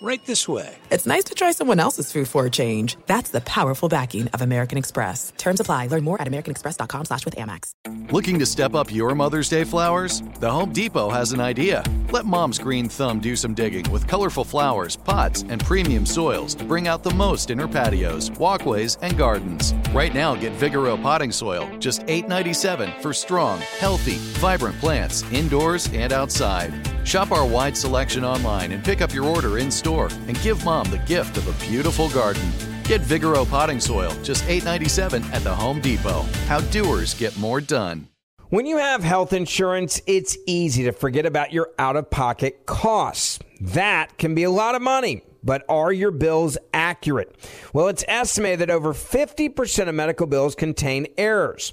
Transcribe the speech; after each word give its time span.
right 0.00 0.24
this 0.26 0.46
way. 0.46 0.76
It's 0.90 1.06
nice 1.06 1.24
to 1.24 1.34
try 1.34 1.50
someone 1.52 1.80
else's 1.80 2.12
food 2.12 2.28
for 2.28 2.46
a 2.46 2.50
change. 2.50 2.96
That's 3.06 3.30
the 3.30 3.40
powerful 3.40 3.88
backing 3.88 4.28
of 4.28 4.42
American 4.42 4.78
Express. 4.78 5.32
Terms 5.36 5.58
apply. 5.60 5.88
Learn 5.88 6.04
more 6.04 6.20
at 6.20 6.28
americanexpress.com 6.28 7.06
slash 7.06 7.24
with 7.24 7.34
Amex. 7.34 7.72
Looking 8.12 8.38
to 8.38 8.46
step 8.46 8.74
up 8.74 8.92
your 8.92 9.14
Mother's 9.14 9.48
Day 9.48 9.64
flowers? 9.64 10.22
The 10.38 10.50
Home 10.50 10.72
Depot 10.72 11.10
has 11.10 11.32
an 11.32 11.40
idea. 11.40 11.82
Let 12.12 12.26
Mom's 12.26 12.58
green 12.58 12.88
thumb 12.88 13.18
do 13.18 13.34
some 13.34 13.54
digging 13.54 13.90
with 13.90 14.06
colorful 14.06 14.44
flowers, 14.44 14.94
pots, 14.96 15.42
and 15.48 15.64
premium 15.64 16.06
soils 16.06 16.54
to 16.54 16.64
bring 16.64 16.86
out 16.86 17.02
the 17.02 17.14
most 17.14 17.50
in 17.50 17.58
her 17.58 17.68
patios, 17.68 18.30
walkways, 18.32 18.96
and 19.02 19.18
gardens. 19.18 19.74
Right 19.92 20.14
now, 20.14 20.34
get 20.36 20.52
Vigoro 20.52 21.00
potting 21.02 21.32
soil, 21.32 21.68
just 21.78 22.02
$8.97 22.02 23.02
for 23.02 23.12
strong, 23.12 23.58
healthy, 23.78 24.16
vibrant 24.38 24.78
plants 24.78 25.24
indoors 25.32 25.88
and 25.92 26.12
outside. 26.12 26.72
Shop 27.04 27.32
our 27.32 27.46
wide 27.46 27.76
selection 27.76 28.24
online 28.24 28.72
and 28.72 28.84
pick 28.84 29.00
up 29.00 29.12
your 29.12 29.24
order 29.24 29.58
in 29.58 29.70
store 29.70 29.87
and 29.96 30.40
give 30.42 30.64
mom 30.64 30.90
the 30.90 30.98
gift 30.98 31.36
of 31.36 31.48
a 31.48 31.66
beautiful 31.66 32.08
garden. 32.10 32.50
Get 32.84 33.00
Vigoro 33.00 33.48
potting 33.48 33.80
soil, 33.80 34.12
just 34.22 34.44
$8.97 34.44 35.24
at 35.32 35.42
the 35.42 35.54
Home 35.54 35.80
Depot. 35.80 36.22
How 36.46 36.60
doers 36.60 37.14
get 37.14 37.36
more 37.38 37.60
done. 37.60 38.08
When 38.50 38.64
you 38.64 38.78
have 38.78 39.04
health 39.04 39.32
insurance, 39.32 40.00
it's 40.06 40.38
easy 40.46 40.84
to 40.84 40.92
forget 40.92 41.26
about 41.26 41.52
your 41.52 41.70
out 41.78 41.96
of 41.96 42.10
pocket 42.10 42.64
costs. 42.64 43.38
That 43.60 44.16
can 44.16 44.34
be 44.34 44.44
a 44.44 44.50
lot 44.50 44.74
of 44.74 44.80
money. 44.80 45.22
But 45.42 45.64
are 45.68 45.92
your 45.92 46.10
bills 46.10 46.58
accurate? 46.72 47.36
Well, 47.72 47.88
it's 47.88 48.04
estimated 48.08 48.60
that 48.60 48.70
over 48.70 48.92
50% 48.92 49.88
of 49.88 49.94
medical 49.94 50.26
bills 50.26 50.54
contain 50.54 51.06
errors. 51.16 51.72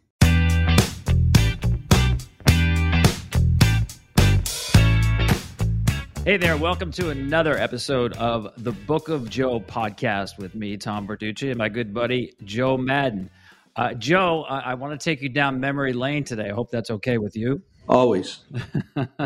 Hey 6.23 6.37
there, 6.37 6.55
welcome 6.55 6.91
to 6.91 7.09
another 7.09 7.57
episode 7.57 8.13
of 8.13 8.53
the 8.55 8.71
Book 8.71 9.09
of 9.09 9.27
Joe 9.27 9.59
podcast 9.59 10.37
with 10.37 10.53
me, 10.53 10.77
Tom 10.77 11.07
Verducci, 11.07 11.49
and 11.49 11.57
my 11.57 11.67
good 11.67 11.95
buddy, 11.95 12.35
Joe 12.43 12.77
Maddon. 12.77 13.31
Uh, 13.75 13.95
Joe, 13.95 14.43
I, 14.47 14.59
I 14.59 14.73
want 14.75 14.97
to 14.97 15.03
take 15.03 15.23
you 15.23 15.29
down 15.29 15.59
memory 15.59 15.93
lane 15.93 16.23
today. 16.23 16.51
I 16.51 16.53
hope 16.53 16.69
that's 16.69 16.91
okay 16.91 17.17
with 17.17 17.35
you. 17.35 17.63
Always. 17.89 18.41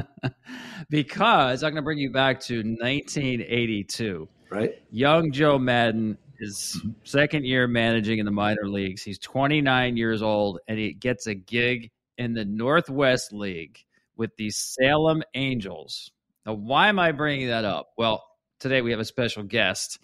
because 0.89 1.63
I'm 1.63 1.71
going 1.71 1.75
to 1.75 1.81
bring 1.81 1.97
you 1.97 2.11
back 2.11 2.39
to 2.43 2.59
1982. 2.59 4.29
Right. 4.49 4.81
Young 4.89 5.33
Joe 5.33 5.59
Maddon 5.59 6.17
is 6.39 6.81
second 7.03 7.45
year 7.45 7.67
managing 7.67 8.19
in 8.19 8.25
the 8.25 8.31
minor 8.31 8.69
leagues. 8.69 9.03
He's 9.03 9.19
29 9.19 9.97
years 9.97 10.21
old 10.21 10.59
and 10.69 10.79
he 10.79 10.93
gets 10.93 11.27
a 11.27 11.35
gig 11.35 11.91
in 12.17 12.33
the 12.33 12.45
Northwest 12.45 13.33
League 13.33 13.79
with 14.15 14.33
the 14.37 14.49
Salem 14.49 15.23
Angels. 15.33 16.11
Now, 16.45 16.53
why 16.53 16.89
am 16.89 16.99
I 16.99 17.11
bringing 17.11 17.47
that 17.47 17.65
up? 17.65 17.89
Well, 17.97 18.23
today 18.59 18.81
we 18.81 18.91
have 18.91 18.99
a 18.99 19.05
special 19.05 19.43
guest. 19.43 20.03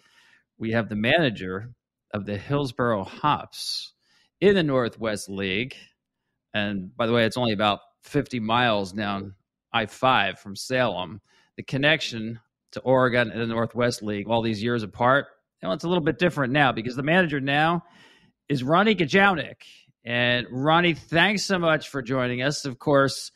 We 0.57 0.71
have 0.71 0.89
the 0.89 0.95
manager 0.95 1.73
of 2.13 2.25
the 2.25 2.37
Hillsboro 2.37 3.03
Hops 3.03 3.93
in 4.39 4.55
the 4.55 4.63
Northwest 4.63 5.29
League. 5.29 5.75
And 6.53 6.95
by 6.95 7.07
the 7.07 7.13
way, 7.13 7.25
it's 7.25 7.37
only 7.37 7.53
about 7.53 7.79
50 8.03 8.39
miles 8.39 8.91
down 8.91 9.35
I 9.73 9.85
5 9.85 10.39
from 10.39 10.55
Salem. 10.55 11.21
The 11.57 11.63
connection 11.63 12.39
to 12.71 12.79
Oregon 12.81 13.29
and 13.31 13.41
the 13.41 13.47
Northwest 13.47 14.01
League, 14.01 14.27
all 14.27 14.41
these 14.41 14.63
years 14.63 14.83
apart, 14.83 15.27
know, 15.61 15.71
it's 15.71 15.83
a 15.83 15.87
little 15.87 16.03
bit 16.03 16.19
different 16.19 16.53
now 16.53 16.71
because 16.71 16.95
the 16.95 17.03
manager 17.03 17.39
now 17.39 17.83
is 18.49 18.63
Ronnie 18.63 18.95
Gajownik. 18.95 19.63
And 20.03 20.47
Ronnie, 20.49 20.95
thanks 20.95 21.43
so 21.43 21.59
much 21.59 21.89
for 21.89 22.01
joining 22.01 22.41
us. 22.41 22.65
Of 22.65 22.79
course, 22.79 23.31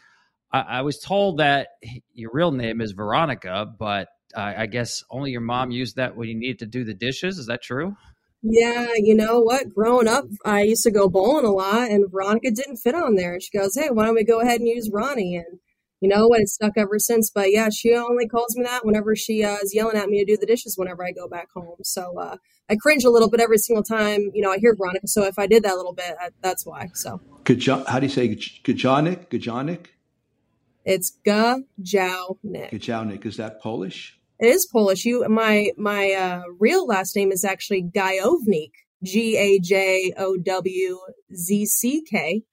I, 0.55 0.77
I 0.77 0.81
was 0.83 0.99
told 0.99 1.39
that 1.39 1.67
your 2.13 2.31
real 2.33 2.51
name 2.51 2.79
is 2.79 2.93
Veronica, 2.93 3.65
but 3.77 4.07
uh, 4.33 4.53
I 4.57 4.67
guess 4.67 5.03
only 5.09 5.31
your 5.31 5.41
mom 5.41 5.71
used 5.71 5.97
that 5.97 6.15
when 6.15 6.29
you 6.29 6.35
needed 6.35 6.59
to 6.59 6.65
do 6.65 6.85
the 6.85 6.93
dishes. 6.93 7.37
Is 7.37 7.47
that 7.47 7.61
true? 7.61 7.97
Yeah, 8.41 8.93
you 8.95 9.15
know 9.15 9.41
what? 9.41 9.73
Growing 9.73 10.07
up, 10.07 10.25
I 10.45 10.61
used 10.61 10.83
to 10.83 10.91
go 10.91 11.09
bowling 11.09 11.45
a 11.45 11.51
lot, 11.51 11.89
and 11.89 12.09
Veronica 12.09 12.51
didn't 12.51 12.77
fit 12.77 12.95
on 12.95 13.15
there. 13.15 13.39
She 13.41 13.57
goes, 13.57 13.75
"Hey, 13.75 13.89
why 13.89 14.05
don't 14.05 14.15
we 14.15 14.23
go 14.23 14.39
ahead 14.39 14.61
and 14.61 14.69
use 14.69 14.89
Ronnie?" 14.93 15.35
And 15.35 15.59
you 15.99 16.07
know 16.07 16.27
what? 16.27 16.41
It's 16.41 16.53
stuck 16.53 16.73
ever 16.77 16.99
since. 16.99 17.31
But 17.33 17.51
yeah, 17.51 17.69
she 17.69 17.93
only 17.93 18.27
calls 18.27 18.55
me 18.55 18.63
that 18.63 18.85
whenever 18.85 19.15
she 19.15 19.43
uh, 19.43 19.57
is 19.61 19.73
yelling 19.73 19.97
at 19.97 20.09
me 20.09 20.23
to 20.23 20.25
do 20.25 20.37
the 20.37 20.45
dishes 20.45 20.77
whenever 20.77 21.03
I 21.03 21.11
go 21.11 21.27
back 21.27 21.49
home. 21.53 21.77
So 21.83 22.17
uh, 22.19 22.37
I 22.69 22.75
cringe 22.75 23.03
a 23.03 23.09
little 23.09 23.29
bit 23.29 23.41
every 23.41 23.57
single 23.57 23.83
time 23.83 24.31
you 24.33 24.41
know 24.41 24.51
I 24.51 24.59
hear 24.59 24.73
Veronica. 24.75 25.07
So 25.07 25.23
if 25.23 25.37
I 25.37 25.47
did 25.47 25.63
that 25.63 25.73
a 25.73 25.77
little 25.77 25.93
bit, 25.93 26.15
I, 26.21 26.29
that's 26.41 26.65
why. 26.65 26.91
So. 26.93 27.19
How 27.87 27.99
do 27.99 28.05
you 28.05 28.11
say 28.11 28.29
Gajownik? 28.29 29.29
Gajownik? 29.29 29.87
It's 30.85 31.17
Gajownik. 31.25 32.71
Gajownik. 32.71 33.25
Is 33.25 33.37
that 33.37 33.59
Polish? 33.61 34.17
It 34.39 34.47
is 34.47 34.65
Polish. 34.65 35.03
You, 35.05 35.27
my 35.27 35.71
my 35.77 36.11
uh, 36.11 36.43
real 36.59 36.85
last 36.85 37.15
name 37.15 37.31
is 37.31 37.43
actually 37.43 37.83
Gajownik. 37.83 38.71
G 39.03 39.37
A 39.37 39.59
J 39.59 40.13
O 40.17 40.37
W 40.37 40.99
Z 41.33 41.65
C 41.65 42.03
K. 42.09 42.43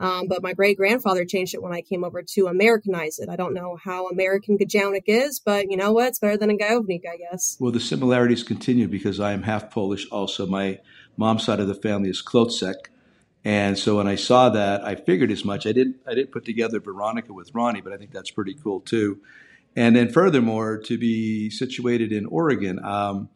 Um, 0.00 0.28
but 0.28 0.42
my 0.42 0.52
great 0.52 0.76
grandfather 0.76 1.24
changed 1.24 1.54
it 1.54 1.62
when 1.62 1.72
I 1.72 1.82
came 1.82 2.04
over 2.04 2.22
to 2.34 2.46
Americanize 2.46 3.18
it. 3.18 3.28
I 3.28 3.34
don't 3.34 3.52
know 3.52 3.76
how 3.82 4.06
American 4.06 4.56
Gajownik 4.56 5.02
is, 5.06 5.40
but 5.44 5.68
you 5.70 5.76
know 5.76 5.92
what? 5.92 6.08
It's 6.08 6.20
better 6.20 6.36
than 6.36 6.50
a 6.50 6.56
Gajownik, 6.56 7.02
I 7.04 7.16
guess. 7.16 7.56
Well, 7.58 7.72
the 7.72 7.80
similarities 7.80 8.44
continue 8.44 8.86
because 8.86 9.18
I 9.18 9.32
am 9.32 9.42
half 9.42 9.70
Polish 9.70 10.08
also. 10.10 10.46
My 10.46 10.78
mom's 11.16 11.44
side 11.44 11.58
of 11.58 11.66
the 11.66 11.74
family 11.74 12.10
is 12.10 12.22
Klotzek, 12.22 12.74
and 13.48 13.78
so 13.78 13.96
when 13.96 14.06
I 14.06 14.16
saw 14.16 14.50
that, 14.50 14.84
I 14.84 14.94
figured 14.94 15.30
as 15.30 15.42
much. 15.42 15.66
I 15.66 15.72
didn't 15.72 15.96
I 16.06 16.14
didn't 16.14 16.32
put 16.32 16.44
together 16.44 16.80
Veronica 16.80 17.32
with 17.32 17.54
Ronnie, 17.54 17.80
but 17.80 17.94
I 17.94 17.96
think 17.96 18.12
that's 18.12 18.30
pretty 18.30 18.52
cool 18.52 18.80
too. 18.80 19.20
And 19.74 19.96
then 19.96 20.12
furthermore, 20.12 20.76
to 20.76 20.98
be 20.98 21.48
situated 21.48 22.12
in 22.12 22.26
Oregon. 22.26 22.78
Um, 22.84 23.30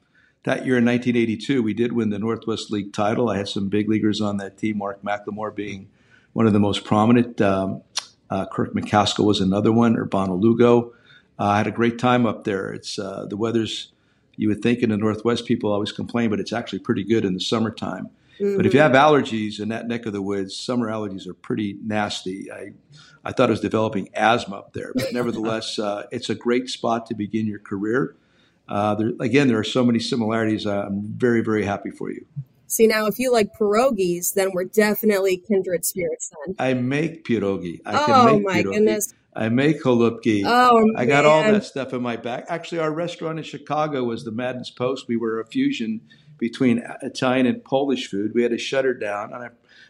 that 0.45 0.67
year 0.67 0.77
in 0.77 0.85
1982, 0.85 1.63
we 1.63 1.73
did 1.73 1.95
win 1.95 2.11
the 2.11 2.19
Northwest 2.19 2.71
League 2.71 2.93
title. 2.93 3.31
I 3.31 3.39
had 3.39 3.49
some 3.49 3.71
big 3.71 3.89
leaguers 3.89 4.21
on 4.21 4.37
that 4.37 4.59
team, 4.59 4.77
Mark 4.77 5.03
McLemore 5.03 5.55
being 5.55 5.89
one 6.35 6.47
of 6.47 6.53
the 6.53 6.61
most 6.61 6.85
prominent. 6.85 7.41
Um, 7.41 7.81
uh, 8.29 8.45
Kirk 8.45 8.75
McCaskill 8.75 9.25
was 9.25 9.41
another 9.41 9.73
one, 9.73 9.97
Urbano 9.97 10.39
Lugo. 10.39 10.93
Uh, 11.39 11.45
I 11.45 11.57
had 11.57 11.69
a 11.69 11.73
great 11.73 11.99
time 11.99 12.27
up 12.27 12.45
there. 12.45 12.71
It's 12.71 12.99
uh, 12.99 13.25
the 13.31 13.39
weather's, 13.39 13.91
you 14.37 14.49
would 14.49 14.61
think 14.61 14.81
in 14.81 14.91
the 14.91 14.99
Northwest, 14.99 15.47
people 15.47 15.73
always 15.73 15.91
complain, 15.91 16.29
but 16.29 16.39
it's 16.39 16.53
actually 16.53 16.81
pretty 16.81 17.03
good 17.03 17.25
in 17.25 17.33
the 17.33 17.41
summertime. 17.41 18.11
Mm-hmm. 18.41 18.57
But 18.57 18.67
if 18.67 18.75
you 18.75 18.81
have 18.81 18.93
allergies 18.93 19.61
in 19.61 19.69
that 19.69 19.87
neck 19.87 20.07
of 20.07 20.13
the 20.13 20.23
woods, 20.23 20.57
summer 20.57 20.89
allergies 20.89 21.27
are 21.27 21.35
pretty 21.35 21.77
nasty. 21.85 22.51
I, 22.51 22.73
I 23.25 23.33
thought 23.33 23.49
I 23.49 23.53
was 23.53 23.61
developing 23.61 24.09
asthma 24.15 24.57
up 24.57 24.73
there, 24.73 24.93
but 24.95 25.13
nevertheless, 25.13 25.79
uh, 25.79 26.07
it's 26.11 26.31
a 26.31 26.35
great 26.35 26.69
spot 26.69 27.07
to 27.07 27.15
begin 27.15 27.47
your 27.47 27.61
career. 27.61 28.17
Uh, 28.69 28.95
there, 28.95 29.13
again, 29.21 29.49
there 29.49 29.59
are 29.59 29.65
so 29.65 29.85
many 29.85 29.99
similarities. 29.99 30.67
I'm 30.67 31.03
very, 31.03 31.43
very 31.43 31.65
happy 31.65 31.91
for 31.91 32.11
you. 32.11 32.27
See, 32.67 32.87
now 32.87 33.07
if 33.07 33.19
you 33.19 33.31
like 33.31 33.51
pierogies, 33.53 34.33
then 34.33 34.51
we're 34.55 34.65
definitely 34.65 35.37
kindred 35.37 35.85
spirits 35.85 36.33
then. 36.47 36.55
I 36.59 36.73
make 36.73 37.25
pierogi. 37.25 37.81
I 37.85 38.03
oh, 38.03 38.07
can 38.07 38.35
make 38.35 38.45
my 38.45 38.63
pierogi. 38.63 38.73
goodness. 38.73 39.15
I 39.35 39.49
make 39.49 39.83
chalupki. 39.83 40.43
Oh, 40.47 40.93
I 40.97 41.07
got 41.07 41.25
all 41.25 41.43
that 41.43 41.65
stuff 41.65 41.93
in 41.93 42.03
my 42.03 42.17
back. 42.17 42.47
Actually, 42.49 42.81
our 42.81 42.93
restaurant 42.93 43.39
in 43.39 43.45
Chicago 43.45 44.05
was 44.05 44.25
the 44.25 44.31
Maddon's 44.31 44.71
Post. 44.71 45.07
We 45.09 45.17
were 45.17 45.41
a 45.41 45.47
fusion 45.47 46.03
between 46.39 46.83
Italian 47.03 47.47
and 47.47 47.65
Polish 47.65 48.09
food. 48.09 48.33
We 48.35 48.43
had 48.43 48.53
to 48.53 48.59
shut 48.59 48.85
her 48.85 48.95
down, 48.95 49.33
and 49.33 49.45
I, 49.45 49.49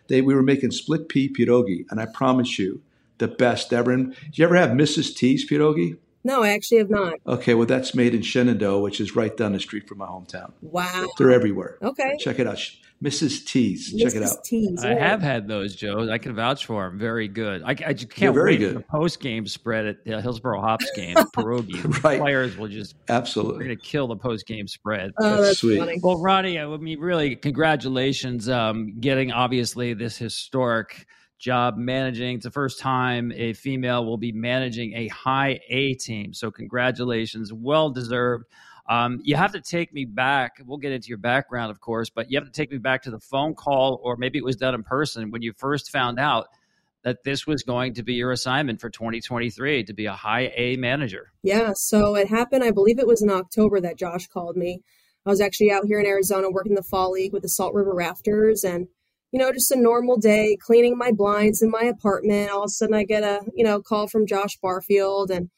they 0.09 0.21
we 0.21 0.35
were 0.35 0.43
making 0.43 0.73
split 0.73 1.09
pea 1.09 1.33
pierogi, 1.33 1.85
and 1.91 2.01
I 2.01 2.07
promise 2.07 2.59
you, 2.59 2.83
the 3.19 3.29
best 3.29 3.73
ever. 3.73 3.93
And 3.93 4.15
did 4.27 4.39
you 4.39 4.45
ever 4.45 4.57
have 4.57 4.71
Mrs. 4.71 5.17
T's 5.17 5.49
pierogi? 5.49 5.99
No, 6.25 6.43
I 6.43 6.51
actually 6.51 6.79
have 6.79 6.91
not. 6.91 7.15
Okay, 7.27 7.55
well, 7.55 7.67
that's 7.67 7.95
made 7.95 8.15
in 8.15 8.23
Shenandoah, 8.23 8.81
which 8.81 9.01
is 9.01 9.17
right 9.17 9.37
down 9.37 9.53
the 9.53 9.61
street 9.61 9.89
from 9.89 9.99
my 9.99 10.07
hometown. 10.07 10.53
Wow. 10.61 11.09
They're 11.19 11.33
everywhere. 11.33 11.79
Okay. 11.83 12.17
Check 12.21 12.39
it 12.39 12.47
out. 12.47 12.61
Mrs. 13.03 13.45
T's. 13.47 13.93
Check 13.99 14.15
it 14.15 14.23
out. 14.23 14.45
T's. 14.45 14.85
I 14.85 14.95
have 14.95 15.21
had 15.21 15.49
those, 15.49 15.75
Joe. 15.75 16.09
I 16.11 16.19
can 16.19 16.35
vouch 16.37 16.67
for 16.67 16.89
them. 16.89 16.99
Very 16.99 17.27
good. 17.27 17.63
I, 17.65 17.71
I 17.71 17.93
just 17.93 18.11
can't 18.11 18.35
very 18.35 18.53
wait 18.53 18.59
good. 18.59 18.73
for 18.75 18.79
the 18.79 18.85
post 18.85 19.21
game 19.21 19.47
spread 19.47 19.87
at 19.87 20.05
the 20.05 20.21
Hillsboro 20.21 20.61
Hops 20.61 20.89
game. 20.97 21.17
Pierogi. 21.17 21.81
Right. 22.05 22.21
Players 22.21 22.57
will 22.57 22.69
just 22.69 22.95
we're 23.09 23.15
Absolutely. 23.17 23.65
going 23.67 23.77
to 23.77 23.83
kill 23.83 24.07
the 24.09 24.17
post 24.17 24.47
game 24.47 24.67
spread. 24.69 25.13
Oh, 25.19 25.31
That's 25.31 25.43
that's 25.43 25.59
sweet. 25.59 25.79
funny. 25.79 25.99
Well, 26.03 26.19
Ronnie, 26.21 26.59
I 26.59 26.67
mean, 26.77 26.99
really, 27.01 27.37
congratulations, 27.37 28.49
um, 28.49 28.99
getting 29.01 29.33
obviously 29.33 29.95
this 29.95 30.17
historic 30.17 31.07
job 31.39 31.77
managing. 31.77 32.37
It's 32.37 32.45
the 32.45 32.51
first 32.51 32.79
time 32.79 33.33
a 33.35 33.53
female 33.53 34.05
will 34.05 34.17
be 34.19 34.33
managing 34.33 34.95
a 34.95 35.09
high 35.09 35.61
A 35.69 35.95
team. 35.95 36.35
So, 36.35 36.51
congratulations, 36.51 37.53
well 37.53 37.91
deserved. 37.91 38.45
Um, 38.89 39.21
you 39.23 39.37
have 39.37 39.53
to 39.53 39.61
take 39.61 39.93
me 39.93 40.05
back. 40.05 40.61
We'll 40.65 40.79
get 40.79 40.93
into 40.93 41.09
your 41.09 41.19
background, 41.19 41.71
of 41.71 41.81
course, 41.81 42.11
but 42.11 42.31
you 42.31 42.39
have 42.39 42.47
to 42.47 42.53
take 42.53 42.71
me 42.71 42.79
back 42.79 43.03
to 43.03 43.11
the 43.11 43.21
phone 43.21 43.55
call, 43.55 44.01
or 44.03 44.17
maybe 44.17 44.39
it 44.39 44.45
was 44.45 44.57
done 44.57 44.75
in 44.75 44.83
person 44.83 45.31
when 45.31 45.43
you 45.43 45.53
first 45.57 45.91
found 45.91 46.19
out 46.19 46.49
that 47.05 47.25
this 47.25 47.47
was 47.47 47.63
going 47.63 47.95
to 47.95 48.03
be 48.03 48.15
your 48.15 48.33
assignment 48.33 48.81
for 48.81 48.91
2023 48.91 49.85
to 49.85 49.93
be 49.93 50.07
a 50.07 50.13
high 50.13 50.53
A 50.57 50.77
manager. 50.77 51.33
Yeah, 51.43 51.73
so 51.75 52.15
it 52.17 52.29
happened, 52.29 52.65
I 52.65 52.71
believe 52.71 52.99
it 52.99 53.07
was 53.07 53.23
in 53.23 53.31
October 53.31 53.81
that 53.81 53.99
Josh 53.99 54.27
called 54.29 54.57
me. 54.57 54.81
I 55.25 55.31
was 55.31 55.41
actually 55.41 55.71
out 55.71 55.87
here 55.87 56.01
in 56.01 56.07
Arizona 56.07 56.51
working 56.51 56.75
the 56.75 56.83
fall 56.83 57.13
league 57.13 57.33
with 57.33 57.43
the 57.43 57.49
Salt 57.49 57.75
River 57.75 57.95
Rafters 57.95 58.65
and 58.65 58.89
you 59.33 59.39
know, 59.39 59.51
just 59.51 59.71
a 59.71 59.81
normal 59.81 60.19
day 60.19 60.59
cleaning 60.61 60.97
my 60.97 61.11
blinds 61.11 61.63
in 61.63 61.71
my 61.71 61.83
apartment. 61.85 62.51
All 62.51 62.65
of 62.65 62.67
a 62.67 62.69
sudden 62.69 62.95
I 62.95 63.05
get 63.05 63.23
a, 63.23 63.41
you 63.55 63.65
know, 63.65 63.81
call 63.81 64.07
from 64.07 64.27
Josh 64.27 64.59
Barfield 64.61 65.31
and 65.31 65.49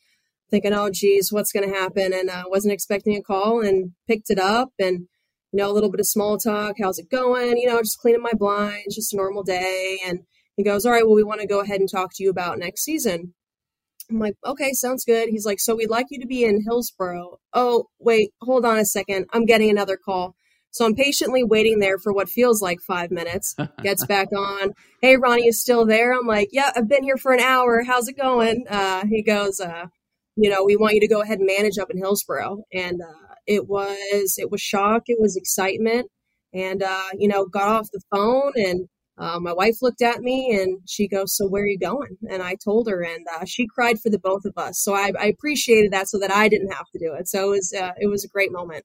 thinking, 0.55 0.73
oh 0.73 0.91
geez, 0.91 1.33
what's 1.33 1.53
gonna 1.53 1.69
happen? 1.69 2.13
And 2.13 2.31
I 2.31 2.43
uh, 2.43 2.45
wasn't 2.47 2.75
expecting 2.75 3.17
a 3.17 3.23
call 3.23 3.61
and 3.61 3.93
picked 4.07 4.31
it 4.31 4.39
up 4.39 4.71
and 4.79 5.09
you 5.55 5.59
know, 5.59 5.71
a 5.71 5.73
little 5.73 5.91
bit 5.91 6.01
of 6.01 6.07
small 6.07 6.37
talk, 6.37 6.75
how's 6.83 6.99
it 6.99 7.09
going? 7.09 7.57
You 7.59 7.69
know, 7.69 7.81
just 7.81 8.01
cleaning 8.01 8.23
my 8.23 8.33
blinds, 8.33 8.97
just 8.97 9.13
a 9.13 9.17
normal 9.17 9.45
day. 9.45 9.99
And 10.05 10.25
he 10.57 10.65
goes, 10.65 10.85
All 10.85 10.91
right, 10.91 11.07
well, 11.07 11.15
we 11.15 11.23
want 11.23 11.43
to 11.43 11.47
go 11.47 11.61
ahead 11.61 11.79
and 11.79 11.89
talk 11.89 12.11
to 12.15 12.25
you 12.25 12.31
about 12.31 12.59
next 12.59 12.83
season. 12.83 13.35
I'm 14.11 14.19
like, 14.19 14.35
okay, 14.45 14.73
sounds 14.73 15.05
good. 15.05 15.29
He's 15.29 15.47
like, 15.47 15.61
so 15.61 15.77
we'd 15.77 15.91
like 15.91 16.07
you 16.11 16.21
to 16.21 16.27
be 16.27 16.45
in 16.45 16.65
Hillsboro. 16.65 17.39
Oh, 17.53 17.85
wait, 18.01 18.31
hold 18.43 18.65
on 18.67 18.79
a 18.79 18.85
second. 18.85 19.27
I'm 19.33 19.47
getting 19.47 19.71
another 19.71 19.97
call. 19.97 20.35
So 20.73 20.85
I'm 20.85 20.97
patiently 20.97 21.45
waiting 21.45 21.79
there 21.79 21.99
for 21.99 22.13
what 22.13 22.29
feels 22.29 22.61
like 22.61 22.81
five 22.81 23.13
minutes. 23.13 23.55
Gets 23.83 24.05
back 24.09 24.33
on. 24.37 24.73
Hey, 25.01 25.17
Ronnie 25.17 25.47
is 25.47 25.61
still 25.61 25.87
there. 25.87 26.13
I'm 26.13 26.27
like, 26.27 26.49
yeah, 26.51 26.73
I've 26.75 26.89
been 26.89 27.05
here 27.05 27.17
for 27.17 27.33
an 27.33 27.41
hour. 27.41 27.85
How's 27.85 28.09
it 28.09 28.17
going? 28.17 28.67
Uh, 28.69 29.07
he 29.07 29.23
goes, 29.23 29.61
uh, 29.61 29.87
you 30.37 30.51
know, 30.51 30.65
we 30.65 30.77
want 30.77 30.95
you 30.95 31.01
to 31.01 31.09
go 31.09 31.23
ahead 31.23 31.39
and 31.39 31.47
manage 31.47 31.79
up 31.79 31.91
in 31.91 31.99
Hillsboro. 31.99 32.65
And 32.73 33.01
uh, 33.01 33.35
it 33.47 33.69
was, 33.69 34.35
it 34.39 34.51
was 34.51 34.61
shock. 34.61 35.05
It 35.07 35.21
was 35.21 35.37
excitement. 35.37 36.11
And, 36.53 36.83
uh, 36.83 37.09
you 37.19 37.29
know, 37.29 37.47
got 37.47 37.69
off 37.69 37.89
the 37.93 38.01
phone 38.11 38.53
and 38.57 38.89
uh, 39.17 39.39
my 39.39 39.53
wife 39.53 39.77
looked 39.81 40.03
at 40.03 40.21
me 40.21 40.59
and 40.61 40.81
she 40.89 41.07
goes, 41.07 41.37
"So 41.37 41.47
where 41.47 41.63
are 41.63 41.69
you 41.69 41.79
going?" 41.79 42.17
And 42.29 42.43
I 42.43 42.57
told 42.57 42.89
her, 42.89 43.01
and 43.03 43.25
uh, 43.37 43.45
she 43.45 43.67
cried 43.67 44.01
for 44.01 44.11
the 44.11 44.19
both 44.19 44.45
of 44.45 44.55
us. 44.57 44.81
So 44.83 44.93
I, 44.95 45.13
I, 45.19 45.27
appreciated 45.27 45.93
that, 45.93 46.09
so 46.09 46.19
that 46.19 46.33
I 46.33 46.49
didn't 46.49 46.73
have 46.73 46.87
to 46.93 46.99
do 46.99 47.15
it. 47.15 47.29
So 47.29 47.47
it 47.47 47.51
was 47.51 47.75
uh, 47.81 47.93
it 48.01 48.09
was 48.09 48.25
a 48.25 48.29
great 48.29 48.51
moment. 48.51 48.85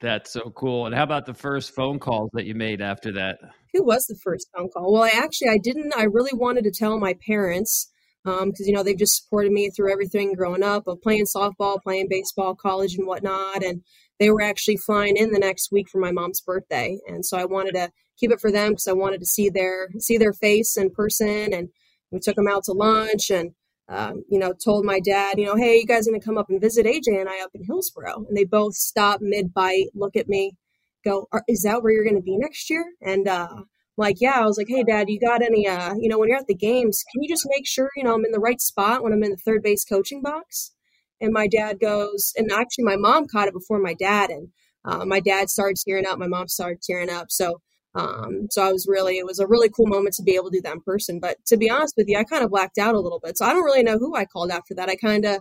That's 0.00 0.32
so 0.32 0.52
cool. 0.56 0.86
And 0.86 0.94
how 0.94 1.04
about 1.04 1.26
the 1.26 1.34
first 1.34 1.74
phone 1.74 1.98
calls 1.98 2.30
that 2.32 2.44
you 2.44 2.54
made 2.54 2.80
after 2.80 3.12
that? 3.12 3.38
Who 3.72 3.84
was 3.84 4.06
the 4.06 4.16
first 4.16 4.48
phone 4.56 4.68
call? 4.68 4.92
Well, 4.92 5.04
I 5.04 5.10
actually 5.14 5.50
I 5.50 5.58
didn't. 5.58 5.94
I 5.96 6.04
really 6.04 6.34
wanted 6.34 6.64
to 6.64 6.72
tell 6.72 6.98
my 6.98 7.14
parents 7.24 7.88
because 8.24 8.42
um, 8.42 8.52
you 8.66 8.72
know 8.72 8.82
they've 8.82 8.98
just 8.98 9.22
supported 9.22 9.52
me 9.52 9.70
through 9.70 9.92
everything 9.92 10.34
growing 10.34 10.62
up 10.62 10.86
of 10.86 11.00
playing 11.02 11.24
softball, 11.24 11.82
playing 11.82 12.08
baseball, 12.08 12.54
college, 12.54 12.94
and 12.94 13.06
whatnot. 13.06 13.62
And 13.62 13.82
they 14.18 14.30
were 14.30 14.42
actually 14.42 14.76
flying 14.76 15.16
in 15.16 15.30
the 15.30 15.38
next 15.38 15.70
week 15.70 15.88
for 15.88 16.00
my 16.00 16.12
mom's 16.12 16.40
birthday, 16.40 16.98
and 17.06 17.24
so 17.24 17.36
I 17.38 17.44
wanted 17.44 17.74
to 17.74 17.90
keep 18.18 18.32
it 18.32 18.40
for 18.40 18.50
them 18.50 18.72
because 18.72 18.88
I 18.88 18.92
wanted 18.92 19.20
to 19.20 19.26
see 19.26 19.48
their 19.48 19.88
see 19.98 20.18
their 20.18 20.32
face 20.32 20.76
in 20.76 20.90
person. 20.90 21.52
And 21.52 21.68
we 22.10 22.20
took 22.20 22.36
them 22.36 22.48
out 22.48 22.64
to 22.64 22.72
lunch 22.72 23.30
and 23.30 23.52
um, 23.88 24.24
you 24.28 24.38
know 24.38 24.52
told 24.52 24.84
my 24.84 25.00
dad, 25.00 25.38
you 25.38 25.46
know, 25.46 25.56
hey, 25.56 25.78
you 25.78 25.86
guys 25.86 26.06
gonna 26.06 26.20
come 26.20 26.38
up 26.38 26.50
and 26.50 26.60
visit 26.60 26.86
AJ 26.86 27.20
and 27.20 27.28
I 27.28 27.42
up 27.42 27.50
in 27.54 27.64
Hillsboro? 27.64 28.26
And 28.28 28.36
they 28.36 28.44
both 28.44 28.74
stop 28.74 29.20
mid 29.20 29.54
bite, 29.54 29.86
look 29.94 30.16
at 30.16 30.28
me, 30.28 30.56
go, 31.04 31.28
is 31.48 31.62
that 31.62 31.82
where 31.82 31.92
you're 31.92 32.04
gonna 32.04 32.20
be 32.20 32.36
next 32.36 32.68
year? 32.70 32.84
And 33.00 33.28
uh, 33.28 33.62
like, 33.98 34.16
yeah, 34.20 34.40
I 34.40 34.46
was 34.46 34.56
like, 34.56 34.68
hey, 34.68 34.84
dad, 34.84 35.10
you 35.10 35.20
got 35.20 35.42
any, 35.42 35.68
uh, 35.68 35.94
you 35.98 36.08
know, 36.08 36.18
when 36.18 36.28
you're 36.28 36.38
at 36.38 36.46
the 36.46 36.54
games, 36.54 37.04
can 37.12 37.22
you 37.22 37.28
just 37.28 37.46
make 37.50 37.66
sure, 37.66 37.90
you 37.96 38.04
know, 38.04 38.14
I'm 38.14 38.24
in 38.24 38.32
the 38.32 38.40
right 38.40 38.60
spot 38.60 39.02
when 39.02 39.12
I'm 39.12 39.22
in 39.22 39.32
the 39.32 39.36
third 39.36 39.62
base 39.62 39.84
coaching 39.84 40.22
box? 40.22 40.72
And 41.20 41.32
my 41.32 41.48
dad 41.48 41.80
goes, 41.80 42.32
and 42.36 42.50
actually, 42.52 42.84
my 42.84 42.96
mom 42.96 43.26
caught 43.26 43.48
it 43.48 43.54
before 43.54 43.80
my 43.80 43.94
dad, 43.94 44.30
and 44.30 44.48
uh, 44.84 45.04
my 45.04 45.20
dad 45.20 45.50
started 45.50 45.76
tearing 45.84 46.06
up, 46.06 46.18
my 46.18 46.28
mom 46.28 46.48
started 46.48 46.80
tearing 46.80 47.10
up. 47.10 47.26
So 47.30 47.60
um, 47.94 48.46
so 48.50 48.62
I 48.62 48.70
was 48.70 48.86
really, 48.88 49.16
it 49.16 49.26
was 49.26 49.40
a 49.40 49.46
really 49.46 49.68
cool 49.68 49.86
moment 49.86 50.14
to 50.14 50.22
be 50.22 50.36
able 50.36 50.50
to 50.50 50.58
do 50.58 50.62
that 50.62 50.74
in 50.74 50.80
person. 50.82 51.18
But 51.20 51.38
to 51.46 51.56
be 51.56 51.70
honest 51.70 51.94
with 51.96 52.06
you, 52.08 52.18
I 52.18 52.24
kind 52.24 52.44
of 52.44 52.50
blacked 52.50 52.78
out 52.78 52.94
a 52.94 53.00
little 53.00 53.20
bit. 53.22 53.36
So 53.36 53.44
I 53.44 53.52
don't 53.52 53.64
really 53.64 53.82
know 53.82 53.98
who 53.98 54.14
I 54.14 54.24
called 54.24 54.50
after 54.50 54.74
that. 54.74 54.88
I 54.88 54.94
kind 54.94 55.24
of, 55.24 55.40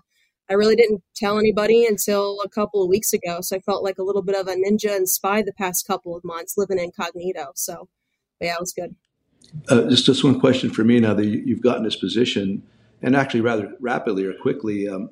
I 0.49 0.53
really 0.53 0.75
didn't 0.75 1.03
tell 1.15 1.37
anybody 1.37 1.85
until 1.85 2.39
a 2.43 2.49
couple 2.49 2.81
of 2.81 2.89
weeks 2.89 3.13
ago. 3.13 3.39
So 3.41 3.57
I 3.57 3.59
felt 3.59 3.83
like 3.83 3.97
a 3.99 4.03
little 4.03 4.23
bit 4.23 4.39
of 4.39 4.47
a 4.47 4.55
ninja 4.55 4.95
and 4.95 5.07
spy 5.07 5.41
the 5.41 5.53
past 5.53 5.85
couple 5.85 6.15
of 6.15 6.23
months 6.23 6.55
living 6.57 6.79
incognito. 6.79 7.51
So 7.55 7.89
yeah, 8.39 8.53
it 8.53 8.59
was 8.59 8.73
good. 8.73 8.95
Uh, 9.69 9.89
just 9.89 10.05
just 10.05 10.23
one 10.23 10.39
question 10.39 10.69
for 10.69 10.83
me 10.83 10.99
now 10.99 11.13
that 11.13 11.25
you, 11.25 11.41
you've 11.45 11.61
gotten 11.61 11.83
this 11.83 11.95
position, 11.95 12.63
and 13.01 13.15
actually 13.15 13.41
rather 13.41 13.73
rapidly 13.79 14.25
or 14.25 14.33
quickly. 14.33 14.87
Um, 14.87 15.09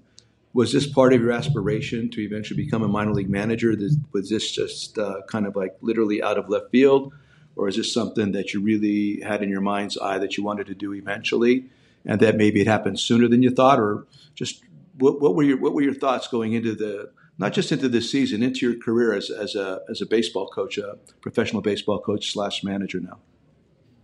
was 0.53 0.71
this 0.71 0.87
part 0.87 1.11
of 1.11 1.19
your 1.19 1.33
aspiration 1.33 2.09
to 2.11 2.21
eventually 2.21 2.63
become 2.63 2.81
a 2.81 2.87
minor 2.87 3.13
league 3.13 3.29
manager? 3.29 3.75
Was 4.13 4.29
this 4.29 4.49
just 4.49 4.97
uh, 4.97 5.21
kind 5.27 5.45
of 5.45 5.57
like 5.57 5.75
literally 5.81 6.23
out 6.23 6.37
of 6.37 6.47
left 6.47 6.71
field? 6.71 7.11
or 7.55 7.67
is 7.67 7.77
this 7.77 7.93
something 7.93 8.31
that 8.33 8.53
you 8.53 8.61
really 8.61 9.21
had 9.21 9.41
in 9.41 9.49
your 9.49 9.61
mind's 9.61 9.97
eye 9.97 10.17
that 10.17 10.37
you 10.37 10.43
wanted 10.43 10.67
to 10.67 10.75
do 10.75 10.93
eventually, 10.93 11.65
and 12.05 12.19
that 12.19 12.35
maybe 12.35 12.61
it 12.61 12.67
happened 12.67 12.99
sooner 12.99 13.27
than 13.27 13.41
you 13.41 13.49
thought, 13.49 13.79
or 13.79 14.05
just 14.35 14.63
what, 14.97 15.21
what 15.21 15.35
were 15.35 15.43
your 15.43 15.57
what 15.57 15.73
were 15.73 15.81
your 15.81 15.93
thoughts 15.93 16.27
going 16.27 16.53
into 16.53 16.75
the 16.75 17.09
not 17.37 17.53
just 17.53 17.71
into 17.71 17.89
this 17.89 18.11
season, 18.11 18.41
into 18.43 18.69
your 18.69 18.79
career 18.79 19.13
as 19.13 19.29
as 19.29 19.55
a 19.55 19.81
as 19.89 20.01
a 20.01 20.05
baseball 20.05 20.47
coach, 20.47 20.77
a 20.77 20.97
professional 21.21 21.61
baseball 21.61 21.99
coach 21.99 22.31
slash 22.31 22.63
manager 22.63 22.99
now? 22.99 23.19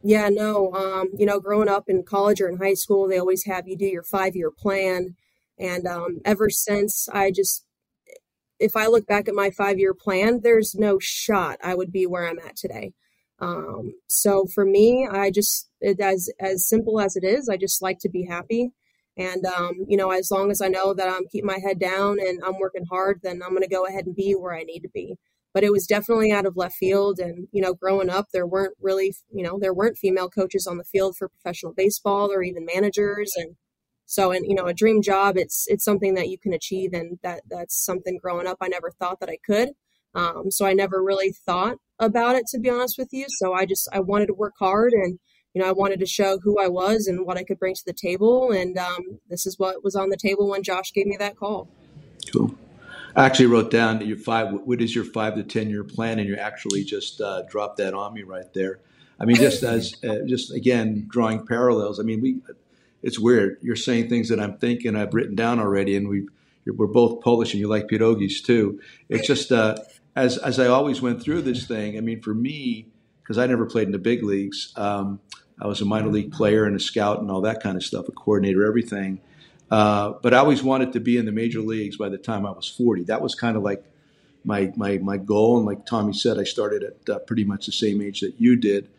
Yeah, 0.04 0.30
no, 0.30 0.74
um, 0.74 1.10
you 1.16 1.26
know, 1.26 1.40
growing 1.40 1.70
up 1.70 1.86
in 1.88 2.04
college 2.04 2.42
or 2.42 2.50
in 2.50 2.58
high 2.58 2.74
school, 2.74 3.08
they 3.08 3.20
always 3.20 3.46
have 3.46 3.68
you 3.68 3.78
do 3.78 3.86
your 3.86 4.04
five 4.04 4.36
year 4.36 4.52
plan, 4.52 5.16
and 5.60 5.86
um, 5.88 6.20
ever 6.26 6.50
since 6.50 7.08
I 7.10 7.32
just 7.32 7.66
if 8.60 8.76
I 8.76 8.86
look 8.88 9.08
back 9.08 9.28
at 9.28 9.34
my 9.34 9.50
five 9.50 9.80
year 9.80 9.94
plan, 9.94 10.42
there's 10.44 10.76
no 10.76 11.00
shot 11.00 11.58
I 11.64 11.76
would 11.76 11.92
be 11.92 12.06
where 12.06 12.28
I'm 12.28 12.40
at 12.40 12.56
today. 12.56 12.94
Um, 13.40 13.96
so 14.08 14.46
for 14.46 14.66
me, 14.66 15.08
I 15.12 15.32
just 15.32 15.70
it, 15.82 16.00
as 16.00 16.30
as 16.40 16.68
simple 16.68 17.02
as 17.02 17.16
it 17.16 17.24
is, 17.24 17.50
I 17.50 17.58
just 17.58 17.82
like 17.82 18.00
to 18.00 18.10
be 18.10 18.26
happy. 18.26 18.72
And 19.18 19.46
um, 19.46 19.86
you 19.88 19.98
know, 19.98 20.12
as 20.12 20.32
long 20.32 20.52
as 20.52 20.62
I 20.62 20.68
know 20.68 20.94
that 20.94 21.10
I'm 21.10 21.28
keeping 21.32 21.48
my 21.48 21.60
head 21.60 21.80
down 21.80 22.18
and 22.20 22.42
I'm 22.46 22.60
working 22.60 22.86
hard, 22.90 23.20
then 23.24 23.42
I'm 23.44 23.50
going 23.50 23.62
to 23.62 23.68
go 23.68 23.86
ahead 23.86 24.06
and 24.06 24.16
be 24.16 24.34
where 24.34 24.56
I 24.56 24.64
need 24.64 24.82
to 24.82 24.90
be. 24.90 25.18
But 25.54 25.66
it 25.66 25.72
was 25.72 25.86
definitely 25.86 26.32
out 26.32 26.46
of 26.46 26.56
left 26.56 26.76
field. 26.76 27.20
And 27.20 27.48
you 27.52 27.62
know, 27.62 27.74
growing 27.74 28.10
up, 28.10 28.28
there 28.32 28.48
weren't 28.48 28.76
really, 28.80 29.14
you 29.32 29.44
know, 29.44 29.60
there 29.60 29.74
weren't 29.74 29.98
female 29.98 30.30
coaches 30.30 30.66
on 30.66 30.78
the 30.78 30.86
field 30.86 31.18
for 31.18 31.30
professional 31.30 31.74
baseball 31.74 32.32
or 32.32 32.42
even 32.42 32.66
managers. 32.66 33.34
And 33.36 33.56
so, 34.06 34.32
and 34.32 34.46
you 34.48 34.56
know, 34.56 34.66
a 34.66 34.74
dream 34.74 35.02
job, 35.02 35.38
it's 35.38 35.66
it's 35.68 35.84
something 35.84 36.16
that 36.16 36.30
you 36.30 36.38
can 36.38 36.54
achieve, 36.54 36.94
and 36.94 37.20
that 37.24 37.44
that's 37.50 37.84
something 37.84 38.18
growing 38.22 38.48
up 38.48 38.58
I 38.62 38.68
never 38.70 38.92
thought 38.92 39.20
that 39.20 39.30
I 39.30 39.38
could. 39.46 39.72
Um, 40.14 40.52
so 40.52 40.66
I 40.66 40.74
never 40.74 41.02
really 41.04 41.32
thought 41.32 41.78
about 42.00 42.36
it 42.36 42.46
to 42.48 42.60
be 42.60 42.70
honest 42.70 42.98
with 42.98 43.10
you. 43.12 43.26
So 43.30 43.54
I 43.54 43.66
just 43.66 43.88
I 43.94 44.00
wanted 44.00 44.28
to 44.28 44.34
work 44.34 44.54
hard 44.60 44.94
and 44.94 45.20
you 45.54 45.62
know 45.62 45.68
I 45.68 45.72
wanted 45.72 46.00
to 46.00 46.06
show 46.06 46.40
who 46.40 46.60
I 46.60 46.68
was 46.68 47.08
and 47.08 47.26
what 47.26 47.38
I 47.38 47.44
could 47.44 47.60
bring 47.60 47.76
to 47.76 47.86
the 47.86 47.94
table. 47.94 48.52
And 48.52 48.78
um, 48.78 49.20
this 49.30 49.46
is 49.46 49.60
what 49.60 49.84
was 49.84 49.96
on 49.96 50.10
the 50.10 50.18
table 50.18 50.50
when 50.50 50.64
Josh 50.64 50.94
gave 50.94 51.08
me 51.08 51.18
that 51.18 51.38
call. 51.38 51.68
Cool. 52.32 52.56
I 53.16 53.26
actually 53.26 53.48
wrote 53.48 53.72
down 53.72 54.06
your 54.06 54.18
five. 54.18 54.54
What 54.54 54.82
is 54.82 54.96
your 54.96 55.04
five 55.04 55.36
to 55.36 55.44
ten 55.44 55.70
year 55.70 55.84
plan? 55.84 56.20
And 56.20 56.28
you 56.28 56.36
actually 56.36 56.84
just 56.84 57.20
uh, 57.20 57.44
dropped 57.44 57.78
that 57.78 57.94
on 57.94 58.14
me 58.14 58.24
right 58.24 58.52
there. 58.54 58.80
I 59.20 59.26
mean, 59.26 59.36
just 59.36 59.64
as 59.64 59.96
uh, 60.04 60.20
just 60.26 60.54
again 60.54 61.08
drawing 61.10 61.46
parallels. 61.46 62.00
I 62.00 62.04
mean, 62.04 62.22
we. 62.22 62.42
It's 63.04 63.18
weird. 63.18 63.58
You're 63.64 63.76
saying 63.76 64.10
things 64.10 64.30
that 64.30 64.40
I'm 64.40 64.60
thinking 64.60 64.96
I've 64.96 65.16
written 65.16 65.34
down 65.36 65.60
already, 65.60 65.96
and 65.96 66.08
we 66.08 66.28
we're 66.68 66.88
both 66.88 67.22
Polish, 67.24 67.54
and 67.54 67.60
you 67.60 67.68
like 67.68 67.88
pierogies 67.88 68.44
too. 68.44 68.80
It's 69.10 69.26
just 69.28 69.52
uh, 69.52 69.78
as 70.16 70.38
as 70.38 70.60
I 70.60 70.68
always 70.68 71.02
went 71.02 71.22
through 71.22 71.42
this 71.42 71.66
thing. 71.66 71.98
I 71.98 72.02
mean, 72.02 72.22
for 72.22 72.34
me, 72.34 72.88
because 73.24 73.38
I 73.38 73.48
never 73.48 73.66
played 73.66 73.88
in 73.88 73.92
the 73.92 74.00
big 74.00 74.24
leagues, 74.24 74.74
um, 74.76 75.20
I 75.62 75.68
was 75.68 75.80
a 75.82 75.86
minor 75.86 76.10
league 76.10 76.32
player 76.32 76.66
and 76.66 76.76
a 76.76 76.80
scout 76.80 77.20
and 77.20 77.30
all 77.30 77.42
that 77.42 77.62
kind 77.62 77.78
of 77.78 77.84
stuff, 77.84 78.08
a 78.08 78.12
coordinator, 78.12 78.66
everything. 78.66 79.22
Uh, 79.70 80.14
but 80.22 80.34
I 80.34 80.38
always 80.38 80.64
wanted 80.64 80.94
to 80.94 81.00
be 81.00 81.18
in 81.18 81.26
the 81.26 81.32
major 81.32 81.62
leagues 81.62 81.98
by 81.98 82.10
the 82.10 82.18
time 82.18 82.46
I 82.46 82.52
was 82.52 82.68
40. 82.68 83.04
That 83.04 83.22
was 83.22 83.36
kind 83.36 83.56
of 83.56 83.64
like 83.64 83.86
my 84.44 84.74
my 84.76 84.98
my 84.98 85.18
goal. 85.18 85.58
And 85.58 85.66
like 85.66 85.86
Tommy 85.86 86.14
said, 86.14 86.40
I 86.40 86.44
started 86.44 86.84
at 86.84 87.10
uh, 87.10 87.20
pretty 87.20 87.44
much 87.44 87.68
the 87.68 87.72
same 87.72 88.02
age 88.02 88.22
that 88.22 88.34
you 88.40 88.56
did. 88.56 88.90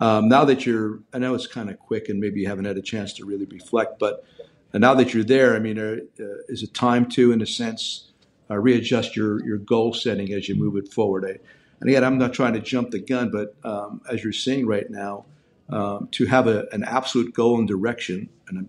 Um, 0.00 0.28
now 0.28 0.44
that 0.46 0.66
you're, 0.66 0.98
I 1.12 1.18
know 1.18 1.34
it's 1.34 1.46
kind 1.46 1.70
of 1.70 1.78
quick 1.78 2.08
and 2.08 2.18
maybe 2.18 2.40
you 2.40 2.48
haven't 2.48 2.64
had 2.64 2.76
a 2.76 2.82
chance 2.82 3.12
to 3.14 3.24
really 3.24 3.44
reflect, 3.44 4.00
but 4.00 4.24
now 4.74 4.94
that 4.94 5.14
you're 5.14 5.22
there, 5.22 5.54
I 5.54 5.58
mean, 5.58 5.78
uh, 5.78 5.98
uh, 6.18 6.24
is 6.48 6.62
it 6.62 6.74
time 6.74 7.08
to, 7.10 7.30
in 7.30 7.42
a 7.42 7.46
sense, 7.46 8.08
uh, 8.50 8.56
readjust 8.56 9.16
your 9.16 9.44
your 9.44 9.58
goal 9.58 9.92
setting 9.92 10.32
as 10.32 10.48
you 10.48 10.54
move 10.54 10.76
it 10.76 10.92
forward? 10.92 11.24
I, 11.24 11.38
and 11.80 11.88
again, 11.88 12.04
I'm 12.04 12.16
not 12.16 12.32
trying 12.32 12.52
to 12.54 12.60
jump 12.60 12.90
the 12.90 13.00
gun, 13.00 13.30
but 13.30 13.54
um, 13.68 14.00
as 14.08 14.22
you're 14.22 14.32
seeing 14.32 14.66
right 14.66 14.88
now, 14.88 15.24
um, 15.72 16.08
to 16.12 16.26
have 16.26 16.46
a, 16.46 16.66
an 16.72 16.84
absolute 16.84 17.34
goal 17.34 17.58
and 17.58 17.66
direction, 17.66 18.28
and 18.48 18.68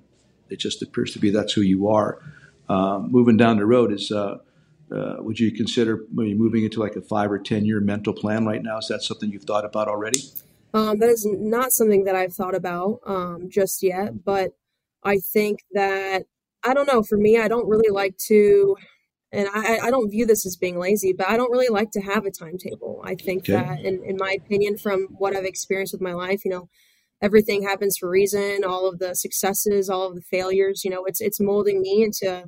it 0.49 0.59
just 0.59 0.81
appears 0.81 1.11
to 1.13 1.19
be 1.19 1.29
that's 1.29 1.53
who 1.53 1.61
you 1.61 1.89
are. 1.89 2.21
Um, 2.69 3.11
moving 3.11 3.37
down 3.37 3.57
the 3.57 3.65
road 3.65 3.91
is, 3.91 4.11
uh, 4.11 4.37
uh, 4.93 5.15
would 5.19 5.39
you 5.39 5.51
consider 5.51 6.05
maybe 6.11 6.33
moving 6.33 6.63
into 6.63 6.79
like 6.79 6.95
a 6.95 7.01
five 7.01 7.31
or 7.31 7.39
ten 7.39 7.65
year 7.65 7.79
mental 7.79 8.13
plan 8.13 8.45
right 8.45 8.63
now? 8.63 8.77
Is 8.77 8.87
that 8.87 9.03
something 9.03 9.31
you've 9.31 9.43
thought 9.43 9.65
about 9.65 9.87
already? 9.87 10.21
Um, 10.73 10.97
that 10.99 11.09
is 11.09 11.27
not 11.29 11.71
something 11.71 12.05
that 12.05 12.15
I've 12.15 12.33
thought 12.33 12.55
about 12.55 12.99
um, 13.05 13.49
just 13.49 13.83
yet, 13.83 14.23
but 14.23 14.53
I 15.03 15.17
think 15.17 15.59
that 15.73 16.23
I 16.63 16.73
don't 16.73 16.87
know. 16.87 17.03
For 17.03 17.17
me, 17.17 17.37
I 17.37 17.47
don't 17.47 17.67
really 17.67 17.91
like 17.91 18.17
to, 18.29 18.75
and 19.31 19.49
I, 19.53 19.79
I 19.83 19.91
don't 19.91 20.09
view 20.09 20.25
this 20.25 20.45
as 20.45 20.55
being 20.55 20.79
lazy, 20.79 21.13
but 21.13 21.27
I 21.27 21.37
don't 21.37 21.51
really 21.51 21.67
like 21.67 21.91
to 21.91 22.01
have 22.01 22.25
a 22.25 22.31
timetable. 22.31 23.01
I 23.03 23.15
think 23.15 23.43
okay. 23.43 23.53
that, 23.53 23.81
in, 23.81 24.03
in 24.03 24.17
my 24.17 24.37
opinion, 24.39 24.77
from 24.77 25.07
what 25.17 25.35
I've 25.35 25.45
experienced 25.45 25.93
with 25.93 26.01
my 26.01 26.13
life, 26.13 26.45
you 26.45 26.51
know, 26.51 26.69
everything 27.23 27.63
happens 27.63 27.97
for 27.97 28.09
reason. 28.09 28.63
All 28.67 28.87
of 28.87 28.99
the 28.99 29.15
successes, 29.15 29.89
all 29.89 30.07
of 30.07 30.15
the 30.15 30.21
failures, 30.21 30.83
you 30.83 30.91
know, 30.91 31.05
it's 31.05 31.21
it's 31.21 31.39
molding 31.39 31.81
me 31.81 32.03
into 32.03 32.45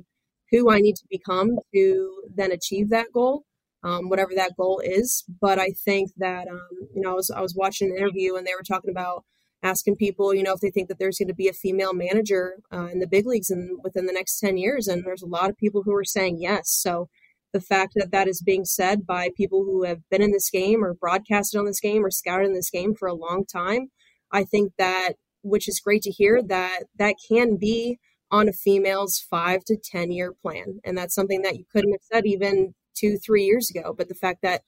who 0.52 0.70
I 0.70 0.78
need 0.78 0.94
to 0.96 1.06
become 1.10 1.58
to 1.74 2.22
then 2.32 2.52
achieve 2.52 2.90
that 2.90 3.06
goal, 3.12 3.44
um, 3.82 4.08
whatever 4.08 4.30
that 4.36 4.56
goal 4.56 4.80
is. 4.84 5.24
But 5.40 5.58
I 5.58 5.70
think 5.84 6.10
that 6.18 6.46
um, 6.46 6.68
you 6.94 7.00
know, 7.02 7.12
I 7.12 7.14
was 7.14 7.30
I 7.30 7.40
was 7.40 7.56
watching 7.56 7.90
an 7.90 7.96
interview 7.96 8.36
and 8.36 8.46
they 8.46 8.54
were 8.56 8.62
talking 8.62 8.90
about 8.90 9.24
asking 9.62 9.96
people, 9.96 10.34
you 10.34 10.42
know, 10.42 10.52
if 10.52 10.60
they 10.60 10.70
think 10.70 10.88
that 10.88 10.98
there's 10.98 11.18
going 11.18 11.28
to 11.28 11.34
be 11.34 11.48
a 11.48 11.52
female 11.52 11.94
manager 11.94 12.56
uh, 12.72 12.88
in 12.92 13.00
the 13.00 13.08
big 13.08 13.26
leagues 13.26 13.50
in 13.50 13.78
within 13.82 14.06
the 14.06 14.12
next 14.12 14.38
ten 14.38 14.58
years, 14.58 14.86
and 14.86 15.04
there's 15.04 15.22
a 15.22 15.26
lot 15.26 15.50
of 15.50 15.56
people 15.56 15.82
who 15.84 15.94
are 15.94 16.04
saying 16.04 16.38
yes. 16.40 16.70
So 16.70 17.08
the 17.54 17.60
fact 17.60 17.94
that 17.96 18.10
that 18.12 18.28
is 18.28 18.42
being 18.42 18.66
said 18.66 19.06
by 19.06 19.30
people 19.34 19.64
who 19.64 19.84
have 19.84 20.00
been 20.10 20.20
in 20.20 20.32
this 20.32 20.50
game 20.50 20.84
or 20.84 20.92
broadcasted 20.92 21.58
on 21.58 21.64
this 21.64 21.80
game 21.80 22.04
or 22.04 22.10
scouted 22.10 22.46
in 22.46 22.52
this 22.52 22.68
game 22.68 22.94
for 22.94 23.08
a 23.08 23.14
long 23.14 23.46
time 23.50 23.88
I 24.32 24.44
think 24.44 24.72
that, 24.78 25.14
which 25.42 25.68
is 25.68 25.80
great 25.80 26.02
to 26.02 26.10
hear, 26.10 26.42
that 26.42 26.84
that 26.98 27.16
can 27.28 27.56
be 27.56 27.98
on 28.30 28.48
a 28.48 28.52
female's 28.52 29.18
five 29.18 29.64
to 29.64 29.76
10 29.76 30.10
year 30.10 30.32
plan. 30.32 30.80
And 30.84 30.96
that's 30.96 31.14
something 31.14 31.42
that 31.42 31.56
you 31.56 31.64
couldn't 31.72 31.92
have 31.92 32.00
said 32.02 32.26
even 32.26 32.74
two, 32.96 33.18
three 33.18 33.44
years 33.44 33.70
ago. 33.70 33.94
But 33.96 34.08
the 34.08 34.14
fact 34.14 34.42
that 34.42 34.62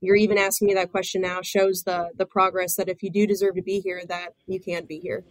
you're 0.00 0.16
even 0.16 0.36
asking 0.36 0.68
me 0.68 0.74
that 0.74 0.90
question 0.90 1.22
now 1.22 1.40
shows 1.42 1.84
the 1.84 2.10
the 2.16 2.26
progress 2.26 2.74
that 2.74 2.88
if 2.88 3.02
you 3.02 3.10
do 3.10 3.26
deserve 3.26 3.54
to 3.54 3.62
be 3.62 3.80
here, 3.80 4.02
that 4.08 4.30
you 4.46 4.60
can 4.60 4.84
be 4.84 4.98
here. 4.98 5.24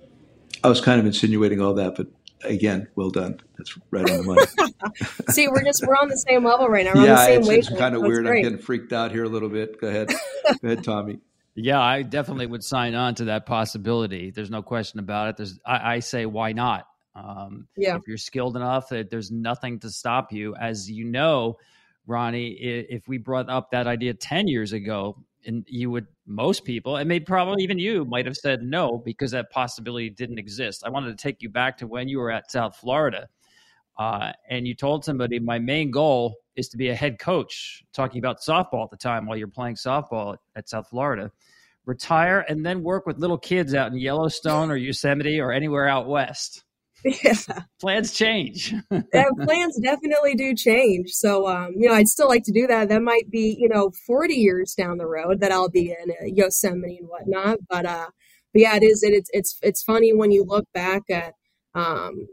I 0.63 0.69
was 0.69 0.79
kind 0.79 0.99
of 0.99 1.05
insinuating 1.05 1.61
all 1.61 1.73
that, 1.73 1.95
but 1.95 2.07
again, 2.43 2.87
well 2.95 3.09
done. 3.09 3.39
That's 3.57 3.77
right 3.91 4.09
on 4.09 4.17
the 4.17 4.23
money. 4.23 4.93
See, 5.29 5.47
we're 5.47 5.63
just 5.63 5.85
we're 5.85 5.95
on 5.95 6.07
the 6.07 6.17
same 6.17 6.45
level 6.45 6.67
right 6.67 6.85
now. 6.85 6.93
We're 6.95 7.05
yeah, 7.05 7.27
it's, 7.27 7.49
it's 7.49 7.69
kind 7.69 7.95
of 7.95 8.01
weird. 8.01 8.25
I'm 8.25 8.41
getting 8.41 8.57
freaked 8.57 8.93
out 8.93 9.11
here 9.11 9.25
a 9.25 9.29
little 9.29 9.49
bit. 9.49 9.79
Go 9.79 9.87
ahead, 9.87 10.07
go 10.61 10.67
ahead, 10.67 10.83
Tommy. 10.83 11.19
Yeah, 11.63 11.79
I 11.79 12.01
definitely 12.03 12.47
would 12.47 12.63
sign 12.63 12.95
on 12.95 13.15
to 13.15 13.25
that 13.25 13.45
possibility. 13.45 14.31
There's 14.31 14.49
no 14.49 14.61
question 14.61 14.99
about 14.99 15.29
it. 15.29 15.37
There's, 15.37 15.59
I, 15.65 15.95
I 15.95 15.99
say, 15.99 16.25
why 16.25 16.53
not? 16.53 16.87
Um, 17.15 17.67
yeah. 17.77 17.95
If 17.95 18.03
you're 18.07 18.17
skilled 18.17 18.55
enough, 18.55 18.89
that 18.89 19.09
there's 19.09 19.31
nothing 19.31 19.79
to 19.79 19.89
stop 19.89 20.31
you. 20.31 20.55
As 20.55 20.89
you 20.89 21.03
know, 21.05 21.57
Ronnie, 22.07 22.49
if 22.49 23.07
we 23.07 23.17
brought 23.17 23.49
up 23.49 23.71
that 23.71 23.87
idea 23.87 24.13
10 24.13 24.47
years 24.47 24.73
ago, 24.73 25.17
and 25.45 25.65
you 25.67 25.89
would, 25.89 26.07
most 26.25 26.65
people, 26.65 26.97
and 26.97 27.09
maybe 27.09 27.25
probably 27.25 27.63
even 27.63 27.79
you, 27.79 28.05
might 28.05 28.25
have 28.25 28.37
said 28.37 28.61
no 28.61 28.99
because 28.99 29.31
that 29.31 29.49
possibility 29.49 30.09
didn't 30.09 30.37
exist. 30.37 30.83
I 30.85 30.89
wanted 30.89 31.17
to 31.17 31.21
take 31.21 31.41
you 31.41 31.49
back 31.49 31.77
to 31.79 31.87
when 31.87 32.07
you 32.07 32.19
were 32.19 32.31
at 32.31 32.51
South 32.51 32.75
Florida 32.75 33.27
uh, 33.97 34.31
and 34.49 34.67
you 34.67 34.73
told 34.73 35.03
somebody, 35.03 35.39
my 35.39 35.59
main 35.59 35.91
goal 35.91 36.35
is 36.55 36.69
to 36.69 36.77
be 36.77 36.89
a 36.89 36.95
head 36.95 37.19
coach, 37.19 37.83
talking 37.93 38.19
about 38.19 38.39
softball 38.41 38.83
at 38.83 38.89
the 38.89 38.97
time 38.97 39.25
while 39.25 39.37
you're 39.37 39.47
playing 39.47 39.75
softball 39.75 40.33
at, 40.33 40.39
at 40.55 40.69
South 40.69 40.87
Florida. 40.89 41.31
Retire 41.85 42.45
and 42.47 42.65
then 42.65 42.83
work 42.83 43.05
with 43.05 43.17
little 43.17 43.37
kids 43.37 43.73
out 43.73 43.91
in 43.91 43.97
Yellowstone 43.97 44.69
or 44.69 44.75
Yosemite 44.75 45.39
or 45.39 45.51
anywhere 45.51 45.87
out 45.87 46.07
west. 46.07 46.63
Yeah. 47.23 47.33
plans 47.79 48.13
change. 48.13 48.75
yeah, 48.91 49.25
plans 49.41 49.79
definitely 49.81 50.35
do 50.35 50.53
change. 50.53 51.09
So, 51.09 51.47
um, 51.47 51.73
you 51.75 51.89
know, 51.89 51.95
I'd 51.95 52.07
still 52.07 52.27
like 52.27 52.43
to 52.43 52.51
do 52.51 52.67
that. 52.67 52.89
That 52.89 53.01
might 53.01 53.31
be, 53.31 53.57
you 53.59 53.67
know, 53.67 53.91
40 54.05 54.35
years 54.35 54.75
down 54.75 54.99
the 54.99 55.07
road 55.07 55.39
that 55.39 55.51
I'll 55.51 55.67
be 55.67 55.89
in 55.89 56.11
uh, 56.11 56.25
Yosemite 56.25 56.99
and 56.99 57.09
whatnot. 57.09 57.57
But, 57.67 57.87
uh, 57.87 58.09
but 58.53 58.61
yeah, 58.61 58.75
it 58.75 58.83
is. 58.83 59.01
It, 59.01 59.13
it's, 59.13 59.29
it's, 59.33 59.57
it's 59.63 59.81
funny 59.81 60.13
when 60.13 60.29
you 60.31 60.43
look 60.43 60.65
back 60.75 61.01
at, 61.09 61.33
um, 61.73 62.27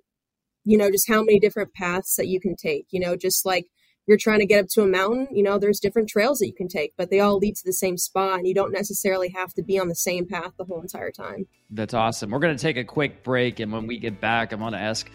you 0.64 0.76
know, 0.76 0.90
just 0.90 1.08
how 1.08 1.22
many 1.22 1.38
different 1.40 1.72
paths 1.72 2.16
that 2.16 2.28
you 2.28 2.38
can 2.38 2.54
take, 2.54 2.88
you 2.90 3.00
know, 3.00 3.16
just 3.16 3.46
like 3.46 3.64
you're 4.08 4.18
trying 4.18 4.40
to 4.40 4.46
get 4.46 4.64
up 4.64 4.68
to 4.70 4.82
a 4.82 4.86
mountain, 4.86 5.28
you 5.30 5.42
know, 5.42 5.58
there's 5.58 5.80
different 5.80 6.08
trails 6.08 6.38
that 6.38 6.46
you 6.46 6.54
can 6.54 6.68
take, 6.68 6.94
but 6.96 7.10
they 7.10 7.20
all 7.20 7.38
lead 7.38 7.56
to 7.56 7.64
the 7.64 7.72
same 7.72 7.96
spot 7.96 8.38
and 8.38 8.46
you 8.46 8.54
don't 8.54 8.72
necessarily 8.72 9.28
have 9.30 9.52
to 9.54 9.62
be 9.62 9.78
on 9.78 9.88
the 9.88 9.94
same 9.94 10.26
path 10.26 10.52
the 10.56 10.64
whole 10.64 10.80
entire 10.80 11.10
time. 11.10 11.46
That's 11.70 11.94
awesome. 11.94 12.30
We're 12.30 12.38
going 12.38 12.56
to 12.56 12.62
take 12.62 12.76
a 12.76 12.84
quick 12.84 13.22
break. 13.22 13.60
And 13.60 13.72
when 13.72 13.86
we 13.86 13.98
get 13.98 14.20
back, 14.20 14.52
I'm 14.52 14.60
going 14.60 14.72
to 14.72 14.78
ask 14.78 15.10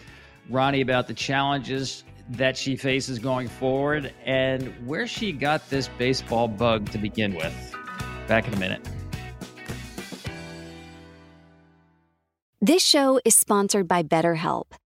Ronnie 0.48 0.80
about 0.80 1.08
the 1.08 1.14
challenges 1.14 2.04
that 2.30 2.56
she 2.56 2.76
faces 2.76 3.18
going 3.18 3.48
forward 3.48 4.12
and 4.24 4.68
where 4.86 5.06
she 5.06 5.32
got 5.32 5.68
this 5.68 5.88
baseball 5.98 6.48
bug 6.48 6.90
to 6.90 6.98
begin 6.98 7.34
with. 7.34 7.76
Back 8.26 8.48
in 8.48 8.54
a 8.54 8.58
minute. 8.58 8.86
This 12.60 12.82
show 12.82 13.20
is 13.26 13.34
sponsored 13.34 13.86
by 13.86 14.02
BetterHelp. 14.02 14.72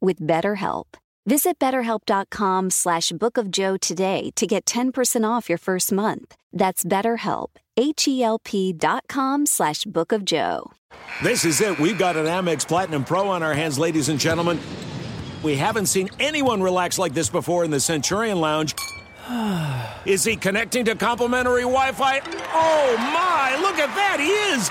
with 0.00 0.20
BetterHelp. 0.20 0.96
Visit 1.26 1.58
betterhelp.com 1.58 2.70
slash 2.70 3.10
bookofjoe 3.10 3.80
today 3.80 4.30
to 4.36 4.46
get 4.46 4.64
10% 4.64 5.28
off 5.28 5.48
your 5.48 5.58
first 5.58 5.90
month. 5.90 6.36
That's 6.52 6.84
betterhelp, 6.84 7.48
H-E-L-P 7.76 8.72
dot 8.74 9.04
com 9.08 9.44
slash 9.44 9.84
bookofjoe. 9.84 10.70
This 11.22 11.44
is 11.44 11.60
it. 11.60 11.78
We've 11.80 11.98
got 11.98 12.16
an 12.16 12.26
Amex 12.26 12.66
Platinum 12.66 13.04
Pro 13.04 13.28
on 13.28 13.42
our 13.42 13.54
hands, 13.54 13.76
ladies 13.76 14.08
and 14.08 14.20
gentlemen. 14.20 14.60
We 15.42 15.56
haven't 15.56 15.86
seen 15.86 16.08
anyone 16.20 16.62
relax 16.62 16.98
like 16.98 17.12
this 17.12 17.28
before 17.28 17.64
in 17.64 17.72
the 17.72 17.80
Centurion 17.80 18.40
Lounge. 18.40 18.74
is 20.06 20.22
he 20.22 20.36
connecting 20.36 20.84
to 20.84 20.94
complimentary 20.94 21.62
Wi-Fi? 21.62 22.20
Oh, 22.52 22.96
my! 22.98 23.58
Look 23.60 23.78
at 23.78 23.92
that! 23.96 24.18
He 24.20 24.28
is! 24.28 24.70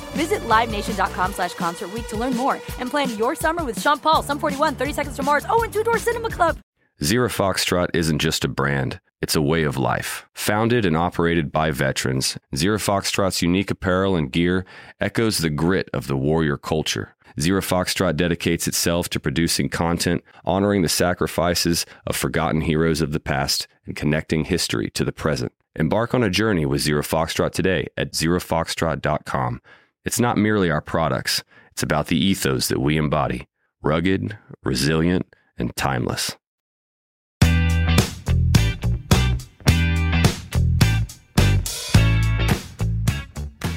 Visit 0.11 0.41
LiveNation.com 0.41 1.33
slash 1.33 1.53
Concert 1.53 1.89
to 2.09 2.17
learn 2.17 2.35
more 2.35 2.55
and 2.79 2.89
plan 2.89 3.17
your 3.17 3.35
summer 3.35 3.63
with 3.63 3.79
Sean 3.81 3.99
Paul, 3.99 4.23
Sum 4.23 4.39
41, 4.39 4.75
30 4.75 4.93
Seconds 4.93 5.15
to 5.15 5.23
Mars, 5.23 5.45
oh, 5.49 5.63
and 5.63 5.73
Two 5.73 5.83
Door 5.83 5.99
Cinema 5.99 6.29
Club. 6.29 6.57
Zero 7.03 7.29
Foxtrot 7.29 7.87
isn't 7.95 8.19
just 8.19 8.45
a 8.45 8.47
brand, 8.47 8.99
it's 9.23 9.35
a 9.35 9.41
way 9.41 9.63
of 9.63 9.75
life. 9.75 10.27
Founded 10.35 10.85
and 10.85 10.95
operated 10.95 11.51
by 11.51 11.71
veterans, 11.71 12.37
Zero 12.55 12.77
Foxtrot's 12.77 13.41
unique 13.41 13.71
apparel 13.71 14.15
and 14.15 14.31
gear 14.31 14.65
echoes 14.99 15.39
the 15.39 15.49
grit 15.49 15.89
of 15.93 16.05
the 16.05 16.15
warrior 16.15 16.57
culture. 16.57 17.15
Zero 17.39 17.61
Foxtrot 17.61 18.17
dedicates 18.17 18.67
itself 18.67 19.09
to 19.09 19.19
producing 19.19 19.69
content, 19.69 20.23
honoring 20.45 20.83
the 20.83 20.89
sacrifices 20.89 21.85
of 22.05 22.15
forgotten 22.15 22.61
heroes 22.61 23.01
of 23.01 23.13
the 23.13 23.19
past, 23.19 23.67
and 23.85 23.95
connecting 23.95 24.45
history 24.45 24.89
to 24.91 25.03
the 25.03 25.11
present. 25.11 25.53
Embark 25.75 26.13
on 26.13 26.23
a 26.23 26.29
journey 26.29 26.65
with 26.65 26.81
Zero 26.81 27.01
Foxtrot 27.01 27.51
today 27.51 27.87
at 27.97 28.11
zerofoxtrot.com. 28.11 29.61
It's 30.03 30.19
not 30.19 30.35
merely 30.35 30.71
our 30.71 30.81
products, 30.81 31.43
it's 31.73 31.83
about 31.83 32.07
the 32.07 32.17
ethos 32.17 32.69
that 32.69 32.79
we 32.79 32.97
embody 32.97 33.45
rugged, 33.83 34.35
resilient, 34.63 35.27
and 35.59 35.75
timeless. 35.75 36.35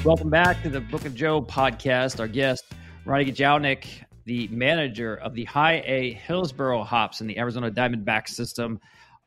Welcome 0.03 0.31
back 0.31 0.63
to 0.63 0.69
the 0.71 0.81
Book 0.89 1.05
of 1.05 1.13
Joe 1.13 1.43
podcast. 1.43 2.19
Our 2.19 2.27
guest, 2.27 2.65
Ronnie 3.05 3.31
Gajownik, 3.31 3.85
the 4.23 4.47
manager 4.47 5.17
of 5.17 5.35
the 5.35 5.43
High 5.45 5.83
A 5.85 6.13
Hillsboro 6.13 6.83
Hops 6.83 7.21
in 7.21 7.27
the 7.27 7.37
Arizona 7.37 7.69
Diamondback 7.69 8.27
system. 8.27 8.79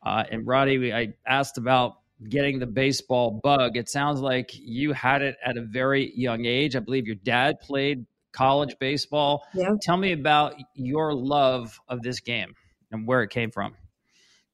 Uh, 0.05 0.25
and 0.29 0.45
Ronnie, 0.45 0.91
I 0.91 1.13
asked 1.25 1.57
about 1.57 1.98
getting 2.27 2.59
the 2.59 2.67
baseball 2.67 3.39
bug. 3.43 3.77
It 3.77 3.89
sounds 3.89 4.19
like 4.19 4.51
you 4.53 4.93
had 4.93 5.21
it 5.21 5.35
at 5.45 5.57
a 5.57 5.61
very 5.61 6.11
young 6.15 6.45
age. 6.45 6.75
I 6.75 6.79
believe 6.79 7.07
your 7.07 7.15
dad 7.15 7.59
played 7.61 8.05
college 8.33 8.75
baseball. 8.79 9.43
Yeah. 9.53 9.75
Tell 9.81 9.97
me 9.97 10.11
about 10.11 10.55
your 10.75 11.13
love 11.13 11.79
of 11.87 12.01
this 12.01 12.19
game 12.19 12.53
and 12.91 13.07
where 13.07 13.21
it 13.23 13.29
came 13.29 13.51
from. 13.51 13.75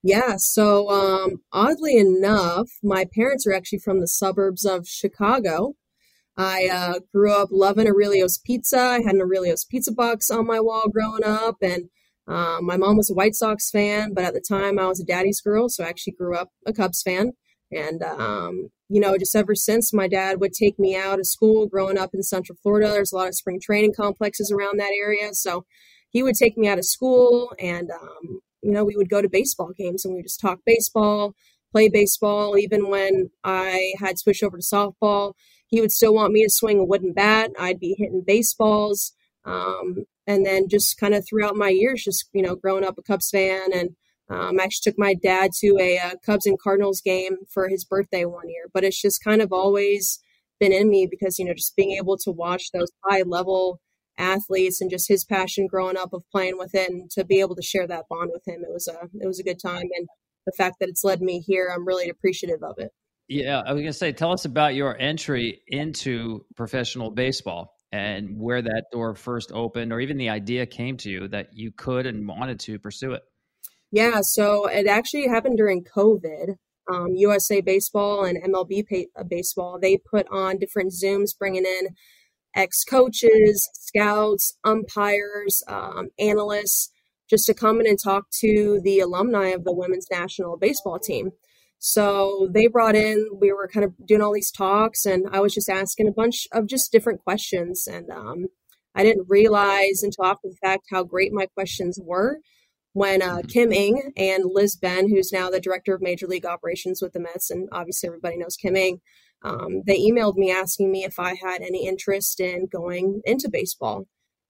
Yeah, 0.04 0.36
so 0.38 0.90
um, 0.92 1.38
oddly 1.52 1.98
enough, 1.98 2.70
my 2.84 3.06
parents 3.12 3.48
are 3.48 3.54
actually 3.54 3.80
from 3.80 4.02
the 4.02 4.08
suburbs 4.08 4.64
of 4.64 4.88
Chicago. 4.88 5.74
I 6.38 6.70
uh, 6.72 7.00
grew 7.12 7.34
up 7.34 7.50
loving 7.52 7.88
Aurelio's 7.88 8.38
Pizza. 8.38 8.78
I 8.78 9.02
had 9.02 9.16
an 9.16 9.22
Aurelio's 9.22 9.66
Pizza 9.66 9.92
box 9.92 10.30
on 10.30 10.46
my 10.46 10.60
wall 10.60 10.90
growing 10.94 11.24
up, 11.24 11.56
and 11.62 11.90
um, 12.28 12.66
my 12.68 12.78
mom 12.78 12.98
was 12.98 13.10
a 13.10 13.16
White 13.16 13.34
Sox 13.34 13.72
fan, 13.72 14.14
but 14.14 14.26
at 14.26 14.36
the 14.36 14.46
time 14.48 14.78
I 14.78 14.86
was 14.86 15.00
a 15.00 15.06
daddy's 15.06 15.42
girl, 15.42 15.70
so 15.70 15.84
I 15.84 15.88
actually 15.88 16.14
grew 16.14 16.36
up 16.36 16.50
a 16.68 16.74
Cubs 16.74 17.02
fan. 17.02 17.32
And, 17.72 18.04
um, 18.04 18.70
you 18.90 19.02
know, 19.02 19.18
just 19.18 19.36
ever 19.36 19.56
since 19.56 19.94
my 19.94 20.08
dad 20.08 20.40
would 20.40 20.54
take 20.54 20.78
me 20.78 20.96
out 20.96 21.20
of 21.20 21.28
school 21.28 21.68
growing 21.68 21.98
up 21.98 22.12
in 22.14 22.24
Central 22.24 22.58
Florida, 22.62 22.90
there's 22.90 23.12
a 23.12 23.16
lot 23.16 23.28
of 23.28 23.36
spring 23.36 23.60
training 23.60 23.94
complexes 23.96 24.52
around 24.52 24.80
that 24.80 24.94
area. 25.00 25.34
So 25.34 25.66
he 26.10 26.24
would 26.24 26.36
take 26.36 26.58
me 26.58 26.68
out 26.68 26.78
of 26.78 26.86
school 26.86 27.54
and, 27.60 27.90
um, 27.92 28.40
you 28.62 28.72
know, 28.72 28.84
we 28.84 28.96
would 28.96 29.10
go 29.10 29.22
to 29.22 29.30
baseball 29.30 29.72
games 29.78 30.06
and 30.06 30.14
we 30.14 30.20
would 30.20 30.26
just 30.26 30.40
talk 30.40 30.60
baseball, 30.66 31.34
play 31.72 31.90
baseball. 31.90 32.58
Even 32.58 32.90
when 32.90 33.30
I 33.44 33.94
had 34.00 34.18
switched 34.18 34.44
over 34.44 34.58
to 34.58 34.64
softball, 34.64 35.34
he 35.68 35.82
would 35.82 35.92
still 35.92 36.14
want 36.14 36.34
me 36.34 36.44
to 36.44 36.50
swing 36.50 36.80
a 36.80 36.86
wooden 36.86 37.14
bat. 37.14 37.52
I'd 37.60 37.80
be 37.80 37.96
hitting 37.98 38.24
baseballs. 38.26 39.14
Um, 39.44 40.06
and 40.26 40.46
then 40.46 40.70
just 40.70 40.98
kind 40.98 41.14
of 41.14 41.26
throughout 41.28 41.56
my 41.56 41.70
years, 41.70 42.04
just, 42.04 42.30
you 42.34 42.42
know, 42.42 42.56
growing 42.56 42.84
up 42.84 42.98
a 42.98 43.04
Cubs 43.04 43.30
fan. 43.30 43.72
And 43.74 43.96
um, 44.30 44.60
I 44.60 44.64
actually 44.64 44.92
took 44.92 45.00
my 45.00 45.14
dad 45.14 45.52
to 45.60 45.78
a, 45.80 45.98
a 45.98 46.02
uh, 46.02 46.12
Cubs 46.26 46.46
and 46.46 46.60
Cardinals 46.60 47.02
game 47.02 47.38
for 47.50 47.70
his 47.70 47.86
birthday 47.86 48.26
one 48.26 48.50
year. 48.50 48.66
But 48.74 48.84
it's 48.84 49.02
just 49.02 49.24
kind 49.24 49.42
of 49.42 49.54
always 49.54 50.20
been 50.60 50.72
in 50.72 50.90
me 50.90 51.08
because, 51.10 51.38
you 51.38 51.46
know, 51.46 51.54
just 51.54 51.76
being 51.76 51.92
able 51.92 52.18
to 52.18 52.32
watch 52.32 52.72
those 52.72 52.92
high 53.04 53.22
level 53.22 53.82
athletes 54.18 54.82
and 54.82 54.90
just 54.90 55.08
his 55.08 55.26
passion 55.26 55.68
growing 55.68 55.98
up 55.98 56.14
of 56.14 56.24
playing 56.32 56.58
with 56.58 56.74
it 56.74 56.90
and 56.90 57.12
to 57.12 57.26
be 57.26 57.40
able 57.40 57.56
to 57.56 57.62
share 57.62 57.86
that 57.86 58.06
bond 58.10 58.32
with 58.34 58.48
him, 58.48 58.64
it 58.64 58.72
was 58.72 58.88
a, 58.88 58.98
it 59.22 59.28
was 59.28 59.40
a 59.40 59.44
good 59.44 59.60
time. 59.60 59.90
And 59.98 60.08
the 60.46 60.54
fact 60.58 60.78
that 60.80 60.90
it's 60.90 61.04
led 61.04 61.22
me 61.22 61.40
here, 61.40 61.72
I'm 61.74 61.86
really 61.86 62.10
appreciative 62.10 62.64
of 62.64 62.76
it. 62.78 62.92
Yeah, 63.28 63.62
I 63.66 63.74
was 63.74 63.82
going 63.82 63.92
to 63.92 63.94
say, 63.94 64.12
tell 64.12 64.32
us 64.32 64.46
about 64.46 64.76
your 64.76 65.00
entry 65.00 65.62
into 65.68 66.46
professional 66.56 67.12
baseball 67.12 67.76
and 67.92 68.40
where 68.40 68.62
that 68.62 68.86
door 68.92 69.16
first 69.16 69.52
opened, 69.52 69.92
or 69.92 70.00
even 70.00 70.18
the 70.18 70.30
idea 70.30 70.66
came 70.66 70.98
to 70.98 71.10
you 71.10 71.28
that 71.30 71.50
you 71.54 71.72
could 71.72 72.06
and 72.06 72.28
wanted 72.28 72.60
to 72.62 72.78
pursue 72.78 73.14
it. 73.14 73.24
Yeah, 73.92 74.22
so 74.22 74.68
it 74.68 74.88
actually 74.88 75.28
happened 75.28 75.58
during 75.58 75.84
COVID. 75.84 76.56
Um, 76.92 77.16
USA 77.16 77.62
Baseball 77.62 78.26
and 78.26 78.42
MLB 78.44 78.86
pay, 78.86 79.08
uh, 79.16 79.24
Baseball, 79.24 79.80
they 79.82 79.98
put 79.98 80.28
on 80.30 80.60
different 80.60 80.92
Zooms 80.92 81.38
bringing 81.38 81.66
in 81.66 81.96
ex 82.56 82.84
coaches, 82.84 83.68
scouts, 83.74 84.58
umpires, 84.64 85.64
um, 85.68 86.10
analysts, 86.20 86.92
just 87.30 87.48
to 87.48 87.54
come 87.54 87.80
in 87.80 87.88
and 87.88 87.98
talk 88.02 88.30
to 88.42 88.80
the 88.84 89.00
alumni 89.00 89.48
of 89.48 89.64
the 89.64 89.74
women's 89.74 90.08
national 90.12 90.58
baseball 90.58 91.00
team. 91.00 91.32
So 91.80 92.48
they 92.52 92.68
brought 92.68 92.96
in, 92.96 93.30
we 93.40 93.52
were 93.52 93.68
kind 93.68 93.84
of 93.84 93.94
doing 94.06 94.22
all 94.22 94.34
these 94.34 94.52
talks, 94.52 95.06
and 95.06 95.26
I 95.32 95.40
was 95.40 95.54
just 95.54 95.70
asking 95.70 96.08
a 96.08 96.12
bunch 96.12 96.48
of 96.52 96.68
just 96.68 96.92
different 96.92 97.24
questions. 97.24 97.88
And 97.88 98.10
um, 98.12 98.46
I 98.94 99.04
didn't 99.04 99.28
realize 99.28 100.02
until 100.04 100.26
after 100.26 100.50
the 100.50 100.58
fact 100.62 100.86
how 100.92 101.04
great 101.04 101.34
my 101.34 101.48
questions 101.48 102.00
were 102.02 102.40
when 102.96 103.22
uh, 103.22 103.40
mm-hmm. 103.40 103.48
Kim 103.48 103.74
Ng 103.74 104.14
and 104.16 104.46
Liz 104.48 104.78
Benn, 104.78 105.10
who's 105.10 105.34
now 105.34 105.50
the 105.50 105.60
director 105.60 105.94
of 105.94 106.02
Major 106.02 106.28
League 106.28 106.46
Operations 106.46 107.02
with 107.02 107.12
the 107.12 107.20
Mets, 107.20 107.52
and 107.52 107.68
obviously 107.74 108.08
everybody 108.08 108.38
knows 108.38 108.56
Kim 108.56 108.78
Ng, 108.78 109.02
um, 109.44 109.82
they 109.86 110.00
emailed 110.00 110.38
me 110.38 110.50
asking 110.50 110.94
me 110.94 111.04
if 111.04 111.20
I 111.20 111.36
had 111.36 111.62
any 111.62 111.86
interest 111.86 112.40
in 112.40 112.68
going 112.72 113.22
into 113.26 113.50
baseball. 113.52 114.06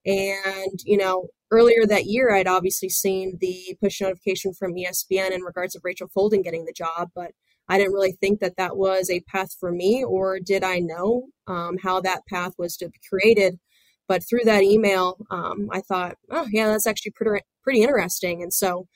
And, 0.06 0.78
you 0.84 0.96
know, 0.96 1.26
earlier 1.50 1.86
that 1.86 2.06
year, 2.06 2.32
I'd 2.32 2.46
obviously 2.46 2.88
seen 2.88 3.36
the 3.40 3.76
push 3.82 4.00
notification 4.00 4.54
from 4.54 4.76
ESPN 4.76 5.32
in 5.32 5.42
regards 5.42 5.74
of 5.74 5.82
Rachel 5.84 6.08
Folden 6.16 6.44
getting 6.44 6.66
the 6.66 6.72
job, 6.72 7.10
but 7.16 7.32
I 7.68 7.78
didn't 7.78 7.94
really 7.94 8.12
think 8.12 8.38
that 8.38 8.56
that 8.58 8.76
was 8.76 9.10
a 9.10 9.22
path 9.22 9.56
for 9.58 9.72
me, 9.72 10.04
or 10.04 10.38
did 10.38 10.62
I 10.62 10.78
know 10.78 11.24
um, 11.48 11.78
how 11.82 12.00
that 12.02 12.22
path 12.28 12.52
was 12.56 12.76
to 12.76 12.88
be 12.88 13.00
created? 13.10 13.58
But 14.08 14.22
through 14.28 14.44
that 14.44 14.62
email, 14.62 15.16
um, 15.30 15.68
I 15.72 15.80
thought, 15.80 16.16
oh, 16.30 16.46
yeah, 16.50 16.68
that's 16.68 16.86
actually 16.86 17.12
pretty, 17.12 17.42
pretty 17.62 17.82
interesting. 17.82 18.42
And 18.42 18.52
so 18.52 18.86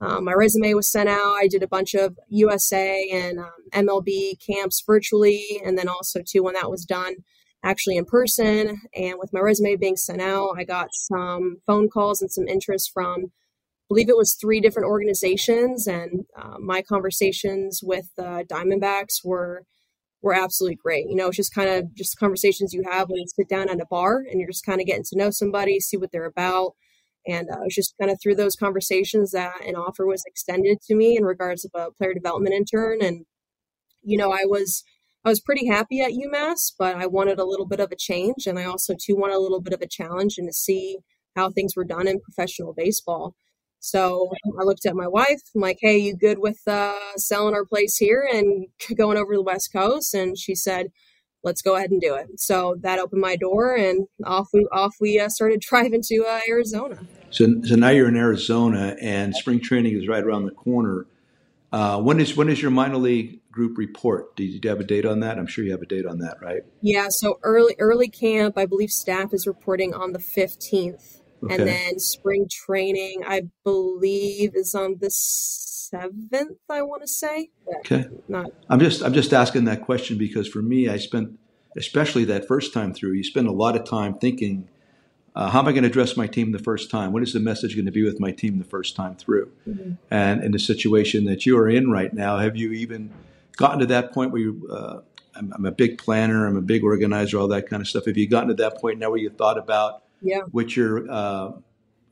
um, 0.00 0.24
my 0.24 0.32
resume 0.32 0.74
was 0.74 0.90
sent 0.90 1.08
out. 1.08 1.34
I 1.34 1.46
did 1.48 1.62
a 1.62 1.68
bunch 1.68 1.94
of 1.94 2.18
USA 2.28 3.08
and 3.12 3.38
um, 3.38 3.50
MLB 3.72 4.34
camps 4.44 4.82
virtually, 4.86 5.60
and 5.64 5.76
then 5.76 5.88
also, 5.88 6.20
too, 6.26 6.42
when 6.42 6.54
that 6.54 6.70
was 6.70 6.84
done, 6.84 7.16
actually 7.62 7.96
in 7.96 8.06
person. 8.06 8.80
And 8.94 9.18
with 9.18 9.32
my 9.32 9.40
resume 9.40 9.76
being 9.76 9.96
sent 9.96 10.22
out, 10.22 10.54
I 10.56 10.64
got 10.64 10.88
some 10.92 11.58
phone 11.66 11.88
calls 11.90 12.22
and 12.22 12.30
some 12.30 12.48
interest 12.48 12.90
from, 12.94 13.24
I 13.26 13.86
believe 13.88 14.08
it 14.08 14.16
was 14.16 14.34
three 14.34 14.60
different 14.60 14.88
organizations. 14.88 15.86
And 15.86 16.24
uh, 16.34 16.58
my 16.58 16.80
conversations 16.80 17.80
with 17.82 18.08
uh, 18.18 18.44
Diamondbacks 18.48 19.22
were 19.22 19.64
were 20.22 20.34
absolutely 20.34 20.76
great. 20.76 21.08
You 21.08 21.16
know, 21.16 21.28
it's 21.28 21.36
just 21.36 21.54
kind 21.54 21.70
of 21.70 21.94
just 21.94 22.18
conversations 22.18 22.72
you 22.72 22.82
have 22.90 23.08
when 23.08 23.20
you 23.20 23.26
sit 23.26 23.48
down 23.48 23.68
at 23.68 23.80
a 23.80 23.86
bar 23.86 24.18
and 24.18 24.38
you're 24.38 24.50
just 24.50 24.66
kind 24.66 24.80
of 24.80 24.86
getting 24.86 25.04
to 25.04 25.16
know 25.16 25.30
somebody, 25.30 25.80
see 25.80 25.96
what 25.96 26.12
they're 26.12 26.24
about. 26.24 26.74
And 27.26 27.48
uh, 27.50 27.60
it 27.60 27.64
was 27.64 27.74
just 27.74 27.94
kind 27.98 28.10
of 28.10 28.18
through 28.20 28.36
those 28.36 28.56
conversations 28.56 29.32
that 29.32 29.64
an 29.66 29.76
offer 29.76 30.06
was 30.06 30.24
extended 30.26 30.80
to 30.82 30.94
me 30.94 31.16
in 31.16 31.24
regards 31.24 31.64
of 31.64 31.70
a 31.74 31.90
player 31.92 32.14
development 32.14 32.54
intern. 32.54 32.98
And, 33.02 33.24
you 34.02 34.16
know, 34.16 34.32
I 34.32 34.44
was 34.44 34.84
I 35.24 35.28
was 35.28 35.40
pretty 35.40 35.66
happy 35.66 36.00
at 36.00 36.12
UMass, 36.12 36.72
but 36.78 36.96
I 36.96 37.06
wanted 37.06 37.38
a 37.38 37.44
little 37.44 37.66
bit 37.66 37.80
of 37.80 37.92
a 37.92 37.96
change. 37.96 38.46
And 38.46 38.58
I 38.58 38.64
also, 38.64 38.94
too, 38.94 39.16
wanted 39.16 39.36
a 39.36 39.40
little 39.40 39.60
bit 39.60 39.74
of 39.74 39.82
a 39.82 39.86
challenge 39.86 40.38
and 40.38 40.48
to 40.48 40.52
see 40.52 40.98
how 41.36 41.50
things 41.50 41.76
were 41.76 41.84
done 41.84 42.08
in 42.08 42.20
professional 42.20 42.72
baseball. 42.72 43.34
So 43.80 44.30
I 44.60 44.64
looked 44.64 44.86
at 44.86 44.94
my 44.94 45.08
wife. 45.08 45.40
I'm 45.54 45.62
like, 45.62 45.78
"Hey, 45.80 45.98
you 45.98 46.14
good 46.14 46.38
with 46.38 46.60
uh, 46.66 47.16
selling 47.16 47.54
our 47.54 47.64
place 47.64 47.96
here 47.96 48.28
and 48.30 48.66
going 48.96 49.16
over 49.16 49.32
to 49.32 49.38
the 49.38 49.42
West 49.42 49.72
Coast?" 49.72 50.14
And 50.14 50.38
she 50.38 50.54
said, 50.54 50.92
"Let's 51.42 51.62
go 51.62 51.76
ahead 51.76 51.90
and 51.90 52.00
do 52.00 52.14
it." 52.14 52.28
So 52.38 52.76
that 52.80 52.98
opened 52.98 53.22
my 53.22 53.36
door, 53.36 53.74
and 53.74 54.06
off 54.24 54.48
we 54.52 54.66
off 54.70 54.94
we 55.00 55.18
uh, 55.18 55.28
started 55.30 55.60
driving 55.68 56.02
to 56.02 56.24
uh, 56.28 56.40
Arizona. 56.48 57.00
So, 57.30 57.46
so 57.62 57.76
now 57.76 57.90
you're 57.90 58.08
in 58.08 58.16
Arizona, 58.16 58.96
and 59.00 59.34
spring 59.34 59.60
training 59.60 59.96
is 59.96 60.08
right 60.08 60.22
around 60.22 60.44
the 60.44 60.52
corner. 60.52 61.06
Uh, 61.72 62.00
when 62.00 62.18
is 62.18 62.36
when 62.36 62.48
is 62.48 62.60
your 62.60 62.70
minor 62.70 62.98
league 62.98 63.40
group 63.52 63.78
report? 63.78 64.36
Do 64.36 64.44
you, 64.44 64.60
have 64.68 64.80
a 64.80 64.84
date 64.84 65.06
on 65.06 65.20
that? 65.20 65.38
I'm 65.38 65.46
sure 65.46 65.64
you 65.64 65.70
have 65.70 65.82
a 65.82 65.86
date 65.86 66.04
on 66.04 66.18
that, 66.18 66.40
right? 66.42 66.62
Yeah. 66.82 67.06
So 67.10 67.38
early 67.42 67.76
early 67.78 68.08
camp, 68.08 68.58
I 68.58 68.66
believe 68.66 68.90
staff 68.90 69.32
is 69.32 69.46
reporting 69.46 69.94
on 69.94 70.12
the 70.12 70.18
15th, 70.18 71.19
okay. 71.44 71.54
and 71.54 71.66
then 71.66 71.98
spring 71.98 72.48
training, 72.50 73.22
I 73.26 73.42
believe, 73.64 74.52
is 74.54 74.74
on 74.74 74.96
the 75.00 75.10
seventh. 75.10 76.58
I 76.68 76.82
want 76.82 77.02
to 77.02 77.08
say. 77.08 77.50
Okay. 77.80 78.06
Not. 78.28 78.50
I'm 78.68 78.80
just 78.80 79.02
I'm 79.02 79.14
just 79.14 79.32
asking 79.32 79.64
that 79.64 79.82
question 79.82 80.18
because 80.18 80.48
for 80.48 80.62
me, 80.62 80.88
I 80.88 80.96
spent 80.96 81.38
especially 81.76 82.24
that 82.24 82.46
first 82.46 82.72
time 82.72 82.92
through. 82.92 83.12
You 83.12 83.24
spend 83.24 83.46
a 83.46 83.52
lot 83.52 83.76
of 83.76 83.84
time 83.84 84.14
thinking 84.18 84.68
uh, 85.34 85.48
how 85.48 85.60
am 85.60 85.68
I 85.68 85.72
going 85.72 85.84
to 85.84 85.88
address 85.88 86.16
my 86.16 86.26
team 86.26 86.52
the 86.52 86.58
first 86.58 86.90
time? 86.90 87.12
What 87.12 87.22
is 87.22 87.32
the 87.32 87.40
message 87.40 87.74
going 87.74 87.86
to 87.86 87.92
be 87.92 88.02
with 88.02 88.18
my 88.18 88.32
team 88.32 88.58
the 88.58 88.64
first 88.64 88.96
time 88.96 89.14
through? 89.14 89.50
Mm-hmm. 89.66 89.92
And 90.10 90.42
in 90.42 90.52
the 90.52 90.58
situation 90.58 91.24
that 91.26 91.46
you 91.46 91.56
are 91.56 91.68
in 91.68 91.90
right 91.90 92.12
now, 92.12 92.38
have 92.38 92.56
you 92.56 92.72
even 92.72 93.12
gotten 93.56 93.78
to 93.78 93.86
that 93.86 94.12
point 94.12 94.32
where 94.32 94.40
you, 94.40 94.68
uh, 94.70 95.00
I'm, 95.36 95.52
I'm, 95.52 95.64
a 95.64 95.70
big 95.70 95.98
planner, 95.98 96.46
I'm 96.46 96.56
a 96.56 96.62
big 96.62 96.82
organizer, 96.82 97.38
all 97.38 97.48
that 97.48 97.68
kind 97.68 97.80
of 97.80 97.86
stuff. 97.86 98.06
Have 98.06 98.16
you 98.16 98.28
gotten 98.28 98.48
to 98.48 98.54
that 98.54 98.78
point 98.78 98.98
now 98.98 99.10
where 99.10 99.20
you 99.20 99.30
thought 99.30 99.56
about 99.56 100.02
yeah. 100.22 100.40
what 100.50 100.76
your 100.76 101.10
uh, 101.10 101.52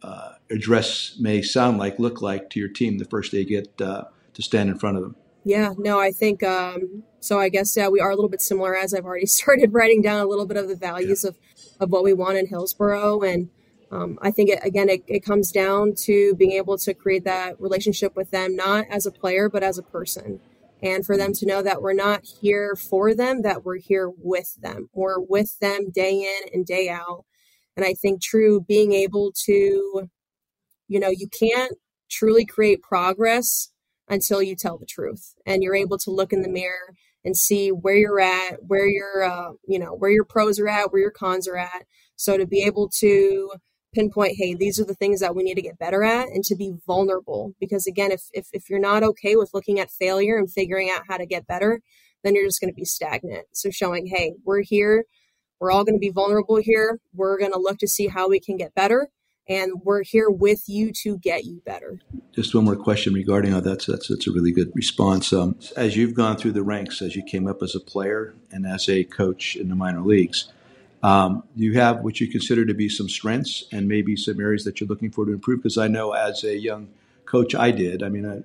uh, 0.02 0.32
address 0.50 1.16
may 1.18 1.42
sound 1.42 1.78
like, 1.78 1.98
look 1.98 2.22
like 2.22 2.50
to 2.50 2.60
your 2.60 2.68
team 2.68 2.98
the 2.98 3.04
first 3.04 3.32
day 3.32 3.38
you 3.38 3.44
get 3.44 3.80
uh, 3.80 4.04
to 4.34 4.42
stand 4.42 4.70
in 4.70 4.78
front 4.78 4.96
of 4.96 5.02
them? 5.02 5.16
Yeah, 5.44 5.72
no, 5.78 5.98
I 5.98 6.10
think 6.10 6.42
um, 6.42 7.04
so. 7.20 7.38
I 7.38 7.48
guess 7.48 7.76
yeah, 7.76 7.88
we 7.88 8.00
are 8.00 8.10
a 8.10 8.14
little 8.14 8.28
bit 8.28 8.42
similar 8.42 8.76
as 8.76 8.92
I've 8.92 9.06
already 9.06 9.26
started 9.40 9.72
writing 9.72 10.02
down 10.02 10.20
a 10.20 10.26
little 10.26 10.46
bit 10.46 10.56
of 10.56 10.68
the 10.68 10.76
values 10.76 11.24
yeah. 11.24 11.30
of, 11.30 11.38
of 11.80 11.90
what 11.90 12.04
we 12.04 12.12
want 12.12 12.36
in 12.36 12.46
Hillsboro. 12.46 13.22
And 13.22 13.48
um, 13.90 14.18
I 14.20 14.30
think, 14.30 14.50
it, 14.50 14.58
again, 14.62 14.88
it, 14.88 15.04
it 15.06 15.24
comes 15.24 15.50
down 15.50 15.94
to 16.04 16.34
being 16.34 16.52
able 16.52 16.76
to 16.78 16.92
create 16.92 17.24
that 17.24 17.58
relationship 17.60 18.14
with 18.14 18.30
them, 18.30 18.56
not 18.56 18.84
as 18.90 19.06
a 19.06 19.10
player, 19.10 19.48
but 19.48 19.62
as 19.62 19.78
a 19.78 19.82
person. 19.82 20.40
And 20.82 21.04
for 21.04 21.16
them 21.16 21.32
to 21.32 21.46
know 21.46 21.62
that 21.62 21.82
we're 21.82 21.94
not 21.94 22.24
here 22.24 22.76
for 22.76 23.14
them, 23.14 23.42
that 23.42 23.64
we're 23.64 23.78
here 23.78 24.10
with 24.10 24.56
them. 24.60 24.90
We're 24.92 25.18
with 25.18 25.58
them 25.60 25.90
day 25.90 26.12
in 26.12 26.54
and 26.54 26.66
day 26.66 26.88
out. 26.88 27.24
And 27.78 27.86
I 27.86 27.94
think, 27.94 28.20
true, 28.20 28.60
being 28.60 28.92
able 28.92 29.32
to, 29.44 30.10
you 30.88 30.98
know, 30.98 31.10
you 31.10 31.28
can't 31.28 31.74
truly 32.10 32.44
create 32.44 32.82
progress 32.82 33.70
until 34.08 34.42
you 34.42 34.56
tell 34.56 34.78
the 34.78 34.86
truth 34.86 35.34
and 35.46 35.62
you're 35.62 35.76
able 35.76 35.96
to 35.98 36.10
look 36.10 36.32
in 36.32 36.42
the 36.42 36.48
mirror 36.48 36.94
and 37.24 37.36
see 37.36 37.68
where 37.70 37.94
you're 37.94 38.18
at, 38.18 38.64
where 38.66 38.88
your 38.88 39.22
uh, 39.22 39.52
you 39.68 39.78
know 39.78 39.94
where 39.94 40.10
your 40.10 40.24
pros 40.24 40.58
are 40.58 40.68
at, 40.68 40.92
where 40.92 41.02
your 41.02 41.12
cons 41.12 41.46
are 41.46 41.56
at. 41.56 41.84
So 42.16 42.36
to 42.36 42.46
be 42.46 42.64
able 42.64 42.88
to 42.98 43.52
pinpoint, 43.94 44.34
hey, 44.36 44.56
these 44.56 44.80
are 44.80 44.84
the 44.84 44.94
things 44.94 45.20
that 45.20 45.36
we 45.36 45.44
need 45.44 45.54
to 45.54 45.62
get 45.62 45.78
better 45.78 46.02
at, 46.02 46.30
and 46.30 46.42
to 46.46 46.56
be 46.56 46.72
vulnerable. 46.84 47.54
Because 47.60 47.86
again, 47.86 48.10
if 48.10 48.22
if, 48.32 48.48
if 48.52 48.68
you're 48.68 48.80
not 48.80 49.04
okay 49.04 49.36
with 49.36 49.54
looking 49.54 49.78
at 49.78 49.92
failure 49.92 50.36
and 50.36 50.50
figuring 50.50 50.90
out 50.90 51.02
how 51.08 51.16
to 51.16 51.26
get 51.26 51.46
better, 51.46 51.80
then 52.24 52.34
you're 52.34 52.46
just 52.48 52.60
going 52.60 52.72
to 52.72 52.74
be 52.74 52.84
stagnant. 52.84 53.46
So 53.52 53.70
showing, 53.70 54.08
hey, 54.08 54.32
we're 54.44 54.62
here. 54.62 55.04
We're 55.60 55.70
all 55.70 55.84
going 55.84 55.96
to 55.96 56.00
be 56.00 56.10
vulnerable 56.10 56.56
here. 56.56 57.00
We're 57.14 57.38
going 57.38 57.52
to 57.52 57.58
look 57.58 57.78
to 57.78 57.88
see 57.88 58.08
how 58.08 58.28
we 58.28 58.40
can 58.40 58.56
get 58.56 58.74
better 58.74 59.08
and 59.48 59.82
we're 59.82 60.02
here 60.02 60.28
with 60.28 60.68
you 60.68 60.92
to 60.92 61.16
get 61.18 61.44
you 61.44 61.62
better. 61.64 61.98
Just 62.32 62.54
one 62.54 62.64
more 62.64 62.76
question 62.76 63.14
regarding 63.14 63.52
how 63.52 63.60
that's 63.60 63.86
that's, 63.86 64.08
that's 64.08 64.26
a 64.26 64.32
really 64.32 64.52
good 64.52 64.70
response. 64.74 65.32
Um, 65.32 65.56
as 65.76 65.96
you've 65.96 66.14
gone 66.14 66.36
through 66.36 66.52
the 66.52 66.62
ranks, 66.62 67.00
as 67.00 67.16
you 67.16 67.22
came 67.22 67.46
up 67.46 67.62
as 67.62 67.74
a 67.74 67.80
player 67.80 68.34
and 68.52 68.66
as 68.66 68.88
a 68.88 69.04
coach 69.04 69.56
in 69.56 69.68
the 69.68 69.74
minor 69.74 70.02
leagues, 70.02 70.52
um, 71.02 71.44
you 71.56 71.74
have 71.74 72.00
what 72.00 72.20
you 72.20 72.28
consider 72.28 72.66
to 72.66 72.74
be 72.74 72.88
some 72.88 73.08
strengths 73.08 73.64
and 73.72 73.88
maybe 73.88 74.16
some 74.16 74.40
areas 74.40 74.64
that 74.64 74.80
you're 74.80 74.88
looking 74.88 75.10
for 75.10 75.24
to 75.24 75.32
improve. 75.32 75.62
Because 75.62 75.78
I 75.78 75.88
know 75.88 76.12
as 76.12 76.44
a 76.44 76.58
young 76.58 76.88
coach, 77.24 77.54
I 77.54 77.70
did. 77.70 78.02
I 78.02 78.08
mean, 78.08 78.44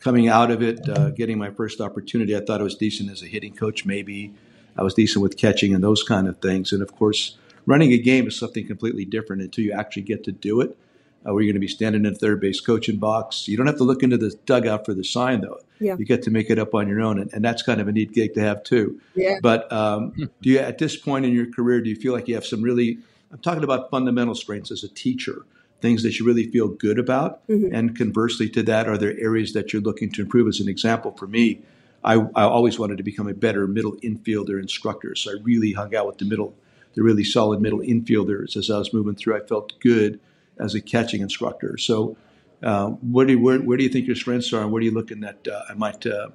coming 0.00 0.28
out 0.28 0.50
of 0.50 0.62
it, 0.62 0.86
uh, 0.88 1.10
getting 1.10 1.38
my 1.38 1.50
first 1.50 1.80
opportunity, 1.80 2.36
I 2.36 2.40
thought 2.40 2.60
I 2.60 2.64
was 2.64 2.74
decent 2.74 3.10
as 3.10 3.22
a 3.22 3.26
hitting 3.26 3.54
coach. 3.54 3.86
Maybe 3.86 4.34
I 4.76 4.82
was 4.82 4.94
decent 4.94 5.22
with 5.22 5.36
catching 5.36 5.74
and 5.74 5.82
those 5.82 6.02
kind 6.02 6.28
of 6.28 6.38
things. 6.38 6.72
And 6.72 6.82
of 6.82 6.94
course 6.96 7.36
running 7.66 7.92
a 7.92 7.98
game 7.98 8.26
is 8.26 8.36
something 8.36 8.66
completely 8.66 9.04
different 9.04 9.42
until 9.42 9.64
you 9.64 9.72
actually 9.72 10.02
get 10.02 10.24
to 10.24 10.32
do 10.32 10.60
it. 10.60 10.76
Uh, 11.24 11.32
where 11.32 11.44
you're 11.44 11.52
going 11.52 11.60
to 11.60 11.64
be 11.64 11.68
standing 11.68 12.04
in 12.04 12.12
third 12.16 12.40
base 12.40 12.60
coaching 12.60 12.96
box. 12.96 13.46
You 13.46 13.56
don't 13.56 13.68
have 13.68 13.76
to 13.76 13.84
look 13.84 14.02
into 14.02 14.18
the 14.18 14.36
dugout 14.44 14.84
for 14.84 14.92
the 14.92 15.04
sign, 15.04 15.42
though. 15.42 15.60
Yeah. 15.78 15.94
You 15.96 16.04
get 16.04 16.24
to 16.24 16.32
make 16.32 16.50
it 16.50 16.58
up 16.58 16.74
on 16.74 16.88
your 16.88 17.00
own, 17.00 17.20
and, 17.20 17.32
and 17.32 17.44
that's 17.44 17.62
kind 17.62 17.80
of 17.80 17.86
a 17.86 17.92
neat 17.92 18.12
gig 18.12 18.34
to 18.34 18.40
have 18.40 18.64
too. 18.64 19.00
Yeah. 19.14 19.38
But 19.40 19.72
um, 19.72 20.14
do 20.42 20.50
you, 20.50 20.58
at 20.58 20.78
this 20.78 20.96
point 20.96 21.24
in 21.24 21.32
your 21.32 21.48
career, 21.48 21.80
do 21.80 21.88
you 21.88 21.94
feel 21.94 22.12
like 22.12 22.26
you 22.26 22.34
have 22.34 22.44
some 22.44 22.60
really? 22.60 22.98
I'm 23.30 23.38
talking 23.38 23.62
about 23.62 23.88
fundamental 23.88 24.34
strengths 24.34 24.72
as 24.72 24.82
a 24.82 24.88
teacher, 24.88 25.46
things 25.80 26.02
that 26.02 26.18
you 26.18 26.26
really 26.26 26.50
feel 26.50 26.66
good 26.66 26.98
about, 26.98 27.46
mm-hmm. 27.46 27.72
and 27.72 27.96
conversely 27.96 28.48
to 28.50 28.62
that, 28.64 28.88
are 28.88 28.98
there 28.98 29.16
areas 29.16 29.52
that 29.52 29.72
you're 29.72 29.80
looking 29.80 30.10
to 30.12 30.22
improve? 30.22 30.48
As 30.48 30.58
an 30.58 30.68
example, 30.68 31.12
for 31.12 31.28
me, 31.28 31.60
I, 32.04 32.14
I 32.14 32.42
always 32.42 32.78
wanted 32.78 32.98
to 32.98 33.02
become 33.02 33.28
a 33.28 33.34
better 33.34 33.66
middle 33.66 33.96
infielder 33.96 34.60
instructor, 34.60 35.14
so 35.14 35.32
I 35.32 35.34
really 35.42 35.72
hung 35.72 35.94
out 35.94 36.06
with 36.06 36.18
the 36.18 36.24
middle 36.24 36.54
the 36.94 37.02
really 37.02 37.24
solid 37.24 37.60
middle 37.60 37.78
infielders 37.78 38.56
as 38.56 38.70
I 38.70 38.78
was 38.78 38.92
moving 38.92 39.14
through. 39.14 39.36
I 39.36 39.40
felt 39.40 39.78
good 39.80 40.20
as 40.58 40.74
a 40.74 40.80
catching 40.80 41.22
instructor. 41.22 41.78
So, 41.78 42.16
uh, 42.62 42.88
where, 42.88 43.26
do 43.26 43.32
you, 43.32 43.40
where, 43.40 43.58
where, 43.58 43.76
do 43.76 43.82
you 43.82 43.88
think 43.88 44.06
your 44.06 44.14
strengths 44.14 44.52
are, 44.52 44.62
and 44.62 44.70
where 44.70 44.80
are 44.80 44.84
you 44.84 44.92
looking 44.92 45.24
at 45.24 45.46
uh, 45.48 45.62
I 45.68 45.74
might 45.74 46.06
uh, 46.06 46.28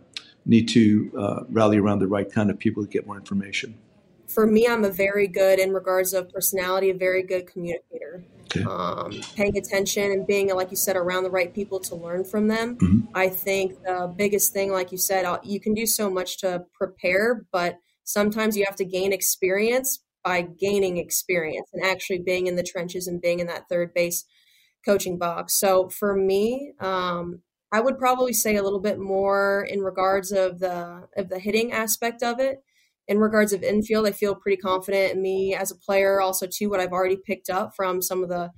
need 0.46 0.68
to 0.70 1.12
uh, 1.18 1.44
rally 1.50 1.78
around 1.78 2.00
the 2.00 2.08
right 2.08 2.30
kind 2.30 2.50
of 2.50 2.60
people 2.60 2.84
to 2.84 2.90
get 2.90 3.06
more 3.06 3.16
information? 3.16 3.76
For 4.28 4.46
me, 4.46 4.68
I'm 4.68 4.84
a 4.84 4.90
very 4.90 5.28
good 5.28 5.60
in 5.60 5.74
regards 5.74 6.14
of 6.14 6.30
personality, 6.30 6.90
a 6.90 6.96
very 6.96 7.24
good 7.24 7.48
communicator. 7.48 8.24
Okay. 8.56 8.64
Um, 8.64 9.12
paying 9.36 9.58
attention 9.58 10.12
and 10.12 10.26
being, 10.26 10.54
like 10.56 10.72
you 10.72 10.78
said, 10.78 10.96
around 10.96 11.24
the 11.24 11.32
right 11.32 11.54
people 11.54 11.80
to 11.82 11.96
learn 11.96 12.24
from 12.24 12.48
them. 12.48 12.78
Mm-hmm. 12.78 13.10
I 13.14 13.30
think 13.30 13.84
the 13.84 14.14
biggest 14.16 14.54
thing, 14.54 14.72
like 14.72 14.92
you 14.92 14.98
said, 14.98 15.26
uh, 15.26 15.40
you 15.44 15.60
can 15.60 15.74
do 15.74 15.86
so 15.86 16.10
much 16.10 16.40
to 16.40 16.64
prepare, 16.74 17.46
but 17.52 17.78
sometimes 18.04 18.56
you 18.56 18.66
have 18.66 18.78
to 18.78 18.86
gain 18.86 19.12
experience 19.12 20.04
by 20.24 20.42
gaining 20.42 20.98
experience 20.98 21.70
and 21.74 21.86
actually 21.86 22.20
being 22.20 22.48
in 22.48 22.56
the 22.56 22.64
trenches 22.64 23.08
and 23.08 23.22
being 23.22 23.40
in 23.40 23.48
that 23.48 23.70
third 23.70 23.94
base 23.94 24.26
coaching 24.86 25.18
box. 25.18 25.60
So 25.60 25.90
for 25.90 26.16
me, 26.16 26.74
um, 26.80 27.42
I 27.72 27.82
would 27.82 28.00
probably 28.00 28.34
say 28.34 28.56
a 28.56 28.64
little 28.64 28.80
bit 28.80 29.00
more 29.00 29.68
in 29.70 29.82
regards 29.82 30.32
of 30.32 30.60
the 30.60 31.08
of 31.18 31.30
the 31.30 31.40
hitting 31.40 31.74
aspect 31.74 32.24
of 32.24 32.40
it. 32.40 32.64
In 33.08 33.20
regards 33.20 33.54
of 33.54 33.64
infield, 33.64 34.08
I 34.08 34.12
feel 34.12 34.36
pretty 34.36 34.58
confident 34.58 35.14
in 35.14 35.22
me 35.22 35.56
as 35.56 35.72
a 35.72 35.76
player. 35.76 36.20
Also, 36.20 36.46
too, 36.46 36.70
what 36.70 36.80
I've 36.80 36.92
already 36.92 37.18
picked 37.18 37.50
up 37.50 37.74
from 37.76 38.02
some 38.02 38.24
of 38.24 38.30
the 38.30 38.52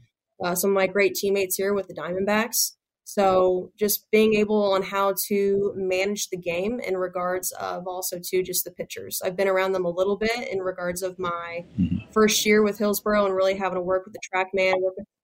uh, 0.44 0.56
some 0.56 0.72
of 0.72 0.76
my 0.76 0.88
great 0.88 1.16
teammates 1.16 1.56
here 1.56 1.74
with 1.74 1.88
the 1.88 1.94
Diamondbacks. 1.94 2.72
So 3.10 3.72
just 3.76 4.10
being 4.12 4.36
able 4.36 4.74
on 4.74 4.84
how 4.84 5.16
to 5.30 5.74
manage 5.76 6.30
the 6.30 6.38
game 6.38 6.80
in 6.80 6.96
regards 6.96 7.52
of 7.54 7.88
also 7.88 8.20
to 8.24 8.44
just 8.44 8.66
the 8.66 8.72
pitchers. 8.72 9.20
I've 9.26 9.36
been 9.36 9.48
around 9.48 9.72
them 9.72 9.86
a 9.86 9.90
little 9.90 10.16
bit 10.16 10.48
in 10.48 10.60
regards 10.60 11.02
of 11.02 11.18
my 11.18 11.66
mm-hmm. 11.80 11.98
first 12.12 12.46
year 12.46 12.62
with 12.62 12.78
Hillsboro 12.78 13.26
and 13.26 13.36
really 13.36 13.58
having 13.58 13.78
to 13.78 13.82
work 13.82 14.06
with 14.06 14.14
the 14.14 14.20
TrackMan, 14.32 14.76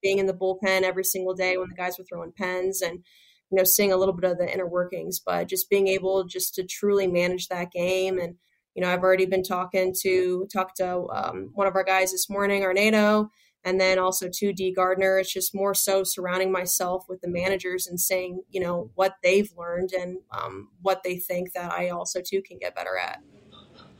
being 0.01 0.17
in 0.17 0.25
the 0.25 0.33
bullpen 0.33 0.81
every 0.81 1.03
single 1.03 1.35
day 1.35 1.57
when 1.57 1.69
the 1.69 1.75
guys 1.75 1.99
were 1.99 2.05
throwing 2.05 2.33
pens 2.35 2.81
and 2.81 3.03
you 3.51 3.57
know 3.57 3.63
seeing 3.63 3.91
a 3.91 3.97
little 3.97 4.15
bit 4.15 4.31
of 4.31 4.39
the 4.39 4.51
inner 4.51 4.67
workings, 4.67 5.19
but 5.23 5.47
just 5.47 5.69
being 5.69 5.87
able 5.87 6.23
just 6.23 6.55
to 6.55 6.63
truly 6.63 7.05
manage 7.05 7.49
that 7.49 7.71
game 7.71 8.17
and 8.17 8.33
you 8.75 8.81
know 8.81 8.89
I've 8.91 9.03
already 9.03 9.25
been 9.25 9.43
talking 9.43 9.95
to 10.01 10.47
talk 10.53 10.75
to 10.75 11.07
um, 11.09 11.49
one 11.53 11.67
of 11.67 11.75
our 11.75 11.83
guys 11.83 12.11
this 12.11 12.29
morning, 12.29 12.61
Arnado 12.61 13.29
and 13.65 13.81
then 13.81 13.97
also 13.97 14.29
to 14.31 14.53
D 14.53 14.71
Gardner. 14.71 15.17
It's 15.17 15.33
just 15.33 15.53
more 15.53 15.73
so 15.73 16.03
surrounding 16.03 16.51
myself 16.51 17.05
with 17.09 17.19
the 17.21 17.27
managers 17.27 17.87
and 17.87 17.99
saying, 17.99 18.43
you 18.51 18.61
know, 18.61 18.91
what 18.93 19.15
they've 19.23 19.51
learned 19.57 19.91
and 19.91 20.19
um, 20.31 20.69
what 20.83 21.01
they 21.03 21.17
think 21.17 21.53
that 21.53 21.71
I 21.71 21.89
also 21.89 22.21
too 22.21 22.43
can 22.43 22.59
get 22.59 22.75
better 22.75 22.95
at. 22.95 23.21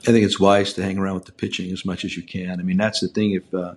I 0.08 0.12
think 0.12 0.24
it's 0.24 0.40
wise 0.40 0.72
to 0.74 0.84
hang 0.84 1.00
around 1.00 1.16
with 1.16 1.26
the 1.26 1.32
pitching 1.32 1.72
as 1.72 1.84
much 1.84 2.06
as 2.06 2.16
you 2.16 2.22
can. 2.22 2.60
I 2.60 2.64
mean, 2.64 2.78
that's 2.78 3.00
the 3.00 3.08
thing. 3.08 3.32
If 3.32 3.52
uh, 3.54 3.74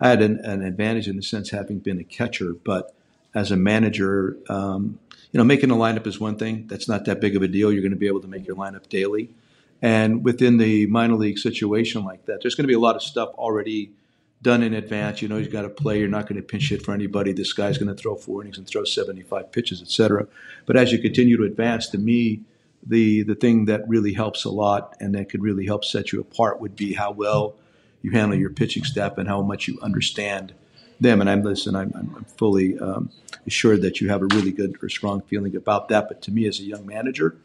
I 0.00 0.08
had 0.08 0.22
an, 0.22 0.38
an, 0.42 0.62
advantage 0.62 1.06
in 1.06 1.16
the 1.16 1.22
sense 1.22 1.50
having 1.50 1.80
been 1.80 2.00
a 2.00 2.04
catcher, 2.04 2.54
but 2.54 2.94
as 3.34 3.50
a 3.50 3.56
manager, 3.56 4.38
um, 4.48 4.98
you 5.32 5.38
know, 5.38 5.44
making 5.44 5.70
a 5.70 5.74
lineup 5.74 6.06
is 6.06 6.18
one 6.18 6.38
thing. 6.38 6.66
That's 6.66 6.88
not 6.88 7.04
that 7.04 7.20
big 7.20 7.36
of 7.36 7.42
a 7.42 7.48
deal. 7.48 7.70
You're 7.70 7.82
going 7.82 7.90
to 7.90 7.98
be 7.98 8.06
able 8.06 8.22
to 8.22 8.28
make 8.28 8.46
your 8.46 8.56
lineup 8.56 8.88
daily. 8.88 9.34
And 9.82 10.24
within 10.24 10.56
the 10.56 10.86
minor 10.86 11.14
league 11.14 11.38
situation 11.38 12.04
like 12.04 12.26
that, 12.26 12.40
there's 12.42 12.54
going 12.54 12.64
to 12.64 12.68
be 12.68 12.74
a 12.74 12.80
lot 12.80 12.96
of 12.96 13.02
stuff 13.02 13.30
already– 13.34 13.92
done 14.42 14.62
in 14.62 14.74
advance. 14.74 15.22
You 15.22 15.28
know, 15.28 15.38
he's 15.38 15.48
got 15.48 15.62
to 15.62 15.68
play. 15.68 15.98
You're 15.98 16.08
not 16.08 16.28
going 16.28 16.36
to 16.36 16.42
pinch 16.42 16.68
hit 16.68 16.84
for 16.84 16.92
anybody. 16.92 17.32
This 17.32 17.52
guy's 17.52 17.78
going 17.78 17.94
to 17.94 18.00
throw 18.00 18.16
four 18.16 18.42
innings 18.42 18.58
and 18.58 18.66
throw 18.66 18.84
75 18.84 19.50
pitches, 19.52 19.82
etc. 19.82 20.26
But 20.66 20.76
as 20.76 20.92
you 20.92 20.98
continue 20.98 21.36
to 21.36 21.44
advance, 21.44 21.88
to 21.90 21.98
me, 21.98 22.42
the 22.88 23.22
the 23.22 23.34
thing 23.34 23.64
that 23.64 23.88
really 23.88 24.12
helps 24.12 24.44
a 24.44 24.50
lot 24.50 24.94
and 25.00 25.14
that 25.14 25.28
could 25.28 25.42
really 25.42 25.66
help 25.66 25.84
set 25.84 26.12
you 26.12 26.20
apart 26.20 26.60
would 26.60 26.76
be 26.76 26.94
how 26.94 27.10
well 27.10 27.56
you 28.02 28.12
handle 28.12 28.38
your 28.38 28.50
pitching 28.50 28.84
staff 28.84 29.18
and 29.18 29.26
how 29.26 29.42
much 29.42 29.66
you 29.66 29.78
understand 29.82 30.54
them. 31.00 31.20
And 31.20 31.28
I'm 31.28 31.42
listen, 31.42 31.74
I'm, 31.74 31.92
I'm 31.96 32.24
fully 32.36 32.78
um, 32.78 33.10
assured 33.46 33.82
that 33.82 34.00
you 34.00 34.08
have 34.10 34.22
a 34.22 34.26
really 34.26 34.52
good 34.52 34.76
or 34.80 34.88
strong 34.88 35.22
feeling 35.22 35.56
about 35.56 35.88
that. 35.88 36.06
But 36.06 36.22
to 36.22 36.30
me, 36.30 36.46
as 36.46 36.60
a 36.60 36.64
young 36.64 36.86
manager, 36.86 37.36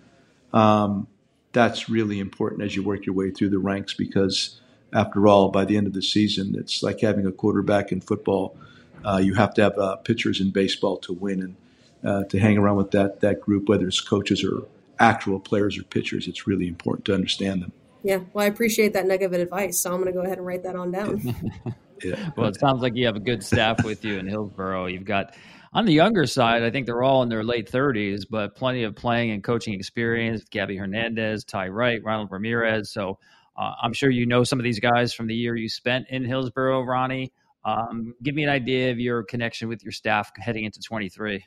um, 0.53 1.07
that's 1.53 1.89
really 1.89 2.19
important 2.19 2.61
as 2.61 2.75
you 2.75 2.83
work 2.83 3.05
your 3.05 3.15
way 3.15 3.31
through 3.31 3.49
the 3.49 3.59
ranks 3.59 3.93
because 3.93 4.59
after 4.93 5.27
all, 5.27 5.49
by 5.49 5.65
the 5.65 5.77
end 5.77 5.87
of 5.87 5.93
the 5.93 6.01
season, 6.01 6.55
it's 6.57 6.83
like 6.83 6.99
having 7.01 7.25
a 7.25 7.31
quarterback 7.31 7.91
in 7.91 8.01
football. 8.01 8.55
Uh, 9.05 9.17
you 9.17 9.33
have 9.35 9.53
to 9.55 9.63
have 9.63 9.77
uh, 9.77 9.95
pitchers 9.97 10.41
in 10.41 10.51
baseball 10.51 10.97
to 10.97 11.13
win, 11.13 11.41
and 11.41 11.55
uh, 12.03 12.23
to 12.25 12.39
hang 12.39 12.57
around 12.57 12.75
with 12.75 12.91
that 12.91 13.21
that 13.21 13.41
group, 13.41 13.69
whether 13.69 13.87
it's 13.87 14.01
coaches 14.01 14.43
or 14.43 14.63
actual 14.99 15.39
players 15.39 15.77
or 15.77 15.83
pitchers, 15.83 16.27
it's 16.27 16.45
really 16.45 16.67
important 16.67 17.05
to 17.05 17.13
understand 17.13 17.61
them. 17.61 17.71
Yeah, 18.03 18.19
well, 18.33 18.43
I 18.43 18.47
appreciate 18.47 18.93
that 18.93 19.05
nugget 19.05 19.33
of 19.33 19.33
advice, 19.33 19.79
so 19.79 19.91
I'm 19.91 20.01
going 20.01 20.07
to 20.07 20.13
go 20.13 20.23
ahead 20.23 20.37
and 20.37 20.45
write 20.45 20.63
that 20.63 20.75
on 20.75 20.91
down. 20.91 21.21
yeah. 22.03 22.31
Well, 22.35 22.47
it 22.47 22.59
sounds 22.59 22.81
like 22.81 22.95
you 22.95 23.05
have 23.05 23.15
a 23.15 23.21
good 23.21 23.43
staff 23.43 23.83
with 23.83 24.03
you 24.03 24.17
in 24.17 24.27
Hillsboro. 24.27 24.87
You've 24.87 25.05
got 25.05 25.35
on 25.73 25.85
the 25.85 25.93
younger 25.93 26.25
side, 26.25 26.63
I 26.63 26.69
think 26.69 26.85
they're 26.85 27.03
all 27.03 27.23
in 27.23 27.29
their 27.29 27.43
late 27.43 27.71
30s, 27.71 28.25
but 28.29 28.55
plenty 28.55 28.83
of 28.83 28.95
playing 28.95 29.31
and 29.31 29.43
coaching 29.43 29.73
experience. 29.73 30.43
Gabby 30.49 30.75
Hernandez, 30.75 31.45
Ty 31.45 31.69
Wright, 31.69 32.03
Ronald 32.03 32.29
Ramirez. 32.31 32.91
So 32.91 33.19
uh, 33.57 33.73
I'm 33.81 33.93
sure 33.93 34.09
you 34.09 34.25
know 34.25 34.43
some 34.43 34.59
of 34.59 34.63
these 34.63 34.79
guys 34.79 35.13
from 35.13 35.27
the 35.27 35.35
year 35.35 35.55
you 35.55 35.69
spent 35.69 36.07
in 36.09 36.25
Hillsboro, 36.25 36.81
Ronnie. 36.81 37.31
Um, 37.63 38.15
give 38.23 38.35
me 38.35 38.43
an 38.43 38.49
idea 38.49 38.91
of 38.91 38.99
your 38.99 39.23
connection 39.23 39.69
with 39.69 39.83
your 39.83 39.91
staff 39.91 40.31
heading 40.37 40.65
into 40.65 40.79
23. 40.81 41.45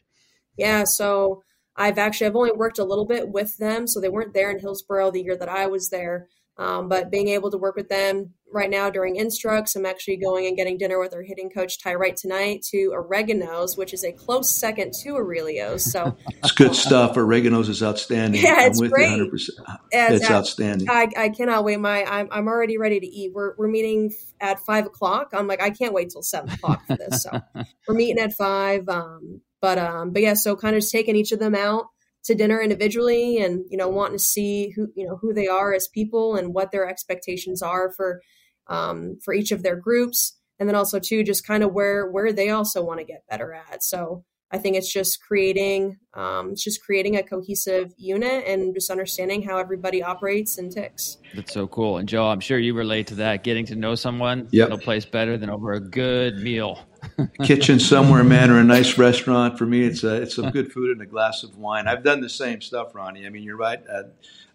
Yeah, 0.56 0.84
so 0.84 1.42
I've 1.76 1.98
actually 1.98 2.28
I've 2.28 2.36
only 2.36 2.52
worked 2.52 2.78
a 2.78 2.84
little 2.84 3.06
bit 3.06 3.28
with 3.28 3.56
them, 3.58 3.86
so 3.86 4.00
they 4.00 4.08
weren't 4.08 4.32
there 4.32 4.50
in 4.50 4.60
Hillsboro 4.60 5.10
the 5.10 5.22
year 5.22 5.36
that 5.36 5.48
I 5.48 5.66
was 5.66 5.90
there. 5.90 6.28
Um, 6.56 6.88
but 6.88 7.10
being 7.10 7.28
able 7.28 7.50
to 7.50 7.58
work 7.58 7.74
with 7.74 7.88
them 7.88 8.32
right 8.54 8.70
now 8.70 8.88
during 8.88 9.16
instructs, 9.16 9.74
I'm 9.74 9.84
actually 9.84 10.16
going 10.16 10.46
and 10.46 10.56
getting 10.56 10.78
dinner 10.78 10.98
with 10.98 11.12
our 11.12 11.22
hitting 11.22 11.50
coach 11.50 11.78
Ty 11.78 11.96
Wright 11.96 12.16
tonight 12.16 12.62
to 12.70 12.92
Oregano's, 12.94 13.76
which 13.76 13.92
is 13.92 14.04
a 14.04 14.12
close 14.12 14.48
second 14.48 14.92
to 15.02 15.16
Aurelio's. 15.16 15.90
So 15.90 16.16
it's 16.28 16.52
good 16.52 16.74
stuff. 16.74 17.16
Oregano's 17.16 17.68
is 17.68 17.82
outstanding. 17.82 18.42
Yeah, 18.42 18.66
it's 18.66 18.80
great. 18.80 19.10
100%. 19.10 19.50
It's, 19.90 20.30
outstanding. 20.30 20.88
I, 20.88 21.08
I 21.16 21.28
cannot 21.30 21.64
wait. 21.64 21.80
My 21.80 22.04
I'm 22.04 22.28
I'm 22.30 22.46
already 22.46 22.78
ready 22.78 23.00
to 23.00 23.06
eat. 23.06 23.32
We're 23.34 23.54
we're 23.58 23.68
meeting 23.68 24.12
at 24.40 24.60
five 24.60 24.86
o'clock. 24.86 25.30
I'm 25.32 25.48
like 25.48 25.60
I 25.60 25.70
can't 25.70 25.92
wait 25.92 26.10
till 26.10 26.22
seven 26.22 26.50
o'clock 26.50 26.86
for 26.86 26.96
this. 26.96 27.24
So 27.24 27.40
we're 27.88 27.94
meeting 27.94 28.22
at 28.22 28.32
five. 28.32 28.88
Um, 28.88 29.40
but 29.60 29.78
um, 29.78 30.12
but 30.12 30.22
yeah, 30.22 30.34
so 30.34 30.54
kind 30.56 30.76
of 30.76 30.82
just 30.82 30.92
taking 30.92 31.16
each 31.16 31.32
of 31.32 31.40
them 31.40 31.54
out 31.54 31.86
to 32.24 32.34
dinner 32.34 32.60
individually 32.60 33.38
and 33.38 33.64
you 33.68 33.76
know 33.76 33.88
wanting 33.88 34.16
to 34.16 34.22
see 34.22 34.70
who 34.70 34.88
you 34.94 35.06
know 35.06 35.16
who 35.16 35.32
they 35.32 35.46
are 35.46 35.74
as 35.74 35.88
people 35.88 36.36
and 36.36 36.54
what 36.54 36.72
their 36.72 36.88
expectations 36.88 37.62
are 37.62 37.92
for 37.92 38.20
um, 38.68 39.18
for 39.24 39.34
each 39.34 39.52
of 39.52 39.62
their 39.62 39.76
groups 39.76 40.36
and 40.58 40.68
then 40.68 40.76
also 40.76 40.98
too 40.98 41.22
just 41.22 41.46
kind 41.46 41.62
of 41.62 41.72
where 41.72 42.10
where 42.10 42.32
they 42.32 42.50
also 42.50 42.82
want 42.84 43.00
to 43.00 43.04
get 43.04 43.24
better 43.28 43.52
at 43.52 43.82
so 43.82 44.24
i 44.50 44.58
think 44.58 44.76
it's 44.76 44.92
just 44.92 45.20
creating 45.22 45.98
um, 46.14 46.50
it's 46.50 46.62
just 46.62 46.82
creating 46.82 47.16
a 47.16 47.22
cohesive 47.22 47.92
unit 47.96 48.44
and 48.46 48.74
just 48.74 48.90
understanding 48.90 49.42
how 49.42 49.58
everybody 49.58 50.02
operates 50.02 50.58
and 50.58 50.72
ticks 50.72 51.18
that's 51.34 51.52
so 51.52 51.66
cool 51.66 51.98
and 51.98 52.08
joe 52.08 52.26
i'm 52.26 52.40
sure 52.40 52.58
you 52.58 52.74
relate 52.74 53.06
to 53.08 53.16
that 53.16 53.42
getting 53.44 53.66
to 53.66 53.74
know 53.74 53.94
someone 53.94 54.48
yep. 54.50 54.68
no 54.68 54.76
place 54.76 55.04
better 55.04 55.36
than 55.36 55.50
over 55.50 55.72
a 55.72 55.80
good 55.80 56.38
meal 56.38 56.78
kitchen 57.42 57.78
somewhere, 57.78 58.24
man, 58.24 58.50
or 58.50 58.58
a 58.58 58.64
nice 58.64 58.98
restaurant. 58.98 59.58
For 59.58 59.66
me, 59.66 59.84
it's 59.84 60.04
a, 60.04 60.22
it's 60.22 60.36
some 60.36 60.50
good 60.50 60.72
food 60.72 60.90
and 60.90 61.02
a 61.02 61.06
glass 61.06 61.42
of 61.42 61.56
wine. 61.56 61.86
I've 61.86 62.02
done 62.02 62.20
the 62.20 62.28
same 62.28 62.60
stuff, 62.60 62.94
Ronnie. 62.94 63.26
I 63.26 63.30
mean, 63.30 63.42
you're 63.42 63.56
right. 63.56 63.80
Uh, 63.86 64.04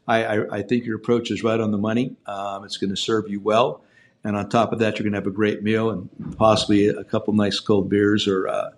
I, 0.07 0.23
I, 0.25 0.57
I, 0.57 0.61
think 0.63 0.85
your 0.85 0.95
approach 0.95 1.29
is 1.29 1.43
right 1.43 1.59
on 1.59 1.71
the 1.71 1.77
money. 1.77 2.15
Um, 2.25 2.63
it's 2.63 2.77
going 2.77 2.89
to 2.89 2.97
serve 2.97 3.29
you 3.29 3.39
well. 3.39 3.83
And 4.23 4.35
on 4.35 4.49
top 4.49 4.73
of 4.73 4.79
that, 4.79 4.95
you're 4.95 5.03
going 5.03 5.13
to 5.13 5.17
have 5.19 5.27
a 5.27 5.31
great 5.31 5.63
meal 5.63 5.89
and 5.89 6.09
possibly 6.37 6.87
a 6.87 7.03
couple 7.03 7.33
nice 7.33 7.59
cold 7.59 7.89
beers 7.89 8.27
or 8.27 8.47
uh, 8.47 8.71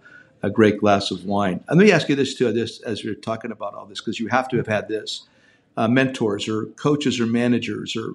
a 0.44 0.50
great 0.50 0.80
glass 0.80 1.12
of 1.12 1.26
wine. 1.26 1.64
And 1.68 1.80
let 1.80 1.86
me 1.86 1.92
ask 1.92 2.10
you 2.10 2.16
this 2.16 2.36
too, 2.36 2.52
this 2.52 2.82
as 2.82 3.04
you're 3.04 3.16
talking 3.16 3.52
about 3.52 3.74
all 3.74 3.86
this, 3.86 4.00
because 4.00 4.20
you 4.20 4.28
have 4.28 4.48
to 4.50 4.58
have 4.58 4.68
had 4.68 4.88
this 4.88 5.24
uh, 5.78 5.88
mentors 5.88 6.48
or 6.48 6.66
coaches 6.66 7.20
or 7.20 7.26
managers 7.26 7.96
or 7.96 8.14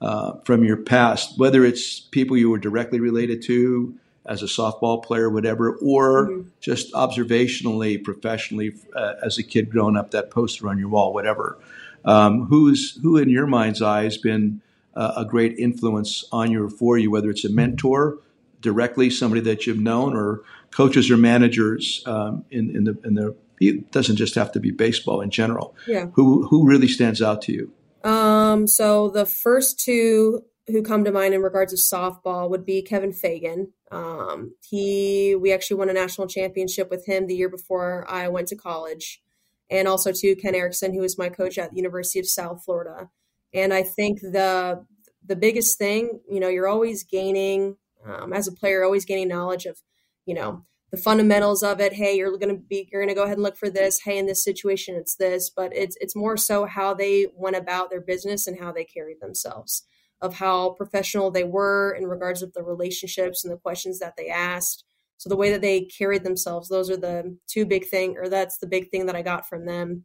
uh, 0.00 0.34
from 0.44 0.64
your 0.64 0.76
past, 0.76 1.38
whether 1.38 1.64
it's 1.64 1.98
people 1.98 2.36
you 2.36 2.50
were 2.50 2.58
directly 2.58 3.00
related 3.00 3.42
to, 3.42 3.94
as 4.28 4.42
a 4.42 4.46
softball 4.46 5.02
player, 5.02 5.30
whatever, 5.30 5.72
or 5.82 6.28
mm-hmm. 6.28 6.48
just 6.60 6.92
observationally, 6.92 8.02
professionally, 8.02 8.74
uh, 8.94 9.14
as 9.24 9.38
a 9.38 9.42
kid 9.42 9.70
growing 9.70 9.96
up, 9.96 10.10
that 10.10 10.30
poster 10.30 10.68
on 10.68 10.78
your 10.78 10.88
wall, 10.88 11.14
whatever. 11.14 11.58
Um, 12.04 12.46
who's 12.46 12.96
who 13.02 13.16
in 13.16 13.30
your 13.30 13.46
mind's 13.46 13.82
eye 13.82 14.04
has 14.04 14.18
been 14.18 14.60
uh, 14.94 15.12
a 15.16 15.24
great 15.24 15.58
influence 15.58 16.24
on 16.32 16.50
you 16.50 16.64
or 16.64 16.70
for 16.70 16.98
you, 16.98 17.10
whether 17.10 17.30
it's 17.30 17.44
a 17.44 17.50
mentor 17.50 18.18
directly, 18.60 19.10
somebody 19.10 19.40
that 19.42 19.66
you've 19.66 19.78
known, 19.78 20.16
or 20.16 20.42
coaches 20.70 21.10
or 21.10 21.16
managers 21.16 22.02
um, 22.06 22.44
in, 22.50 22.74
in 22.74 22.84
the 22.84 22.98
in 23.04 23.14
the. 23.14 23.36
It 23.60 23.90
doesn't 23.90 24.16
just 24.16 24.36
have 24.36 24.52
to 24.52 24.60
be 24.60 24.70
baseball 24.70 25.20
in 25.20 25.30
general. 25.30 25.74
Yeah. 25.86 26.06
Who 26.12 26.46
who 26.46 26.66
really 26.66 26.88
stands 26.88 27.20
out 27.20 27.42
to 27.42 27.52
you? 27.52 27.72
Um. 28.08 28.66
So 28.66 29.08
the 29.10 29.26
first 29.26 29.80
two 29.80 30.44
who 30.68 30.82
come 30.82 31.04
to 31.04 31.10
mind 31.10 31.34
in 31.34 31.42
regards 31.42 31.72
to 31.72 31.96
softball 31.96 32.48
would 32.50 32.64
be 32.64 32.82
Kevin 32.82 33.12
Fagan. 33.12 33.72
Um, 33.90 34.54
he 34.68 35.34
we 35.34 35.52
actually 35.52 35.78
won 35.78 35.88
a 35.88 35.94
national 35.94 36.26
championship 36.26 36.90
with 36.90 37.06
him 37.06 37.26
the 37.26 37.34
year 37.34 37.48
before 37.48 38.04
I 38.08 38.28
went 38.28 38.48
to 38.48 38.56
college, 38.56 39.22
and 39.70 39.88
also 39.88 40.12
to 40.12 40.36
Ken 40.36 40.54
Eriksen, 40.54 40.94
who 40.94 41.00
was 41.00 41.18
my 41.18 41.28
coach 41.28 41.58
at 41.58 41.70
the 41.70 41.76
University 41.76 42.20
of 42.20 42.28
South 42.28 42.64
Florida. 42.64 43.10
And 43.54 43.72
I 43.72 43.82
think 43.82 44.20
the 44.20 44.84
the 45.24 45.36
biggest 45.36 45.78
thing, 45.78 46.20
you 46.30 46.40
know, 46.40 46.48
you're 46.48 46.68
always 46.68 47.04
gaining 47.04 47.76
um, 48.06 48.32
as 48.32 48.48
a 48.48 48.52
player, 48.52 48.82
always 48.82 49.04
gaining 49.04 49.28
knowledge 49.28 49.66
of, 49.66 49.78
you 50.24 50.34
know, 50.34 50.64
the 50.90 50.96
fundamentals 50.96 51.62
of 51.62 51.80
it. 51.80 51.92
Hey, 51.92 52.16
you're 52.16 52.36
going 52.38 52.54
to 52.54 52.62
be 52.62 52.88
you're 52.90 53.02
going 53.02 53.14
to 53.14 53.14
go 53.14 53.24
ahead 53.24 53.36
and 53.36 53.42
look 53.42 53.56
for 53.56 53.70
this. 53.70 54.00
Hey, 54.04 54.18
in 54.18 54.26
this 54.26 54.42
situation, 54.42 54.94
it's 54.94 55.16
this. 55.16 55.50
But 55.50 55.74
it's 55.74 55.96
it's 56.00 56.16
more 56.16 56.36
so 56.36 56.64
how 56.64 56.94
they 56.94 57.26
went 57.34 57.56
about 57.56 57.90
their 57.90 58.00
business 58.00 58.46
and 58.46 58.58
how 58.58 58.72
they 58.72 58.84
carried 58.84 59.20
themselves 59.20 59.84
of 60.20 60.34
how 60.34 60.70
professional 60.70 61.30
they 61.30 61.44
were 61.44 61.92
in 61.92 62.06
regards 62.06 62.42
of 62.42 62.52
the 62.52 62.62
relationships 62.62 63.44
and 63.44 63.52
the 63.52 63.58
questions 63.58 64.00
that 64.00 64.14
they 64.16 64.28
asked. 64.28 64.84
So 65.16 65.28
the 65.28 65.36
way 65.36 65.50
that 65.50 65.60
they 65.60 65.82
carried 65.82 66.24
themselves, 66.24 66.68
those 66.68 66.90
are 66.90 66.96
the 66.96 67.36
two 67.46 67.66
big 67.66 67.86
thing, 67.86 68.16
or 68.16 68.28
that's 68.28 68.58
the 68.58 68.66
big 68.66 68.90
thing 68.90 69.06
that 69.06 69.16
I 69.16 69.22
got 69.22 69.48
from 69.48 69.66
them. 69.66 70.04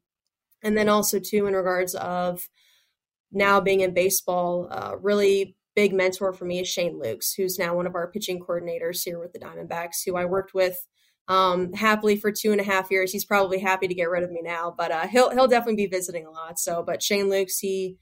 And 0.62 0.78
then 0.78 0.90
also 0.90 1.20
too, 1.20 1.46
in 1.46 1.54
regards 1.54 1.96
of 1.96 2.48
now 3.34 3.60
being 3.60 3.82
in 3.82 3.94
baseball, 3.94 4.68
uh, 4.72 4.96
really 5.00 5.56
big 5.76 5.94
mentor 5.94 6.34
for 6.34 6.46
me 6.46 6.60
is 6.60 6.68
Shane 6.68 7.00
Loux, 7.00 7.20
who's 7.36 7.58
now 7.58 7.76
one 7.76 7.88
of 7.88 7.96
our 7.96 8.12
pitching 8.12 8.40
coordinators 8.40 9.04
here 9.04 9.20
with 9.20 9.34
the 9.34 9.40
Diamondbacks, 9.40 10.06
who 10.06 10.16
I 10.16 10.26
worked 10.26 10.54
with 10.54 10.78
um, 11.28 11.74
happily 11.74 12.16
for 12.16 12.32
two 12.32 12.52
and 12.52 12.62
a 12.62 12.66
half 12.66 12.92
years. 12.92 13.12
He's 13.12 13.26
probably 13.26 13.60
happy 13.60 13.88
to 13.88 13.94
get 13.94 14.10
rid 14.10 14.24
of 14.24 14.32
me 14.32 14.42
now, 14.44 14.74
but 14.78 14.92
uh, 14.92 15.08
he'll 15.08 15.32
he'll 15.32 15.48
definitely 15.48 15.84
be 15.84 15.88
visiting 15.88 16.26
a 16.26 16.32
lot. 16.32 16.60
So, 16.60 16.84
but 16.84 17.02
Shane 17.02 17.30
Loux, 17.30 17.46
he 17.60 17.98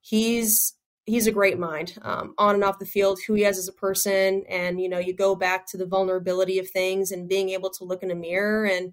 he's 0.00 0.74
he's 1.06 1.26
a 1.26 1.32
great 1.32 1.58
mind 1.58 1.98
um, 2.02 2.34
on 2.38 2.54
and 2.54 2.64
off 2.64 2.78
the 2.78 2.86
field 2.86 3.18
who 3.26 3.34
he 3.34 3.44
is 3.44 3.58
as 3.58 3.68
a 3.68 3.72
person 3.72 4.42
and 4.48 4.80
you 4.80 4.88
know 4.88 4.98
you 4.98 5.14
go 5.14 5.34
back 5.34 5.66
to 5.66 5.76
the 5.76 5.86
vulnerability 5.86 6.58
of 6.58 6.68
things 6.70 7.10
and 7.10 7.28
being 7.28 7.50
able 7.50 7.70
to 7.70 7.84
look 7.84 8.02
in 8.02 8.10
a 8.10 8.14
mirror 8.14 8.64
and 8.64 8.92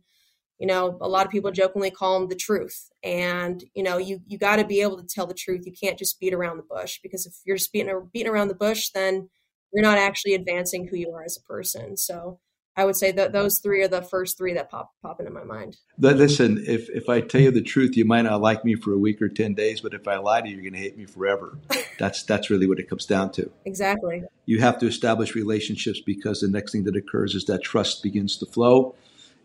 you 0.62 0.68
know 0.68 0.96
a 1.02 1.10
lot 1.10 1.26
of 1.26 1.32
people 1.32 1.52
jokingly 1.52 1.90
call 1.90 2.16
him 2.16 2.30
the 2.30 2.36
truth 2.36 2.92
and 3.04 3.66
you 3.74 3.82
know 3.82 3.98
you 3.98 4.22
you 4.28 4.38
got 4.38 4.58
to 4.58 4.64
be 4.64 4.80
able 4.82 4.96
to 4.96 5.08
tell 5.08 5.26
the 5.26 5.34
truth 5.34 5.66
you 5.66 5.74
can't 5.74 5.98
just 5.98 6.20
beat 6.20 6.36
around 6.36 6.58
the 6.58 6.64
bush 6.64 7.00
because 7.02 7.26
if 7.26 7.34
you're 7.44 7.58
just 7.58 7.74
beating, 7.74 8.10
beating 8.14 8.32
around 8.32 8.48
the 8.48 8.54
bush 8.54 8.90
then 8.92 9.28
you're 9.74 9.84
not 9.84 9.98
actually 9.98 10.36
advancing 10.36 10.88
who 10.88 10.96
you 10.96 11.12
are 11.12 11.24
as 11.24 11.36
a 11.36 11.52
person 11.52 11.98
so 11.98 12.40
I 12.78 12.86
would 12.86 12.96
say 12.96 13.12
that 13.12 13.34
those 13.34 13.60
three 13.60 13.84
are 13.84 13.90
the 13.90 14.02
first 14.02 14.38
three 14.38 14.54
that 14.54 14.70
pop 14.70 14.92
pop 15.02 15.20
into 15.20 15.32
my 15.32 15.44
mind. 15.44 15.76
Listen, 15.98 16.64
if 16.66 16.90
if 16.90 17.10
I 17.10 17.20
tell 17.20 17.42
you 17.42 17.52
the 17.52 17.62
truth, 17.62 17.98
you 17.98 18.06
might 18.06 18.22
not 18.22 18.40
like 18.40 18.64
me 18.64 18.76
for 18.76 18.94
a 18.94 18.98
week 18.98 19.22
or 19.22 19.28
ten 19.28 19.54
days, 19.54 19.82
but 19.82 19.94
if 19.94 20.08
I 20.08 20.16
lie 20.18 20.40
to 20.40 20.48
you, 20.48 20.56
you're 20.56 20.64
going 20.64 20.74
to 20.74 20.80
hate 20.80 20.98
me 20.98 21.06
forever. 21.06 21.58
that's 22.00 22.24
that's 22.24 22.50
really 22.50 22.68
what 22.68 22.80
it 22.80 22.90
comes 22.90 23.06
down 23.06 23.34
to. 23.34 23.52
Exactly. 23.66 24.24
You 24.46 24.62
have 24.62 24.80
to 24.80 24.88
establish 24.88 25.36
relationships 25.36 26.00
because 26.00 26.40
the 26.40 26.48
next 26.48 26.72
thing 26.72 26.86
that 26.86 26.96
occurs 26.96 27.36
is 27.36 27.44
that 27.46 27.62
trust 27.62 28.04
begins 28.04 28.38
to 28.38 28.46
flow, 28.46 28.96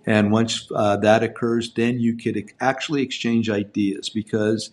and 0.06 0.30
once 0.30 0.70
uh, 0.74 0.96
that 0.98 1.22
occurs, 1.22 1.72
then 1.74 1.98
you 1.98 2.16
could 2.16 2.52
actually 2.60 3.02
exchange 3.02 3.50
ideas 3.50 4.08
because 4.08 4.70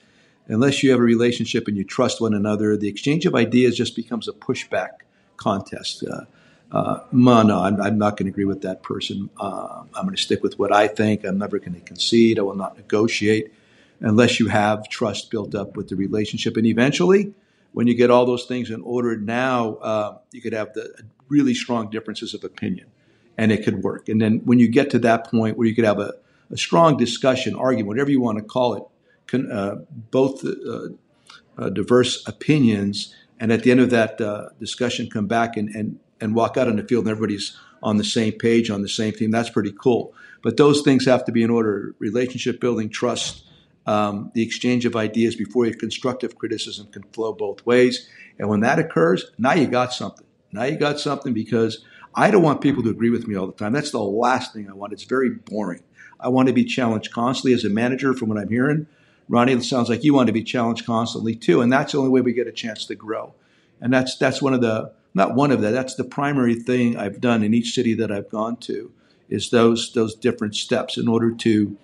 unless 0.47 0.83
you 0.83 0.91
have 0.91 0.99
a 0.99 1.03
relationship 1.03 1.67
and 1.67 1.75
you 1.75 1.83
trust 1.83 2.21
one 2.21 2.33
another, 2.33 2.77
the 2.77 2.87
exchange 2.87 3.25
of 3.25 3.33
ideas 3.33 3.75
just 3.75 3.95
becomes 3.95 4.27
a 4.27 4.31
pushback 4.31 4.89
contest. 5.37 6.03
Uh, 6.03 6.25
uh, 6.71 6.99
no, 7.11 7.61
I'm, 7.61 7.81
I'm 7.81 7.97
not 7.97 8.17
going 8.17 8.25
to 8.25 8.31
agree 8.31 8.45
with 8.45 8.61
that 8.61 8.83
person. 8.83 9.29
Uh, 9.39 9.83
I'm 9.93 10.03
going 10.03 10.15
to 10.15 10.21
stick 10.21 10.41
with 10.43 10.57
what 10.57 10.73
I 10.73 10.87
think. 10.87 11.23
I'm 11.23 11.37
never 11.37 11.59
going 11.59 11.73
to 11.73 11.81
concede. 11.81 12.39
I 12.39 12.43
will 12.43 12.55
not 12.55 12.77
negotiate 12.77 13.53
unless 13.99 14.39
you 14.39 14.47
have 14.49 14.89
trust 14.89 15.31
built 15.31 15.55
up 15.55 15.77
with 15.77 15.89
the 15.89 15.95
relationship. 15.95 16.57
And 16.57 16.65
eventually, 16.65 17.33
when 17.73 17.87
you 17.87 17.95
get 17.95 18.11
all 18.11 18.25
those 18.25 18.45
things 18.45 18.69
in 18.69 18.81
order, 18.81 19.17
now 19.17 19.75
uh, 19.75 20.17
you 20.31 20.41
could 20.41 20.53
have 20.53 20.73
the 20.73 21.03
really 21.27 21.53
strong 21.53 21.89
differences 21.89 22.33
of 22.33 22.43
opinion, 22.43 22.87
and 23.37 23.51
it 23.51 23.63
could 23.63 23.83
work. 23.83 24.09
And 24.09 24.21
then 24.21 24.41
when 24.45 24.59
you 24.59 24.67
get 24.67 24.89
to 24.91 24.99
that 24.99 25.29
point 25.29 25.57
where 25.57 25.67
you 25.67 25.75
could 25.75 25.85
have 25.85 25.99
a, 25.99 26.13
a 26.51 26.57
strong 26.57 26.97
discussion, 26.97 27.55
argument, 27.55 27.87
whatever 27.87 28.11
you 28.11 28.21
want 28.21 28.37
to 28.37 28.43
call 28.43 28.75
it, 28.75 28.83
uh, 29.51 29.77
both 30.11 30.45
uh, 30.45 30.89
uh, 31.57 31.69
diverse 31.69 32.27
opinions, 32.27 33.15
and 33.39 33.51
at 33.51 33.63
the 33.63 33.71
end 33.71 33.79
of 33.79 33.89
that 33.89 34.19
discussion, 34.59 35.09
come 35.09 35.25
back 35.25 35.57
and, 35.57 35.69
and 35.69 35.99
and 36.23 36.35
walk 36.35 36.55
out 36.55 36.67
on 36.67 36.77
the 36.77 36.83
field 36.83 37.03
and 37.03 37.11
everybody's 37.11 37.57
on 37.83 37.97
the 37.97 38.03
same 38.03 38.31
page, 38.31 38.69
on 38.69 38.81
the 38.81 38.87
same 38.87 39.11
team. 39.11 39.29
That's 39.29 39.49
pretty 39.49 39.73
cool. 39.77 40.13
But 40.41 40.55
those 40.55 40.81
things 40.81 41.05
have 41.05 41.25
to 41.25 41.31
be 41.31 41.43
in 41.43 41.49
order 41.49 41.93
relationship 41.99 42.61
building, 42.61 42.89
trust, 42.89 43.45
um, 43.85 44.31
the 44.33 44.41
exchange 44.41 44.85
of 44.85 44.95
ideas 44.95 45.35
before 45.35 45.65
your 45.65 45.75
constructive 45.75 46.37
criticism 46.37 46.87
can 46.87 47.03
flow 47.11 47.33
both 47.33 47.65
ways. 47.65 48.07
And 48.39 48.47
when 48.47 48.61
that 48.61 48.79
occurs, 48.79 49.31
now 49.37 49.53
you 49.53 49.67
got 49.67 49.91
something. 49.91 50.25
Now 50.53 50.63
you 50.63 50.77
got 50.77 50.99
something 50.99 51.33
because 51.33 51.83
I 52.15 52.31
don't 52.31 52.43
want 52.43 52.61
people 52.61 52.83
to 52.83 52.89
agree 52.89 53.09
with 53.09 53.27
me 53.27 53.35
all 53.35 53.47
the 53.47 53.53
time. 53.53 53.73
That's 53.73 53.91
the 53.91 54.01
last 54.01 54.53
thing 54.53 54.69
I 54.69 54.73
want. 54.73 54.93
It's 54.93 55.03
very 55.03 55.29
boring. 55.29 55.83
I 56.19 56.29
want 56.29 56.47
to 56.47 56.53
be 56.53 56.63
challenged 56.63 57.11
constantly 57.11 57.53
as 57.53 57.65
a 57.65 57.69
manager 57.69 58.13
from 58.13 58.29
what 58.29 58.37
I'm 58.37 58.49
hearing. 58.49 58.87
Ronnie, 59.27 59.53
it 59.53 59.63
sounds 59.63 59.89
like 59.89 60.03
you 60.03 60.13
want 60.13 60.27
to 60.27 60.33
be 60.33 60.43
challenged 60.43 60.85
constantly 60.85 61.35
too. 61.35 61.61
And 61.61 61.71
that's 61.71 61.93
the 61.93 61.97
only 61.97 62.09
way 62.09 62.21
we 62.21 62.33
get 62.33 62.47
a 62.47 62.51
chance 62.51 62.85
to 62.85 62.95
grow. 62.95 63.33
And 63.81 63.91
that's, 63.91 64.17
that's 64.17 64.41
one 64.41 64.53
of 64.53 64.61
the, 64.61 64.93
not 65.13 65.35
one 65.35 65.51
of 65.51 65.61
that. 65.61 65.71
That's 65.71 65.95
the 65.95 66.03
primary 66.03 66.55
thing 66.55 66.97
I've 66.97 67.19
done 67.19 67.43
in 67.43 67.53
each 67.53 67.73
city 67.73 67.93
that 67.95 68.11
I've 68.11 68.29
gone 68.29 68.57
to 68.57 68.91
is 69.29 69.49
those 69.49 69.91
those 69.93 70.15
different 70.15 70.55
steps 70.55 70.97
in 70.97 71.07
order 71.07 71.31
to 71.31 71.77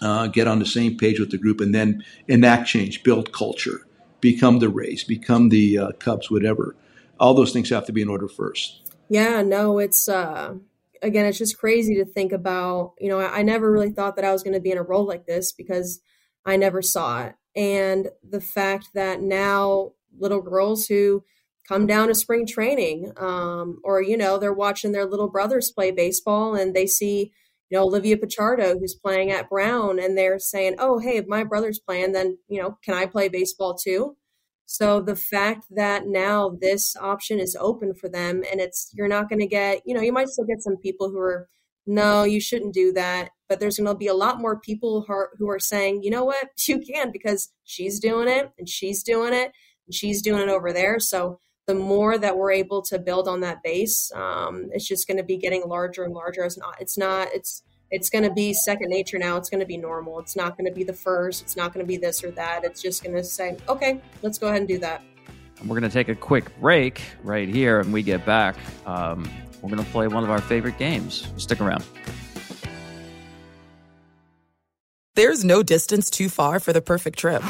uh, 0.00 0.26
get 0.28 0.46
on 0.46 0.58
the 0.58 0.66
same 0.66 0.96
page 0.96 1.18
with 1.18 1.30
the 1.30 1.38
group 1.38 1.60
and 1.60 1.74
then 1.74 2.04
enact 2.28 2.68
change, 2.68 3.02
build 3.02 3.32
culture, 3.32 3.86
become 4.20 4.58
the 4.58 4.68
Rays, 4.68 5.04
become 5.04 5.48
the 5.48 5.78
uh, 5.78 5.90
Cubs, 5.98 6.30
whatever. 6.30 6.76
All 7.18 7.34
those 7.34 7.52
things 7.52 7.70
have 7.70 7.86
to 7.86 7.92
be 7.92 8.02
in 8.02 8.08
order 8.08 8.28
first. 8.28 8.80
Yeah, 9.10 9.42
no, 9.42 9.78
it's 9.80 10.08
uh, 10.08 10.54
again, 11.02 11.26
it's 11.26 11.38
just 11.38 11.58
crazy 11.58 11.96
to 11.96 12.04
think 12.04 12.32
about. 12.32 12.94
You 13.00 13.08
know, 13.08 13.18
I, 13.18 13.40
I 13.40 13.42
never 13.42 13.70
really 13.70 13.90
thought 13.90 14.14
that 14.16 14.24
I 14.24 14.32
was 14.32 14.44
going 14.44 14.54
to 14.54 14.60
be 14.60 14.70
in 14.70 14.78
a 14.78 14.82
role 14.84 15.04
like 15.04 15.26
this 15.26 15.52
because 15.52 16.00
I 16.46 16.56
never 16.56 16.80
saw 16.80 17.24
it. 17.24 17.34
And 17.56 18.08
the 18.22 18.40
fact 18.40 18.90
that 18.94 19.20
now 19.20 19.92
little 20.16 20.40
girls 20.40 20.86
who 20.86 21.24
come 21.68 21.86
down 21.88 22.06
to 22.08 22.14
spring 22.14 22.46
training 22.46 23.12
um, 23.16 23.80
or, 23.82 24.00
you 24.00 24.16
know, 24.16 24.38
they're 24.38 24.52
watching 24.52 24.92
their 24.92 25.06
little 25.06 25.28
brothers 25.28 25.72
play 25.72 25.90
baseball 25.90 26.54
and 26.54 26.74
they 26.74 26.86
see, 26.86 27.32
you 27.68 27.78
know, 27.78 27.84
Olivia 27.84 28.16
Pichardo 28.16 28.78
who's 28.78 28.94
playing 28.94 29.32
at 29.32 29.50
Brown 29.50 29.98
and 29.98 30.16
they're 30.16 30.38
saying, 30.38 30.76
oh, 30.78 31.00
hey, 31.00 31.16
if 31.16 31.26
my 31.26 31.42
brother's 31.42 31.80
playing, 31.80 32.12
then, 32.12 32.38
you 32.48 32.62
know, 32.62 32.78
can 32.84 32.94
I 32.94 33.06
play 33.06 33.28
baseball 33.28 33.74
too? 33.74 34.16
So 34.72 35.00
the 35.00 35.16
fact 35.16 35.66
that 35.72 36.06
now 36.06 36.56
this 36.60 36.94
option 36.94 37.40
is 37.40 37.56
open 37.58 37.92
for 37.92 38.08
them 38.08 38.44
and 38.48 38.60
it's, 38.60 38.92
you're 38.94 39.08
not 39.08 39.28
going 39.28 39.40
to 39.40 39.46
get, 39.48 39.80
you 39.84 39.96
know, 39.96 40.00
you 40.00 40.12
might 40.12 40.28
still 40.28 40.44
get 40.44 40.62
some 40.62 40.76
people 40.76 41.10
who 41.10 41.18
are, 41.18 41.48
no, 41.88 42.22
you 42.22 42.40
shouldn't 42.40 42.72
do 42.72 42.92
that. 42.92 43.30
But 43.48 43.58
there's 43.58 43.78
going 43.78 43.88
to 43.88 43.96
be 43.96 44.06
a 44.06 44.14
lot 44.14 44.40
more 44.40 44.60
people 44.60 45.02
who 45.04 45.12
are, 45.12 45.30
who 45.38 45.50
are 45.50 45.58
saying, 45.58 46.04
you 46.04 46.10
know 46.10 46.22
what, 46.22 46.50
you 46.68 46.78
can 46.78 47.10
because 47.10 47.52
she's 47.64 47.98
doing 47.98 48.28
it 48.28 48.52
and 48.60 48.68
she's 48.68 49.02
doing 49.02 49.34
it 49.34 49.50
and 49.88 49.92
she's 49.92 50.22
doing 50.22 50.42
it 50.42 50.48
over 50.48 50.72
there. 50.72 51.00
So 51.00 51.40
the 51.66 51.74
more 51.74 52.16
that 52.16 52.38
we're 52.38 52.52
able 52.52 52.80
to 52.82 53.00
build 53.00 53.26
on 53.26 53.40
that 53.40 53.64
base, 53.64 54.12
um, 54.14 54.68
it's 54.70 54.86
just 54.86 55.08
going 55.08 55.16
to 55.16 55.24
be 55.24 55.36
getting 55.36 55.64
larger 55.66 56.04
and 56.04 56.14
larger. 56.14 56.44
It's 56.44 56.56
not, 56.56 56.80
it's 56.80 56.96
not, 56.96 57.26
it's, 57.34 57.64
it's 57.90 58.08
going 58.08 58.24
to 58.24 58.32
be 58.32 58.52
second 58.52 58.88
nature 58.88 59.18
now. 59.18 59.36
It's 59.36 59.50
going 59.50 59.60
to 59.60 59.66
be 59.66 59.76
normal. 59.76 60.20
It's 60.20 60.36
not 60.36 60.56
going 60.56 60.66
to 60.66 60.74
be 60.74 60.84
the 60.84 60.92
first. 60.92 61.42
It's 61.42 61.56
not 61.56 61.74
going 61.74 61.84
to 61.84 61.88
be 61.88 61.96
this 61.96 62.22
or 62.22 62.30
that. 62.32 62.64
It's 62.64 62.80
just 62.80 63.02
going 63.02 63.16
to 63.16 63.24
say, 63.24 63.56
okay, 63.68 64.00
let's 64.22 64.38
go 64.38 64.48
ahead 64.48 64.60
and 64.60 64.68
do 64.68 64.78
that. 64.78 65.02
And 65.58 65.68
we're 65.68 65.78
going 65.78 65.90
to 65.90 65.94
take 65.94 66.08
a 66.08 66.14
quick 66.14 66.58
break 66.60 67.02
right 67.22 67.48
here. 67.48 67.80
And 67.80 67.92
we 67.92 68.02
get 68.02 68.24
back, 68.24 68.56
um, 68.86 69.28
we're 69.60 69.70
going 69.70 69.84
to 69.84 69.90
play 69.90 70.06
one 70.06 70.22
of 70.22 70.30
our 70.30 70.40
favorite 70.40 70.78
games. 70.78 71.26
Stick 71.36 71.60
around. 71.60 71.84
There's 75.16 75.44
no 75.44 75.62
distance 75.62 76.08
too 76.08 76.28
far 76.28 76.60
for 76.60 76.72
the 76.72 76.80
perfect 76.80 77.18
trip. 77.18 77.42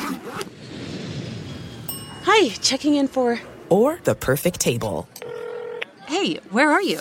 Hi, 2.25 2.49
checking 2.49 2.95
in 2.95 3.07
for. 3.07 3.39
Or 3.69 4.01
the 4.03 4.15
perfect 4.15 4.59
table. 4.59 5.07
Hey, 6.07 6.37
where 6.51 6.71
are 6.71 6.83
you? 6.83 7.01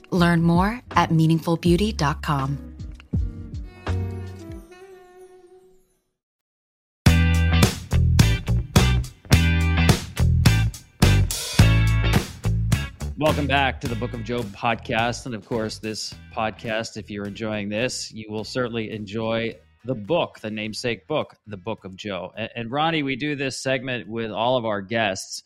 Learn 0.11 0.43
more 0.43 0.81
at 0.91 1.09
meaningfulbeauty.com. 1.09 2.71
Welcome 13.21 13.45
back 13.45 13.79
to 13.81 13.87
the 13.87 13.95
Book 13.95 14.15
of 14.15 14.23
Joe 14.23 14.41
podcast. 14.41 15.27
And 15.27 15.35
of 15.35 15.45
course, 15.45 15.77
this 15.77 16.11
podcast, 16.35 16.97
if 16.97 17.11
you're 17.11 17.27
enjoying 17.27 17.69
this, 17.69 18.11
you 18.11 18.25
will 18.31 18.43
certainly 18.43 18.89
enjoy 18.89 19.57
the 19.85 19.93
book, 19.93 20.39
the 20.39 20.49
namesake 20.49 21.07
book, 21.07 21.35
The 21.45 21.57
Book 21.57 21.85
of 21.85 21.95
Joe. 21.95 22.33
And, 22.35 22.49
and 22.55 22.71
Ronnie, 22.71 23.03
we 23.03 23.15
do 23.15 23.35
this 23.35 23.61
segment 23.61 24.07
with 24.07 24.31
all 24.31 24.57
of 24.57 24.65
our 24.65 24.81
guests. 24.81 25.43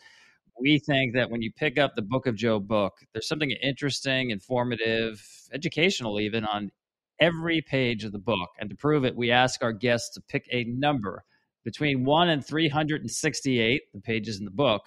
We 0.59 0.79
think 0.79 1.13
that 1.15 1.29
when 1.29 1.41
you 1.41 1.51
pick 1.55 1.77
up 1.77 1.95
the 1.95 2.01
Book 2.01 2.27
of 2.27 2.35
Joe 2.35 2.59
book, 2.59 2.93
there's 3.13 3.27
something 3.27 3.51
interesting, 3.51 4.31
informative, 4.31 5.21
educational, 5.53 6.19
even 6.19 6.45
on 6.45 6.71
every 7.19 7.61
page 7.61 8.03
of 8.03 8.11
the 8.11 8.19
book. 8.19 8.49
And 8.59 8.69
to 8.69 8.75
prove 8.75 9.05
it, 9.05 9.15
we 9.15 9.31
ask 9.31 9.63
our 9.63 9.73
guests 9.73 10.13
to 10.15 10.21
pick 10.21 10.45
a 10.51 10.63
number 10.65 11.23
between 11.63 12.05
1 12.05 12.29
and 12.29 12.45
368, 12.45 13.81
the 13.93 14.01
pages 14.01 14.39
in 14.39 14.45
the 14.45 14.51
book 14.51 14.83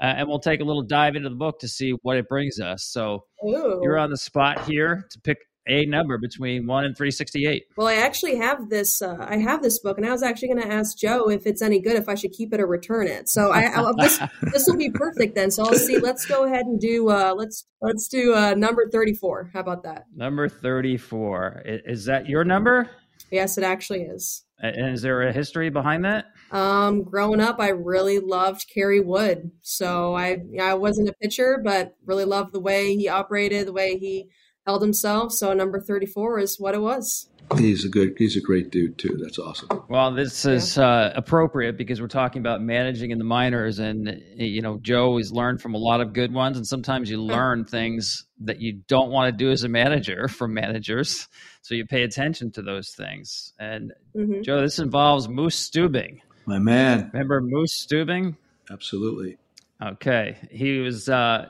uh, 0.00 0.14
and 0.18 0.28
we'll 0.28 0.38
take 0.38 0.60
a 0.60 0.64
little 0.64 0.82
dive 0.82 1.16
into 1.16 1.28
the 1.28 1.34
book 1.34 1.58
to 1.60 1.68
see 1.68 1.92
what 2.02 2.16
it 2.16 2.28
brings 2.28 2.60
us. 2.60 2.84
So 2.84 3.24
Ooh. 3.44 3.80
you're 3.82 3.98
on 3.98 4.10
the 4.10 4.16
spot 4.16 4.64
here 4.64 5.06
to 5.10 5.20
pick 5.20 5.38
a 5.68 5.86
number 5.86 6.18
between 6.18 6.66
one 6.66 6.84
and 6.84 6.96
three 6.96 7.10
sixty 7.10 7.46
eight. 7.46 7.66
Well, 7.76 7.86
I 7.86 7.94
actually 7.94 8.36
have 8.36 8.70
this. 8.70 9.02
Uh, 9.02 9.16
I 9.20 9.38
have 9.38 9.62
this 9.62 9.78
book, 9.78 9.98
and 9.98 10.06
I 10.06 10.12
was 10.12 10.22
actually 10.22 10.48
going 10.48 10.62
to 10.62 10.72
ask 10.72 10.96
Joe 10.96 11.30
if 11.30 11.46
it's 11.46 11.62
any 11.62 11.80
good, 11.80 11.96
if 11.96 12.08
I 12.08 12.14
should 12.14 12.32
keep 12.32 12.52
it 12.52 12.60
or 12.60 12.66
return 12.66 13.06
it. 13.06 13.28
So 13.28 13.50
I, 13.50 13.66
I 13.66 13.92
this 13.98 14.18
this 14.52 14.66
will 14.66 14.76
be 14.76 14.90
perfect 14.90 15.34
then. 15.34 15.50
So 15.50 15.64
I'll 15.64 15.74
see. 15.74 15.98
Let's 15.98 16.26
go 16.26 16.44
ahead 16.44 16.66
and 16.66 16.80
do. 16.80 17.08
Uh, 17.10 17.34
let's 17.36 17.66
let's 17.80 18.08
do 18.08 18.34
uh, 18.34 18.54
number 18.54 18.88
thirty 18.90 19.14
four. 19.14 19.50
How 19.52 19.60
about 19.60 19.82
that? 19.84 20.06
Number 20.14 20.48
thirty 20.48 20.96
four. 20.96 21.62
Is 21.64 22.04
that 22.06 22.28
your 22.28 22.44
number? 22.44 22.90
Yes, 23.30 23.58
it 23.58 23.64
actually 23.64 24.02
is. 24.02 24.44
And 24.60 24.94
is 24.94 25.02
there 25.02 25.22
a 25.22 25.32
history 25.32 25.70
behind 25.70 26.04
that? 26.04 26.26
Um, 26.50 27.04
growing 27.04 27.40
up, 27.40 27.60
I 27.60 27.68
really 27.68 28.18
loved 28.18 28.66
Kerry 28.72 29.00
Wood. 29.00 29.52
So 29.62 30.16
I, 30.16 30.38
I 30.60 30.74
wasn't 30.74 31.08
a 31.08 31.14
pitcher, 31.20 31.60
but 31.62 31.94
really 32.04 32.24
loved 32.24 32.52
the 32.52 32.60
way 32.60 32.96
he 32.96 33.08
operated, 33.08 33.66
the 33.66 33.72
way 33.72 33.98
he 33.98 34.30
held 34.68 34.82
himself. 34.82 35.32
So 35.32 35.54
number 35.54 35.80
34 35.80 36.40
is 36.40 36.60
what 36.60 36.74
it 36.74 36.80
was. 36.82 37.30
He's 37.56 37.86
a 37.86 37.88
good, 37.88 38.12
he's 38.18 38.36
a 38.36 38.42
great 38.42 38.70
dude 38.70 38.98
too. 38.98 39.18
That's 39.22 39.38
awesome. 39.38 39.68
Well, 39.88 40.12
this 40.12 40.44
is 40.44 40.76
uh, 40.76 41.14
appropriate 41.16 41.78
because 41.78 41.98
we're 41.98 42.06
talking 42.08 42.40
about 42.40 42.60
managing 42.60 43.10
in 43.10 43.16
the 43.16 43.24
minors, 43.24 43.78
and 43.78 44.20
you 44.36 44.60
know, 44.60 44.78
Joe 44.82 45.16
has 45.16 45.32
learned 45.32 45.62
from 45.62 45.74
a 45.74 45.78
lot 45.78 46.02
of 46.02 46.12
good 46.12 46.30
ones, 46.34 46.58
and 46.58 46.66
sometimes 46.66 47.08
you 47.08 47.22
learn 47.22 47.64
things 47.64 48.26
that 48.40 48.60
you 48.60 48.82
don't 48.86 49.10
want 49.10 49.32
to 49.32 49.44
do 49.44 49.50
as 49.50 49.64
a 49.64 49.68
manager 49.70 50.28
from 50.38 50.52
managers, 50.52 51.26
so 51.62 51.74
you 51.74 51.86
pay 51.86 52.02
attention 52.02 52.50
to 52.52 52.60
those 52.60 52.90
things. 52.90 53.54
And 53.58 53.92
Mhm. 54.14 54.44
Joe, 54.44 54.60
this 54.60 54.78
involves 54.78 55.26
Moose 55.26 55.56
Stubing. 55.70 56.20
My 56.44 56.58
man. 56.58 57.08
Remember 57.14 57.40
Moose 57.40 57.72
Stubing? 57.86 58.36
Absolutely. 58.70 59.38
Okay, 59.82 60.36
he 60.50 60.80
was 60.80 61.08
uh, 61.08 61.46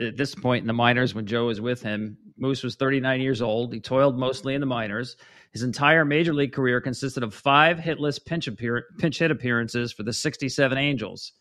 at 0.00 0.16
this 0.16 0.36
point 0.36 0.62
in 0.62 0.68
the 0.68 0.72
minors 0.74 1.12
when 1.12 1.26
Joe 1.26 1.46
was 1.46 1.60
with 1.60 1.82
him. 1.82 2.18
Moose 2.36 2.62
was 2.62 2.74
39 2.74 3.20
years 3.20 3.40
old. 3.40 3.72
He 3.72 3.80
toiled 3.80 4.18
mostly 4.18 4.54
in 4.54 4.60
the 4.60 4.66
minors. 4.66 5.16
His 5.52 5.62
entire 5.62 6.04
major 6.04 6.34
league 6.34 6.52
career 6.52 6.80
consisted 6.80 7.22
of 7.22 7.34
five 7.34 7.78
hitless 7.78 8.24
pinch, 8.24 8.48
appear- 8.48 8.86
pinch 8.98 9.18
hit 9.18 9.30
appearances 9.30 9.92
for 9.92 10.02
the 10.02 10.12
67 10.12 10.76
Angels. 10.76 11.32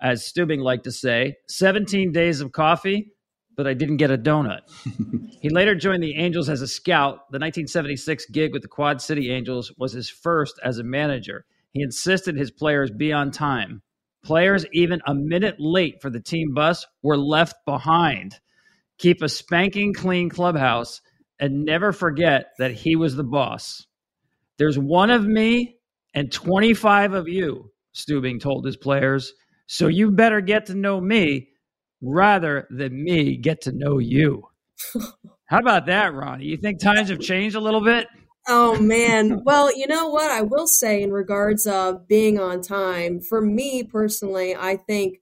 as 0.00 0.22
Stubing 0.24 0.60
liked 0.60 0.84
to 0.84 0.92
say, 0.92 1.36
17 1.48 2.12
days 2.12 2.40
of 2.40 2.52
coffee, 2.52 3.12
but 3.56 3.66
I 3.66 3.72
didn't 3.72 3.96
get 3.96 4.10
a 4.10 4.18
donut. 4.18 4.60
he 5.40 5.48
later 5.48 5.74
joined 5.74 6.02
the 6.02 6.16
Angels 6.16 6.50
as 6.50 6.60
a 6.60 6.68
scout. 6.68 7.30
The 7.30 7.38
1976 7.38 8.26
gig 8.26 8.52
with 8.52 8.62
the 8.62 8.68
Quad 8.68 9.00
City 9.00 9.32
Angels 9.32 9.72
was 9.78 9.92
his 9.92 10.10
first 10.10 10.60
as 10.62 10.78
a 10.78 10.84
manager. 10.84 11.46
He 11.72 11.82
insisted 11.82 12.36
his 12.36 12.50
players 12.50 12.90
be 12.90 13.12
on 13.12 13.30
time. 13.30 13.80
Players, 14.22 14.66
even 14.72 15.00
a 15.06 15.14
minute 15.14 15.56
late 15.58 16.02
for 16.02 16.10
the 16.10 16.20
team 16.20 16.52
bus, 16.52 16.84
were 17.02 17.16
left 17.16 17.64
behind. 17.64 18.40
Keep 18.98 19.22
a 19.22 19.28
spanking 19.28 19.92
clean 19.92 20.28
clubhouse 20.28 21.00
and 21.38 21.64
never 21.64 21.92
forget 21.92 22.52
that 22.58 22.72
he 22.72 22.96
was 22.96 23.14
the 23.14 23.24
boss. 23.24 23.86
There's 24.58 24.78
one 24.78 25.10
of 25.10 25.26
me 25.26 25.76
and 26.14 26.32
25 26.32 27.12
of 27.12 27.28
you, 27.28 27.70
Stubing 27.94 28.40
told 28.40 28.64
his 28.64 28.76
players. 28.76 29.32
So 29.66 29.88
you 29.88 30.10
better 30.10 30.40
get 30.40 30.66
to 30.66 30.74
know 30.74 31.00
me 31.00 31.48
rather 32.00 32.66
than 32.70 33.02
me 33.02 33.36
get 33.36 33.62
to 33.62 33.72
know 33.72 33.98
you. 33.98 34.48
How 35.46 35.58
about 35.58 35.86
that, 35.86 36.14
Ronnie? 36.14 36.46
You 36.46 36.56
think 36.56 36.80
times 36.80 37.10
have 37.10 37.20
changed 37.20 37.56
a 37.56 37.60
little 37.60 37.82
bit? 37.82 38.06
Oh 38.48 38.80
man. 38.80 39.42
Well, 39.44 39.76
you 39.76 39.86
know 39.86 40.08
what 40.08 40.30
I 40.30 40.42
will 40.42 40.66
say 40.66 41.02
in 41.02 41.12
regards 41.12 41.66
of 41.66 42.06
being 42.06 42.38
on 42.38 42.62
time. 42.62 43.20
For 43.20 43.40
me 43.40 43.82
personally, 43.82 44.54
I 44.54 44.76
think 44.76 45.20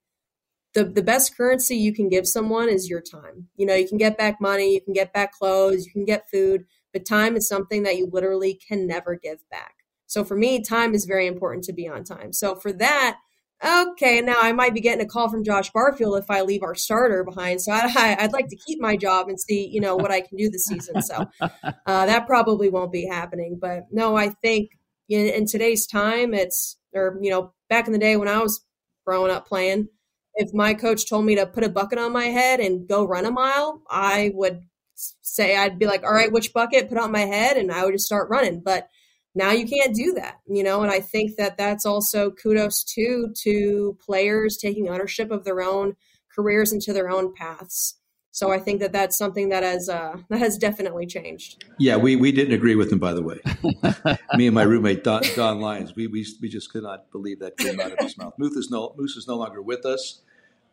the 0.74 0.84
the 0.84 1.02
best 1.02 1.36
currency 1.36 1.76
you 1.76 1.94
can 1.94 2.08
give 2.08 2.26
someone 2.26 2.68
is 2.68 2.88
your 2.88 3.00
time. 3.00 3.48
You 3.56 3.66
know, 3.66 3.74
you 3.74 3.88
can 3.88 3.98
get 3.98 4.18
back 4.18 4.40
money, 4.40 4.74
you 4.74 4.80
can 4.80 4.92
get 4.92 5.12
back 5.12 5.32
clothes, 5.32 5.86
you 5.86 5.92
can 5.92 6.04
get 6.04 6.28
food, 6.30 6.64
but 6.92 7.06
time 7.06 7.36
is 7.36 7.48
something 7.48 7.84
that 7.84 7.96
you 7.96 8.08
literally 8.10 8.58
can 8.68 8.86
never 8.86 9.16
give 9.16 9.38
back. 9.50 9.74
So 10.06 10.24
for 10.24 10.36
me, 10.36 10.62
time 10.62 10.94
is 10.94 11.06
very 11.06 11.26
important 11.26 11.64
to 11.64 11.72
be 11.72 11.88
on 11.88 12.04
time. 12.04 12.32
So 12.32 12.54
for 12.54 12.72
that, 12.74 13.18
okay, 13.64 14.20
now 14.20 14.36
I 14.40 14.52
might 14.52 14.74
be 14.74 14.80
getting 14.80 15.04
a 15.04 15.08
call 15.08 15.30
from 15.30 15.44
Josh 15.44 15.70
Barfield 15.70 16.18
if 16.18 16.30
I 16.30 16.42
leave 16.42 16.62
our 16.62 16.74
starter 16.74 17.24
behind. 17.24 17.62
So 17.62 17.72
I, 17.72 18.16
would 18.20 18.32
like 18.32 18.48
to 18.48 18.56
keep 18.56 18.80
my 18.80 18.96
job 18.96 19.28
and 19.28 19.40
see, 19.40 19.66
you 19.66 19.80
know, 19.80 19.96
what 19.96 20.10
I 20.10 20.20
can 20.20 20.36
do 20.36 20.50
this 20.50 20.66
season. 20.66 21.02
So 21.02 21.26
uh, 21.40 22.06
that 22.06 22.26
probably 22.26 22.68
won't 22.68 22.92
be 22.92 23.06
happening. 23.06 23.58
But 23.60 23.84
no, 23.90 24.16
I 24.16 24.28
think 24.28 24.70
in, 25.08 25.26
in 25.26 25.46
today's 25.46 25.86
time, 25.86 26.34
it's, 26.34 26.76
or, 26.94 27.18
you 27.20 27.30
know, 27.30 27.52
back 27.68 27.86
in 27.86 27.92
the 27.92 27.98
day 27.98 28.16
when 28.16 28.28
I 28.28 28.38
was 28.38 28.64
growing 29.06 29.32
up 29.32 29.46
playing, 29.46 29.88
if 30.34 30.52
my 30.52 30.74
coach 30.74 31.08
told 31.08 31.24
me 31.24 31.36
to 31.36 31.46
put 31.46 31.64
a 31.64 31.68
bucket 31.68 31.98
on 31.98 32.12
my 32.12 32.26
head 32.26 32.60
and 32.60 32.88
go 32.88 33.04
run 33.04 33.24
a 33.24 33.30
mile, 33.30 33.82
I 33.88 34.32
would 34.34 34.62
say, 34.94 35.56
I'd 35.56 35.78
be 35.78 35.86
like, 35.86 36.04
all 36.04 36.12
right, 36.12 36.32
which 36.32 36.52
bucket? 36.52 36.88
Put 36.88 36.98
on 36.98 37.12
my 37.12 37.20
head, 37.20 37.56
and 37.56 37.72
I 37.72 37.84
would 37.84 37.94
just 37.94 38.06
start 38.06 38.30
running. 38.30 38.60
But 38.64 38.88
now 39.34 39.50
you 39.50 39.66
can't 39.66 39.94
do 39.94 40.12
that 40.12 40.38
you 40.46 40.62
know 40.62 40.82
and 40.82 40.90
i 40.90 41.00
think 41.00 41.36
that 41.36 41.56
that's 41.56 41.84
also 41.84 42.30
kudos 42.30 42.84
too 42.84 43.32
to 43.36 43.96
players 44.04 44.56
taking 44.56 44.88
ownership 44.88 45.30
of 45.30 45.44
their 45.44 45.60
own 45.60 45.94
careers 46.34 46.72
into 46.72 46.92
their 46.92 47.10
own 47.10 47.34
paths 47.34 47.98
so 48.34 48.50
i 48.50 48.58
think 48.58 48.80
that 48.80 48.92
that's 48.92 49.16
something 49.16 49.48
that 49.48 49.62
has 49.62 49.88
uh, 49.88 50.16
that 50.28 50.38
has 50.40 50.58
definitely 50.58 51.06
changed. 51.06 51.64
Yeah 51.78 51.96
we, 51.96 52.16
we 52.16 52.32
didn't 52.32 52.52
agree 52.52 52.74
with 52.74 52.92
him 52.92 52.98
by 52.98 53.14
the 53.14 53.22
way. 53.22 53.38
Me 54.34 54.46
and 54.46 54.54
my 54.54 54.64
roommate 54.64 55.04
don, 55.04 55.22
don 55.36 55.60
lyons 55.60 55.94
we, 55.94 56.08
we, 56.08 56.26
we 56.42 56.48
just 56.48 56.70
could 56.72 56.82
not 56.82 57.10
believe 57.12 57.38
that 57.38 57.56
came 57.56 57.78
out 57.80 57.92
of 57.92 57.98
his 58.00 58.18
mouth. 58.18 58.34
Moose 58.36 58.56
is 58.56 58.70
no, 58.70 58.92
moose 58.98 59.16
is 59.16 59.28
no 59.28 59.36
longer 59.36 59.62
with 59.62 59.86
us 59.86 60.22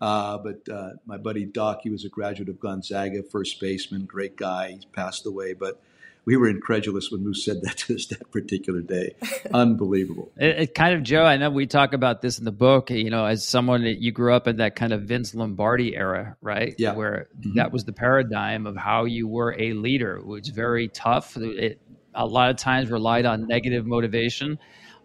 uh, 0.02 0.40
but 0.40 0.68
uh, 0.74 0.94
my 1.06 1.18
buddy 1.18 1.46
doc 1.46 1.82
he 1.84 1.92
was 1.92 2.04
a 2.04 2.10
graduate 2.10 2.50
of 2.50 2.60
gonzaga 2.60 3.22
first 3.22 3.60
baseman 3.62 4.06
great 4.06 4.36
guy 4.36 4.72
He 4.72 4.88
passed 4.94 5.26
away 5.28 5.54
but 5.54 5.80
we 6.26 6.38
were 6.38 6.48
incredulous 6.48 7.10
when 7.12 7.24
Moose 7.24 7.44
said 7.44 7.62
that 7.64 7.78
to 7.78 7.96
us 7.96 8.08
that 8.08 8.32
particular 8.32 8.82
day. 8.82 9.16
Unbelievable. 9.54 10.32
It, 10.42 10.60
it, 10.60 10.76
kind 10.76 10.96
of, 10.96 11.04
Joe, 11.04 11.24
I 11.24 11.38
know 11.38 11.52
we 11.52 11.68
talk 11.68 11.94
about 11.94 12.22
this 12.22 12.40
in 12.40 12.46
the 12.46 12.52
book, 12.52 12.90
you 12.90 13.10
know, 13.10 13.26
as 13.26 13.48
someone 13.48 13.84
that 13.84 14.02
you 14.02 14.12
grew 14.12 14.34
up 14.34 14.48
in 14.48 14.58
that 14.58 14.76
kind 14.76 14.92
of 14.92 15.04
Vince 15.04 15.36
Lombardi 15.36 15.96
era, 15.96 16.36
right? 16.42 16.74
Yeah. 16.78 16.94
Where 16.94 17.28
mm-hmm. 17.40 17.58
that 17.58 17.72
was 17.72 17.86
the 17.86 17.94
paradigm 17.94 18.66
of 18.66 18.76
how 18.76 19.06
you 19.06 19.28
were 19.28 19.56
a 19.60 19.74
leader. 19.74 20.18
It 20.18 20.26
was 20.26 20.48
very 20.48 20.88
tough. 20.88 21.38
It 21.38 21.80
a 22.14 22.26
lot 22.26 22.50
of 22.50 22.58
times 22.58 22.90
relied 22.90 23.26
on 23.26 23.48
negative 23.48 23.86
motivation. 23.86 24.58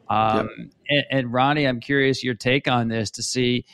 Um, 0.08 0.36
yep. 0.36 0.68
and, 0.88 1.04
and 1.10 1.32
Ronnie, 1.32 1.66
I'm 1.66 1.80
curious 1.80 2.24
your 2.24 2.34
take 2.34 2.68
on 2.68 2.88
this 2.88 3.10
to 3.12 3.22
see, 3.22 3.66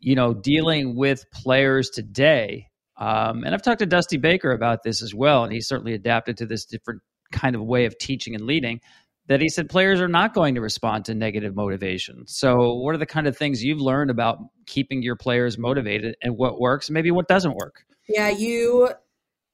you 0.00 0.14
know, 0.14 0.34
dealing 0.34 0.96
with 0.96 1.30
players 1.30 1.90
today 1.90 2.68
um, 3.02 3.42
and 3.42 3.52
I've 3.52 3.62
talked 3.62 3.80
to 3.80 3.86
Dusty 3.86 4.16
Baker 4.16 4.52
about 4.52 4.84
this 4.84 5.02
as 5.02 5.12
well, 5.12 5.42
and 5.42 5.52
he's 5.52 5.66
certainly 5.66 5.92
adapted 5.92 6.36
to 6.36 6.46
this 6.46 6.64
different 6.64 7.02
kind 7.32 7.56
of 7.56 7.62
way 7.62 7.84
of 7.84 7.98
teaching 7.98 8.36
and 8.36 8.44
leading. 8.44 8.80
That 9.26 9.40
he 9.40 9.48
said 9.48 9.68
players 9.68 10.00
are 10.00 10.08
not 10.08 10.34
going 10.34 10.54
to 10.54 10.60
respond 10.60 11.04
to 11.06 11.14
negative 11.14 11.56
motivation. 11.56 12.26
So, 12.28 12.74
what 12.74 12.94
are 12.94 12.98
the 12.98 13.06
kind 13.06 13.26
of 13.26 13.36
things 13.36 13.62
you've 13.62 13.80
learned 13.80 14.10
about 14.10 14.38
keeping 14.66 15.02
your 15.02 15.16
players 15.16 15.58
motivated, 15.58 16.14
and 16.22 16.36
what 16.36 16.60
works, 16.60 16.90
maybe 16.90 17.10
what 17.10 17.26
doesn't 17.26 17.56
work? 17.56 17.84
Yeah, 18.08 18.28
you, 18.28 18.90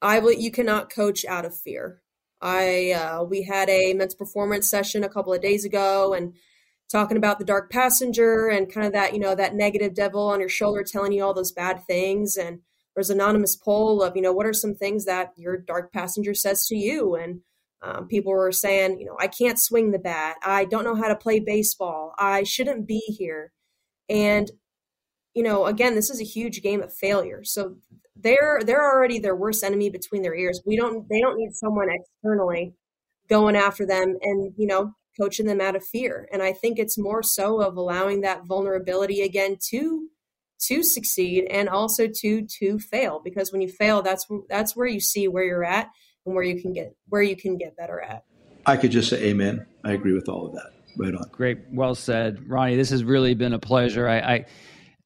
I 0.03 0.19
will. 0.19 0.33
You 0.33 0.51
cannot 0.51 0.91
coach 0.91 1.25
out 1.25 1.47
of 1.47 1.57
fear. 1.57 2.03
I 2.43 2.93
uh, 2.93 3.25
we 3.25 3.45
had 3.45 3.71
a 3.71 3.95
mental 3.95 4.19
performance 4.19 4.69
session 4.69 5.05
a 5.05 5.09
couple 5.09 5.33
of 5.33 5.41
days 5.41 5.65
ago, 5.65 6.13
and 6.13 6.35
talking 6.91 7.17
about 7.17 7.39
the 7.39 7.47
dark 7.47 7.71
passenger 7.71 8.49
and 8.49 8.71
kind 8.71 8.87
of 8.87 8.93
that 8.93 9.15
you 9.15 9.19
know 9.19 9.35
that 9.35 9.55
negative 9.55 9.95
devil 9.95 10.29
on 10.29 10.41
your 10.41 10.51
shoulder 10.51 10.83
telling 10.83 11.13
you 11.13 11.25
all 11.25 11.35
those 11.35 11.53
bad 11.53 11.83
things 11.87 12.37
and 12.37 12.61
there's 12.99 13.11
anonymous 13.11 13.55
poll 13.55 14.03
of 14.03 14.17
you 14.17 14.23
know 14.23 14.33
what 14.33 14.45
are 14.45 14.53
some 14.53 14.75
things 14.75 15.05
that 15.05 15.31
your 15.37 15.57
dark 15.57 15.93
passenger 15.93 16.35
says 16.35 16.67
to 16.67 16.75
you? 16.75 17.15
And 17.15 17.43
um, 17.81 18.09
people 18.09 18.33
were 18.33 18.51
saying 18.51 18.99
you 18.99 19.07
know 19.07 19.17
i 19.21 19.29
can't 19.29 19.61
swing 19.61 19.93
the 19.93 20.01
bat. 20.01 20.35
I 20.43 20.65
don't 20.65 20.83
know 20.83 20.97
how 20.97 21.07
to 21.07 21.15
play 21.15 21.39
baseball. 21.39 22.13
I 22.19 22.43
shouldn't 22.43 22.89
be 22.89 22.99
here. 23.07 23.53
And 24.09 24.51
you 25.33 25.45
know 25.45 25.67
again 25.67 25.95
this 25.95 26.11
is 26.11 26.21
a 26.21 26.25
huge 26.25 26.61
game 26.61 26.83
of 26.83 26.93
failure. 26.93 27.45
So 27.45 27.77
they're 28.17 28.63
they're 28.67 28.85
already 28.85 29.21
their 29.21 29.37
worst 29.37 29.63
enemy 29.63 29.91
between 29.91 30.23
their 30.23 30.35
ears. 30.35 30.61
We 30.67 30.77
don't 30.77 31.09
they 31.09 31.21
don't 31.21 31.39
need 31.39 31.55
someone 31.55 31.87
externally 31.89 32.75
going 33.29 33.55
after 33.55 33.87
them 33.87 34.17
and 34.23 34.53
you 34.57 34.67
know 34.67 34.95
coaching 35.21 35.47
them 35.47 35.61
out 35.61 35.77
of 35.77 35.87
fear. 35.87 36.29
And 36.33 36.43
i 36.43 36.53
think 36.53 36.81
it's 36.81 36.99
more 36.99 37.23
so 37.23 37.61
of 37.61 37.77
allowing 37.77 38.23
that 38.23 38.45
vulnerability 38.47 39.21
again 39.21 39.57
to 39.71 40.09
to 40.61 40.83
succeed 40.83 41.47
and 41.51 41.69
also 41.69 42.07
to 42.07 42.47
to 42.47 42.79
fail 42.79 43.21
because 43.23 43.53
when 43.53 43.61
you 43.61 43.69
fail 43.69 44.03
that's 44.03 44.27
that's 44.49 44.75
where 44.75 44.87
you 44.87 45.01
see 45.01 45.29
where 45.29 45.45
you're 45.45 45.65
at 45.65 45.89
and 46.27 46.35
where 46.35 46.45
you 46.45 46.61
can 46.61 46.73
get 46.73 46.95
where 47.09 47.23
you 47.23 47.37
can 47.37 47.57
get 47.57 47.77
better 47.77 48.01
at. 48.01 48.25
I 48.67 48.77
could 48.77 48.91
just 48.91 49.09
say 49.09 49.23
amen. 49.25 49.67
I 49.85 49.93
agree 49.93 50.15
with 50.15 50.29
all 50.29 50.47
of 50.47 50.53
that. 50.55 50.73
Right 50.97 51.15
on. 51.15 51.29
Great. 51.31 51.59
Well 51.73 51.95
said. 51.95 52.49
Ronnie 52.49 52.77
this 52.77 52.91
has 52.91 53.05
really 53.05 53.35
been 53.35 53.53
a 53.53 53.59
pleasure. 53.59 54.09
I, 54.09 54.19
I 54.19 54.47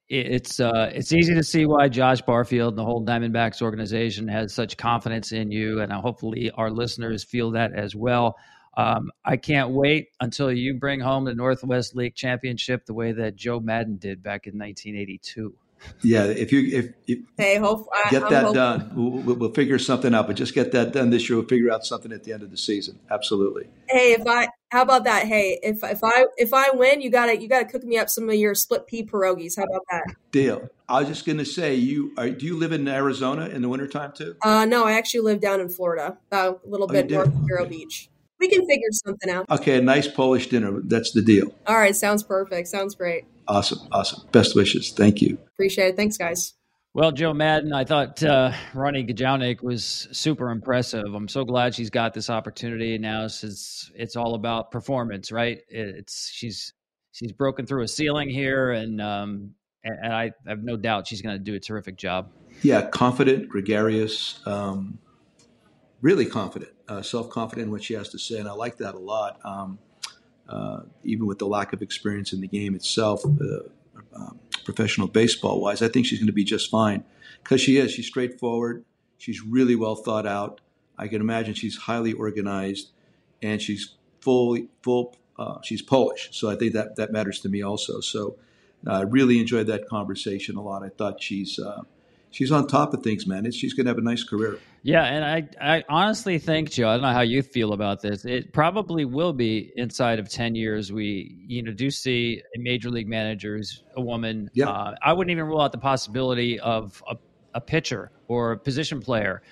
it's 0.09 0.61
uh, 0.61 0.91
it's 0.95 1.13
easy 1.13 1.35
to 1.35 1.43
see 1.43 1.65
why 1.65 1.89
Josh 1.89 2.21
Barfield 2.21 2.73
and 2.73 2.79
the 2.79 2.85
whole 2.85 3.05
Diamondbacks 3.05 3.63
organization 3.63 4.29
has 4.29 4.53
such 4.53 4.77
confidence 4.77 5.33
in 5.33 5.51
you, 5.51 5.81
and 5.81 5.91
hopefully 5.91 6.51
our 6.51 6.71
listeners 6.71 7.25
feel 7.25 7.53
that 7.53 7.73
as 7.73 7.97
well. 7.97 8.37
Um, 8.75 9.11
I 9.25 9.37
can't 9.37 9.71
wait 9.71 10.09
until 10.21 10.51
you 10.51 10.75
bring 10.75 11.01
home 11.01 11.25
the 11.25 11.35
Northwest 11.35 11.95
League 11.95 12.15
championship 12.15 12.87
the 12.87 12.95
way 12.95 13.13
that 13.13 13.37
Joe 13.37 13.61
Maddon 13.61 13.97
did 13.97 14.23
back 14.23 14.47
in 14.47 14.59
1982. 14.59 15.55
Yeah, 16.03 16.25
if 16.25 16.53
you 16.53 16.79
if, 16.79 16.93
if 17.07 17.19
hey, 17.37 17.59
hope, 17.59 17.89
get 18.11 18.29
that 18.29 18.55
done, 18.55 18.93
we'll, 18.95 19.35
we'll, 19.35 19.53
figure 19.53 19.79
something 19.79 20.15
out. 20.15 20.27
But 20.27 20.37
just 20.37 20.55
get 20.55 20.73
that 20.73 20.93
done 20.93 21.11
this 21.11 21.29
year. 21.29 21.39
We'll 21.39 21.49
figure 21.49 21.73
out 21.73 21.85
something 21.85 22.13
at 22.13 22.25
the 22.25 22.33
end 22.33 22.43
of 22.43 22.51
the 22.51 22.57
season. 22.57 23.01
Absolutely. 23.11 23.69
Hey, 23.89 24.13
if 24.13 24.27
I 24.27 24.49
how 24.71 24.83
about 24.83 25.05
that? 25.05 25.27
Hey, 25.27 25.59
if 25.63 25.83
if 25.83 26.03
I 26.03 26.27
if 26.37 26.55
I 26.55 26.71
win, 26.71 27.01
you 27.01 27.11
gotta 27.11 27.41
you 27.41 27.49
gotta 27.49 27.65
cook 27.65 27.85
me 27.85 27.99
up 27.99 28.09
some 28.09 28.29
of 28.29 28.35
your 28.35 28.55
split 28.55 28.87
pea 28.87 29.05
pierogies. 29.05 29.57
How 29.57 29.65
about 29.65 29.83
that? 29.91 30.15
Deal. 30.31 30.69
I 30.89 31.01
was 31.01 31.09
just 31.09 31.27
gonna 31.27 31.45
say, 31.45 31.75
you 31.75 32.13
are, 32.17 32.31
do 32.31 32.47
you 32.47 32.57
live 32.57 32.73
in 32.73 32.87
Arizona 32.87 33.47
in 33.47 33.63
the 33.63 33.69
wintertime 33.69 34.13
too? 34.13 34.37
Uh, 34.43 34.65
no, 34.65 34.85
I 34.85 34.93
actually 34.93 35.21
live 35.21 35.41
down 35.41 35.61
in 35.61 35.69
Florida, 35.69 36.17
uh, 36.31 36.53
a 36.65 36.69
little 36.69 36.87
oh, 36.89 36.93
bit 36.93 37.11
north 37.11 37.29
of 37.29 37.35
Vero 37.47 37.67
Beach 37.67 38.09
we 38.43 38.49
can 38.49 38.67
figure 38.67 38.89
something 38.91 39.31
out. 39.31 39.49
Okay, 39.51 39.79
a 39.79 39.81
nice 39.81 40.09
Polish 40.09 40.49
dinner. 40.49 40.81
That's 40.83 41.13
the 41.13 41.23
deal. 41.23 41.55
All 41.69 41.77
right, 41.77 41.95
sounds 41.95 42.25
perfect. 42.25 42.67
Sounds 42.67 42.97
great. 42.97 43.25
Awesome, 43.47 43.79
awesome. 43.93 44.29
Best 44.33 44.57
wishes. 44.57 44.91
Thank 44.91 45.23
you. 45.23 45.39
Appreciate 45.55 45.89
it. 45.91 45.97
Thanks, 45.97 46.17
guys. 46.17 46.55
Well, 46.93 47.13
Joe 47.13 47.33
Maddon, 47.33 47.73
I 47.73 47.85
thought 47.85 48.23
uh, 48.23 48.53
Ronnie 48.75 49.07
Gajownik 49.07 49.63
was 49.63 50.09
super 50.11 50.51
impressive. 50.51 51.15
I'm 51.15 51.29
so 51.29 51.45
glad 51.45 51.75
she's 51.75 51.89
got 51.89 52.13
this 52.13 52.29
opportunity 52.29 52.99
now, 52.99 53.29
since 53.29 53.91
it's 53.95 54.17
all 54.17 54.35
about 54.35 54.73
performance, 54.73 55.31
right? 55.31 55.61
It's 55.69 56.29
she's 56.31 56.75
she's 57.13 57.33
broken 57.33 57.65
through 57.65 57.85
a 57.85 57.89
ceiling 57.89 58.29
here, 58.29 58.73
and 58.73 59.01
um, 59.01 59.55
and 59.85 60.13
I 60.13 60.33
have 60.47 60.65
no 60.65 60.77
doubt 60.77 61.07
she's 61.07 61.23
going 61.23 61.37
to 61.37 61.43
do 61.43 61.55
a 61.55 61.61
terrific 61.61 61.97
job. 61.97 62.31
Yeah, 62.63 62.89
confident, 62.89 63.49
gregarious, 63.49 64.41
um, 64.47 64.99
really 66.03 66.27
confident 66.27 66.73
uh, 66.93 67.03
self 67.03 67.31
confident 67.31 67.67
in 67.67 67.73
what 67.73 67.83
she 67.83 67.95
has 67.95 68.09
to 68.11 68.19
say, 68.19 68.39
and 68.39 68.49
I 68.49 68.53
like 68.53 68.79
that 68.79 68.95
a 68.95 68.99
lot. 68.99 69.41
Um, 69.45 69.79
uh, 70.49 70.83
even 71.05 71.27
with 71.27 71.39
the 71.39 71.47
lack 71.47 71.73
of 71.73 71.81
experience 71.81 72.33
in 72.33 72.41
the 72.41 72.49
game 72.49 72.75
itself, 72.75 73.25
uh, 73.25 73.61
um, 74.15 74.39
professional 74.65 75.09
baseball 75.09 75.61
wise, 75.61 75.81
I 75.81 75.89
think 75.89 76.05
she's 76.07 76.19
going 76.19 76.27
to 76.27 76.33
be 76.33 76.45
just 76.45 76.71
fine 76.71 77.05
because 77.43 77.61
she 77.61 77.79
is. 77.79 77.93
She's 77.93 78.07
straightforward. 78.07 78.85
She's 79.17 79.41
really 79.41 79.77
well 79.77 79.95
thought 79.95 80.27
out. 80.27 80.61
I 80.99 81.09
can 81.09 81.21
imagine 81.21 81.55
she's 81.55 81.77
highly 81.77 82.13
organized, 82.13 82.91
and 83.41 83.63
she's 83.63 83.95
fully 84.21 84.69
full. 84.83 85.17
Uh, 85.39 85.61
she's 85.63 85.81
Polish, 85.81 86.29
so 86.33 86.51
I 86.51 86.57
think 86.57 86.75
that 86.75 86.97
that 86.97 87.11
matters 87.11 87.41
to 87.41 87.49
me 87.49 87.63
also. 87.63 88.01
So 88.01 88.37
I 88.87 89.03
really 89.03 89.41
enjoyed 89.41 89.69
that 89.69 89.89
conversation 89.89 90.57
a 90.57 90.63
lot. 90.63 90.83
I 90.83 90.91
thought 90.91 91.23
she's 91.23 91.59
uh, 91.59 91.83
she's 92.33 92.51
on 92.51 92.67
top 92.67 92.93
of 92.93 93.03
things, 93.03 93.27
man. 93.27 93.47
It's, 93.47 93.57
she's 93.57 93.75
going 93.75 93.87
to 93.87 93.91
have 93.91 93.99
a 93.99 94.03
nice 94.03 94.25
career. 94.25 94.59
Yeah, 94.83 95.05
and 95.05 95.25
I, 95.25 95.77
I 95.77 95.85
honestly 95.89 96.39
think, 96.39 96.71
Joe, 96.71 96.89
I 96.89 96.95
don't 96.95 97.03
know 97.03 97.13
how 97.13 97.21
you 97.21 97.43
feel 97.43 97.73
about 97.73 98.03
this. 98.03 98.25
It 98.25 98.53
probably 98.53 99.05
will 99.05 99.33
be 99.33 99.73
inside 99.77 100.19
of 100.19 100.29
ten 100.29 100.57
years. 100.57 100.93
We, 100.93 101.37
you 101.47 101.63
know, 101.63 101.73
do 101.73 101.91
see 101.91 102.43
a 102.57 102.59
major 102.59 102.91
league 102.91 103.07
manager 103.07 103.57
who's 103.57 103.85
a 103.97 104.01
woman. 104.01 104.51
Yeah. 104.55 104.71
Uh, 104.71 104.97
I 105.01 105.13
wouldn't 105.13 105.31
even 105.31 105.45
rule 105.45 105.61
out 105.61 105.71
the 105.71 105.79
possibility 105.79 106.59
of 106.59 107.01
a, 107.09 107.17
a 107.55 107.61
pitcher 107.61 108.11
or 108.27 108.53
a 108.53 108.59
position 108.59 109.01
player 109.01 109.43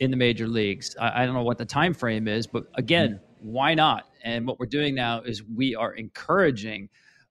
in 0.00 0.10
the 0.10 0.16
major 0.16 0.48
leagues. 0.48 0.96
I, 0.98 1.22
I, 1.22 1.26
don't 1.26 1.34
know 1.34 1.42
what 1.42 1.58
the 1.58 1.66
time 1.66 1.94
frame 1.94 2.26
is, 2.26 2.46
but 2.46 2.64
again, 2.74 3.20
mm-hmm. 3.42 3.48
why 3.48 3.74
not? 3.74 4.06
And 4.24 4.46
what 4.46 4.58
we're 4.58 4.66
doing 4.66 4.94
now 4.94 5.20
is 5.20 5.42
we 5.42 5.74
are 5.76 5.92
encouraging 5.92 6.88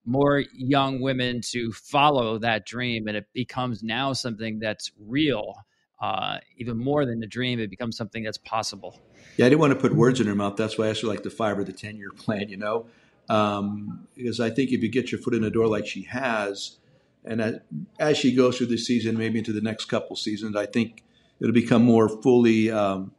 more 0.10 0.44
young 0.54 1.00
women 1.02 1.40
to 1.40 1.72
follow 1.72 2.40
that 2.40 2.66
dream, 2.66 3.08
and 3.08 3.16
it 3.16 3.28
becomes 3.34 3.84
now 3.84 4.12
something 4.12 4.60
that's 4.60 4.92
real. 5.00 5.54
Uh, 6.02 6.40
even 6.58 6.78
more 6.78 7.06
than 7.06 7.22
a 7.22 7.28
dream, 7.28 7.60
it 7.60 7.70
becomes 7.70 7.96
something 7.96 8.24
that's 8.24 8.38
possible. 8.38 9.00
Yeah, 9.38 9.46
I 9.46 9.50
didn't 9.50 9.62
want 9.62 9.74
to 9.74 9.80
put 9.80 9.94
words 9.94 10.20
in 10.20 10.28
her 10.28 10.36
mouth. 10.36 10.56
That's 10.56 10.78
why 10.78 10.88
I 10.88 10.90
asked 10.90 11.02
her 11.02 11.08
like 11.08 11.24
the 11.24 11.30
five 11.30 11.60
or 11.60 11.64
the 11.64 11.74
ten 11.74 11.96
year 11.96 12.10
plan. 12.12 12.50
You 12.50 12.58
know, 12.58 12.86
um, 13.30 14.08
because 14.16 14.40
I 14.40 14.50
think 14.50 14.72
if 14.72 14.82
you 14.82 14.90
get 14.90 15.12
your 15.12 15.22
foot 15.22 15.36
in 15.36 15.44
the 15.44 15.52
door 15.52 15.68
like 15.68 15.86
she 15.86 16.04
has, 16.04 16.78
and 17.24 17.62
as 18.00 18.18
she 18.18 18.34
goes 18.34 18.58
through 18.58 18.68
the 18.68 18.78
season, 18.78 19.18
maybe 19.18 19.38
into 19.38 19.54
the 19.54 19.62
next 19.62 19.86
couple 19.86 20.16
seasons, 20.16 20.56
I 20.56 20.66
think 20.66 21.04
it'll 21.40 21.54
become 21.54 21.84
more 21.84 22.10
fully 22.10 22.72
um, 22.72 23.12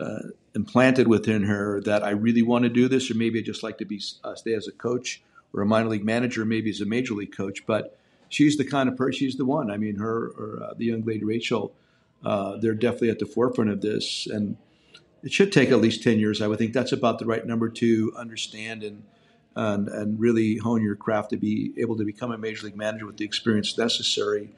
uh, 0.00 0.20
implanted 0.54 1.08
within 1.08 1.42
her 1.42 1.82
that 1.82 2.02
I 2.02 2.10
really 2.10 2.42
want 2.42 2.62
to 2.62 2.70
do 2.70 2.88
this, 2.88 3.10
or 3.10 3.14
maybe 3.14 3.40
I 3.40 3.42
just 3.42 3.62
like 3.62 3.76
to 3.78 3.84
be 3.84 4.00
uh, 4.22 4.34
stay 4.34 4.54
as 4.54 4.66
a 4.66 4.72
coach 4.72 5.22
or 5.54 5.62
a 5.62 5.66
minor 5.66 5.88
league 5.88 6.04
manager, 6.04 6.44
maybe 6.44 6.70
as 6.70 6.80
a 6.80 6.86
major 6.86 7.14
league 7.14 7.34
coach. 7.34 7.64
But 7.66 7.98
she's 8.28 8.56
the 8.56 8.64
kind 8.64 8.88
of 8.88 8.96
person. 8.96 9.18
She's 9.18 9.36
the 9.36 9.44
one. 9.44 9.70
I 9.70 9.76
mean, 9.76 9.96
her 9.96 10.32
or 10.36 10.62
uh, 10.62 10.74
the 10.74 10.86
young 10.86 11.04
lady 11.04 11.24
Rachel, 11.24 11.74
uh, 12.24 12.56
they're 12.56 12.74
definitely 12.74 13.10
at 13.10 13.18
the 13.18 13.26
forefront 13.26 13.70
of 13.70 13.80
this, 13.80 14.26
and 14.26 14.56
it 15.22 15.32
should 15.32 15.52
take 15.52 15.70
at 15.70 15.80
least 15.80 16.02
ten 16.02 16.18
years. 16.18 16.42
I 16.42 16.48
would 16.48 16.58
think 16.58 16.72
that's 16.72 16.92
about 16.92 17.18
the 17.18 17.26
right 17.26 17.46
number 17.46 17.68
to 17.68 18.12
understand 18.16 18.82
and 18.82 19.04
and, 19.56 19.88
and 19.88 20.18
really 20.18 20.58
hone 20.58 20.82
your 20.82 20.96
craft 20.96 21.30
to 21.30 21.36
be 21.36 21.72
able 21.78 21.96
to 21.96 22.04
become 22.04 22.32
a 22.32 22.38
major 22.38 22.66
league 22.66 22.76
manager 22.76 23.06
with 23.06 23.18
the 23.18 23.24
experience 23.24 23.78
necessary, 23.78 24.50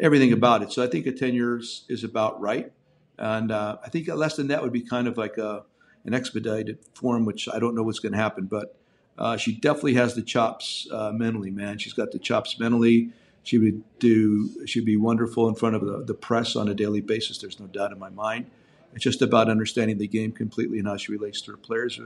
everything 0.00 0.32
about 0.32 0.60
it. 0.60 0.72
So 0.72 0.82
I 0.82 0.88
think 0.88 1.06
a 1.06 1.12
ten 1.12 1.34
years 1.34 1.84
is 1.88 2.02
about 2.02 2.40
right, 2.40 2.72
and 3.16 3.52
uh, 3.52 3.76
I 3.84 3.88
think 3.90 4.08
less 4.08 4.34
than 4.36 4.48
that 4.48 4.62
would 4.62 4.72
be 4.72 4.82
kind 4.82 5.06
of 5.06 5.16
like 5.16 5.38
a 5.38 5.64
an 6.04 6.14
expedited 6.14 6.78
form, 6.94 7.26
which 7.26 7.48
I 7.52 7.58
don't 7.58 7.74
know 7.74 7.82
what's 7.82 7.98
going 7.98 8.12
to 8.12 8.18
happen, 8.18 8.46
but 8.46 8.79
uh, 9.20 9.36
she 9.36 9.52
definitely 9.52 9.94
has 9.94 10.14
the 10.14 10.22
chops 10.22 10.88
uh, 10.90 11.12
mentally, 11.12 11.50
man. 11.50 11.76
She's 11.76 11.92
got 11.92 12.10
the 12.10 12.18
chops 12.18 12.58
mentally. 12.58 13.10
She 13.42 13.58
would 13.58 13.82
do. 13.98 14.66
She'd 14.66 14.86
be 14.86 14.96
wonderful 14.96 15.46
in 15.48 15.54
front 15.54 15.76
of 15.76 15.84
the, 15.84 16.02
the 16.04 16.14
press 16.14 16.56
on 16.56 16.68
a 16.68 16.74
daily 16.74 17.02
basis. 17.02 17.38
There's 17.38 17.60
no 17.60 17.66
doubt 17.66 17.92
in 17.92 17.98
my 17.98 18.08
mind. 18.08 18.50
It's 18.94 19.04
just 19.04 19.22
about 19.22 19.48
understanding 19.48 19.98
the 19.98 20.08
game 20.08 20.32
completely 20.32 20.78
and 20.78 20.88
how 20.88 20.96
she 20.96 21.12
relates 21.12 21.40
to 21.42 21.52
her 21.52 21.56
players, 21.56 22.00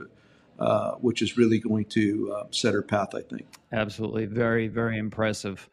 uh, 0.59 0.91
which 0.95 1.21
is 1.21 1.37
really 1.37 1.57
going 1.57 1.85
to 1.85 2.35
uh, 2.37 2.43
set 2.51 2.73
her 2.73 2.81
path. 2.81 3.15
I 3.15 3.21
think. 3.21 3.47
Absolutely, 3.71 4.25
very, 4.25 4.67
very 4.67 4.97
impressive. 4.97 5.69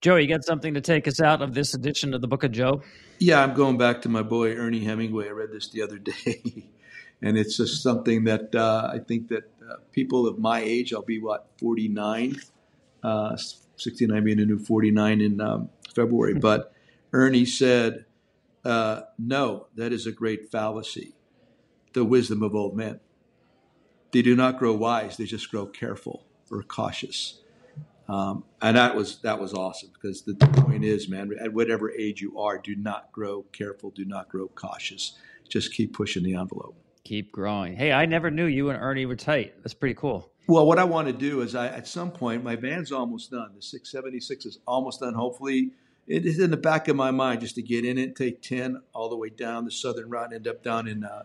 Joe, 0.00 0.16
you 0.16 0.28
got 0.28 0.44
something 0.44 0.74
to 0.74 0.80
take 0.80 1.08
us 1.08 1.20
out 1.20 1.42
of 1.42 1.54
this 1.54 1.74
edition 1.74 2.14
of 2.14 2.20
the 2.20 2.28
Book 2.28 2.44
of 2.44 2.52
Joe? 2.52 2.82
Yeah, 3.18 3.42
I'm 3.42 3.54
going 3.54 3.78
back 3.78 4.02
to 4.02 4.08
my 4.08 4.22
boy 4.22 4.54
Ernie 4.54 4.84
Hemingway. 4.84 5.28
I 5.28 5.30
read 5.30 5.50
this 5.50 5.70
the 5.70 5.82
other 5.82 5.98
day, 6.24 6.66
and 7.22 7.38
it's 7.38 7.56
just 7.56 7.82
something 7.82 8.24
that 8.24 8.54
uh, 8.54 8.90
I 8.92 8.98
think 8.98 9.28
that 9.28 9.50
uh, 9.68 9.76
people 9.92 10.26
of 10.26 10.38
my 10.38 10.60
age, 10.60 10.92
I'll 10.92 11.02
be 11.02 11.20
what 11.20 11.48
49, 11.58 12.36
uh, 13.02 13.36
69 13.76 14.24
being 14.24 14.40
a 14.40 14.44
new 14.44 14.58
49 14.58 15.20
in 15.20 15.40
um, 15.40 15.70
February. 15.94 16.34
but 16.34 16.72
Ernie 17.12 17.46
said, 17.46 18.04
uh, 18.64 19.02
"No, 19.18 19.68
that 19.76 19.92
is 19.92 20.06
a 20.06 20.12
great 20.12 20.50
fallacy. 20.50 21.14
The 21.92 22.04
wisdom 22.04 22.42
of 22.42 22.54
old 22.54 22.76
men. 22.76 23.00
They 24.10 24.22
do 24.22 24.34
not 24.34 24.58
grow 24.58 24.74
wise; 24.74 25.16
they 25.16 25.24
just 25.24 25.50
grow 25.50 25.66
careful 25.66 26.26
or 26.50 26.62
cautious." 26.62 27.40
Um, 28.06 28.44
and 28.60 28.76
that 28.76 28.94
was 28.94 29.20
that 29.20 29.40
was 29.40 29.54
awesome 29.54 29.90
because 29.94 30.22
the, 30.22 30.34
the 30.34 30.46
point 30.46 30.84
is, 30.84 31.08
man, 31.08 31.30
at 31.40 31.54
whatever 31.54 31.90
age 31.90 32.20
you 32.20 32.38
are, 32.38 32.58
do 32.58 32.76
not 32.76 33.12
grow 33.12 33.44
careful, 33.52 33.90
do 33.90 34.04
not 34.04 34.28
grow 34.28 34.48
cautious. 34.48 35.16
Just 35.48 35.72
keep 35.72 35.94
pushing 35.94 36.22
the 36.22 36.34
envelope 36.34 36.76
keep 37.04 37.30
growing. 37.30 37.76
Hey, 37.76 37.92
I 37.92 38.06
never 38.06 38.30
knew 38.30 38.46
you 38.46 38.70
and 38.70 38.80
Ernie 38.80 39.06
were 39.06 39.16
tight. 39.16 39.54
That's 39.62 39.74
pretty 39.74 39.94
cool. 39.94 40.30
Well, 40.46 40.66
what 40.66 40.78
I 40.78 40.84
want 40.84 41.06
to 41.06 41.12
do 41.14 41.40
is, 41.40 41.54
I 41.54 41.68
at 41.68 41.86
some 41.86 42.10
point, 42.10 42.44
my 42.44 42.56
van's 42.56 42.92
almost 42.92 43.30
done. 43.30 43.52
The 43.54 43.62
676 43.62 44.44
is 44.44 44.58
almost 44.66 45.00
done. 45.00 45.14
Hopefully, 45.14 45.70
it 46.06 46.26
is 46.26 46.38
in 46.38 46.50
the 46.50 46.58
back 46.58 46.88
of 46.88 46.96
my 46.96 47.10
mind 47.10 47.40
just 47.40 47.54
to 47.54 47.62
get 47.62 47.84
in 47.84 47.96
it, 47.96 48.14
take 48.14 48.42
10 48.42 48.82
all 48.92 49.08
the 49.08 49.16
way 49.16 49.30
down 49.30 49.64
the 49.64 49.70
southern 49.70 50.10
route, 50.10 50.26
and 50.26 50.34
end 50.34 50.48
up 50.48 50.62
down 50.62 50.86
in 50.86 51.02
uh, 51.04 51.22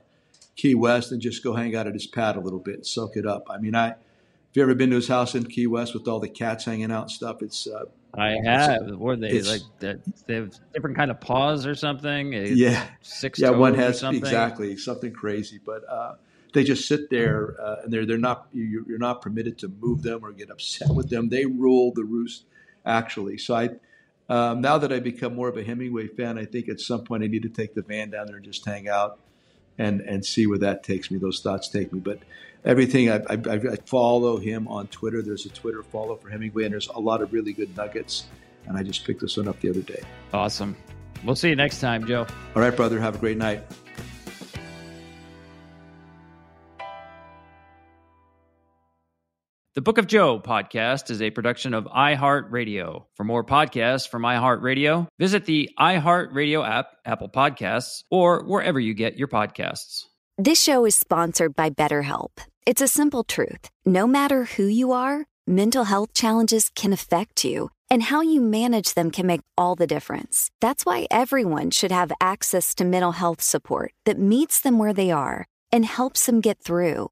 Key 0.56 0.74
West, 0.74 1.12
and 1.12 1.22
just 1.22 1.44
go 1.44 1.54
hang 1.54 1.76
out 1.76 1.86
at 1.86 1.94
his 1.94 2.08
pad 2.08 2.38
a 2.38 2.40
little 2.40 2.60
bit, 2.60 2.86
soak 2.86 3.18
it 3.18 3.26
up. 3.26 3.48
I 3.50 3.58
mean, 3.58 3.76
I 3.76 3.90
if 3.90 4.56
you 4.56 4.64
ever 4.64 4.74
been 4.74 4.90
to 4.92 4.96
his 4.96 5.10
house 5.10 5.36
in 5.36 5.46
Key 5.46 5.68
West 5.68 5.94
with 5.94 6.08
all 6.08 6.20
the 6.20 6.30
cats 6.30 6.66
hanging 6.66 6.92
out 6.92 7.04
and 7.04 7.12
stuff, 7.12 7.42
it's 7.42 7.68
uh, 7.68 7.86
I 8.14 8.38
have. 8.44 8.88
Were 8.98 9.16
they 9.16 9.42
like 9.42 9.62
that? 9.80 10.00
They 10.26 10.36
have 10.36 10.54
different 10.74 10.98
kind 10.98 11.12
of 11.12 11.20
paws 11.20 11.66
or 11.66 11.76
something. 11.76 12.34
Yeah, 12.34 12.86
six. 13.02 13.40
Yeah, 13.40 13.52
one 13.52 13.76
has 13.76 14.00
something. 14.00 14.22
exactly 14.22 14.78
something 14.78 15.14
crazy, 15.14 15.60
but 15.64 15.84
uh, 15.88 16.16
they 16.54 16.64
just 16.64 16.88
sit 16.88 17.10
there 17.10 17.56
uh, 17.62 17.82
and 17.84 17.94
they're 17.94 18.06
they're 18.06 18.18
not 18.18 18.48
you're 18.54 18.98
not 18.98 19.22
permitted 19.22 19.60
to 19.60 19.68
move 19.68 20.02
them 20.02 20.24
or 20.24 20.32
get 20.32 20.50
upset 20.50 20.90
with 20.90 21.10
them. 21.10 21.30
They 21.30 21.46
rule 21.46 21.92
the 21.94 22.04
roost, 22.04 22.46
actually. 22.86 23.38
So 23.38 23.56
I. 23.56 23.70
Um, 24.32 24.62
now 24.62 24.78
that 24.78 24.94
I 24.94 25.00
become 25.00 25.34
more 25.34 25.50
of 25.50 25.58
a 25.58 25.64
Hemingway 25.64 26.06
fan, 26.06 26.38
I 26.38 26.46
think 26.46 26.70
at 26.70 26.80
some 26.80 27.04
point 27.04 27.24
I 27.24 27.26
need 27.26 27.42
to 27.42 27.50
take 27.50 27.74
the 27.74 27.82
van 27.82 28.12
down 28.12 28.28
there 28.28 28.36
and 28.36 28.46
just 28.46 28.64
hang 28.64 28.88
out 28.88 29.18
and 29.80 30.02
and 30.02 30.24
see 30.24 30.46
where 30.46 30.60
that 30.60 30.84
takes 30.84 31.10
me. 31.10 31.18
Those 31.18 31.40
thoughts 31.40 31.70
take 31.70 31.92
me. 31.92 32.00
But 32.00 32.20
everything 32.64 33.10
I, 33.10 33.16
I, 33.30 33.38
I, 33.48 33.76
follow 33.86 34.38
him 34.38 34.68
on 34.68 34.88
Twitter. 34.88 35.24
There's 35.24 35.48
a 35.48 35.50
Twitter 35.50 35.82
follow 35.82 36.16
for 36.18 36.30
Hemingway, 36.30 36.66
and 36.66 36.74
there's 36.74 36.90
a 36.90 37.00
lot 37.00 37.24
of 37.24 37.34
really 37.34 37.54
good 37.54 37.76
nuggets. 37.76 38.26
And 38.68 38.78
I 38.78 38.84
just 38.84 39.06
picked 39.06 39.22
this 39.22 39.38
one 39.38 39.48
up 39.48 39.60
the 39.62 39.70
other 39.70 39.82
day. 39.82 40.04
Awesome. 40.32 40.76
We'll 41.24 41.36
see 41.36 41.50
you 41.50 41.56
next 41.56 41.80
time, 41.80 42.06
Joe. 42.06 42.28
All 42.56 42.62
right, 42.62 42.76
brother. 42.76 43.00
Have 43.00 43.16
a 43.16 43.18
great 43.18 43.38
night. 43.38 43.64
The 49.76 49.84
Book 49.84 50.00
of 50.00 50.08
Joe 50.08 50.40
podcast 50.40 51.12
is 51.12 51.22
a 51.22 51.30
production 51.30 51.76
of 51.76 51.86
iHeartRadio. 51.86 53.04
For 53.14 53.24
more 53.24 53.44
podcasts 53.44 54.10
from 54.10 54.24
iHeartRadio, 54.24 55.08
visit 55.20 55.46
the 55.46 55.70
iHeartRadio 55.80 56.68
app, 56.68 56.88
Apple 57.06 57.30
Podcasts, 57.30 58.02
or 58.10 58.44
wherever 58.46 58.80
you 58.80 58.96
get 58.96 59.20
your 59.20 59.28
podcasts. 59.28 60.06
This 60.40 60.60
show 60.60 60.86
is 60.86 60.96
sponsored 60.96 61.56
by 61.56 61.70
BetterHelp. 61.70 62.40
It's 62.66 62.82
a 62.82 62.88
simple 62.88 63.24
truth. 63.24 63.70
No 63.86 64.08
matter 64.08 64.46
who 64.46 64.66
you 64.66 64.92
are, 64.92 65.28
mental 65.46 65.84
health 65.84 66.14
challenges 66.14 66.72
can 66.74 66.92
affect 66.92 67.46
you, 67.46 67.70
and 67.92 68.02
how 68.02 68.22
you 68.22 68.42
manage 68.42 68.96
them 68.96 69.12
can 69.12 69.28
make 69.28 69.42
all 69.56 69.76
the 69.76 69.86
difference. 69.86 70.50
That's 70.62 70.84
why 70.84 71.06
everyone 71.12 71.70
should 71.70 71.92
have 71.92 72.12
access 72.20 72.74
to 72.76 72.86
mental 72.86 73.12
health 73.12 73.42
support 73.42 73.94
that 74.06 74.18
meets 74.18 74.62
them 74.62 74.80
where 74.80 74.94
they 74.94 75.12
are 75.12 75.46
and 75.72 75.86
helps 75.86 76.26
them 76.26 76.42
get 76.42 76.58
through. 76.58 77.12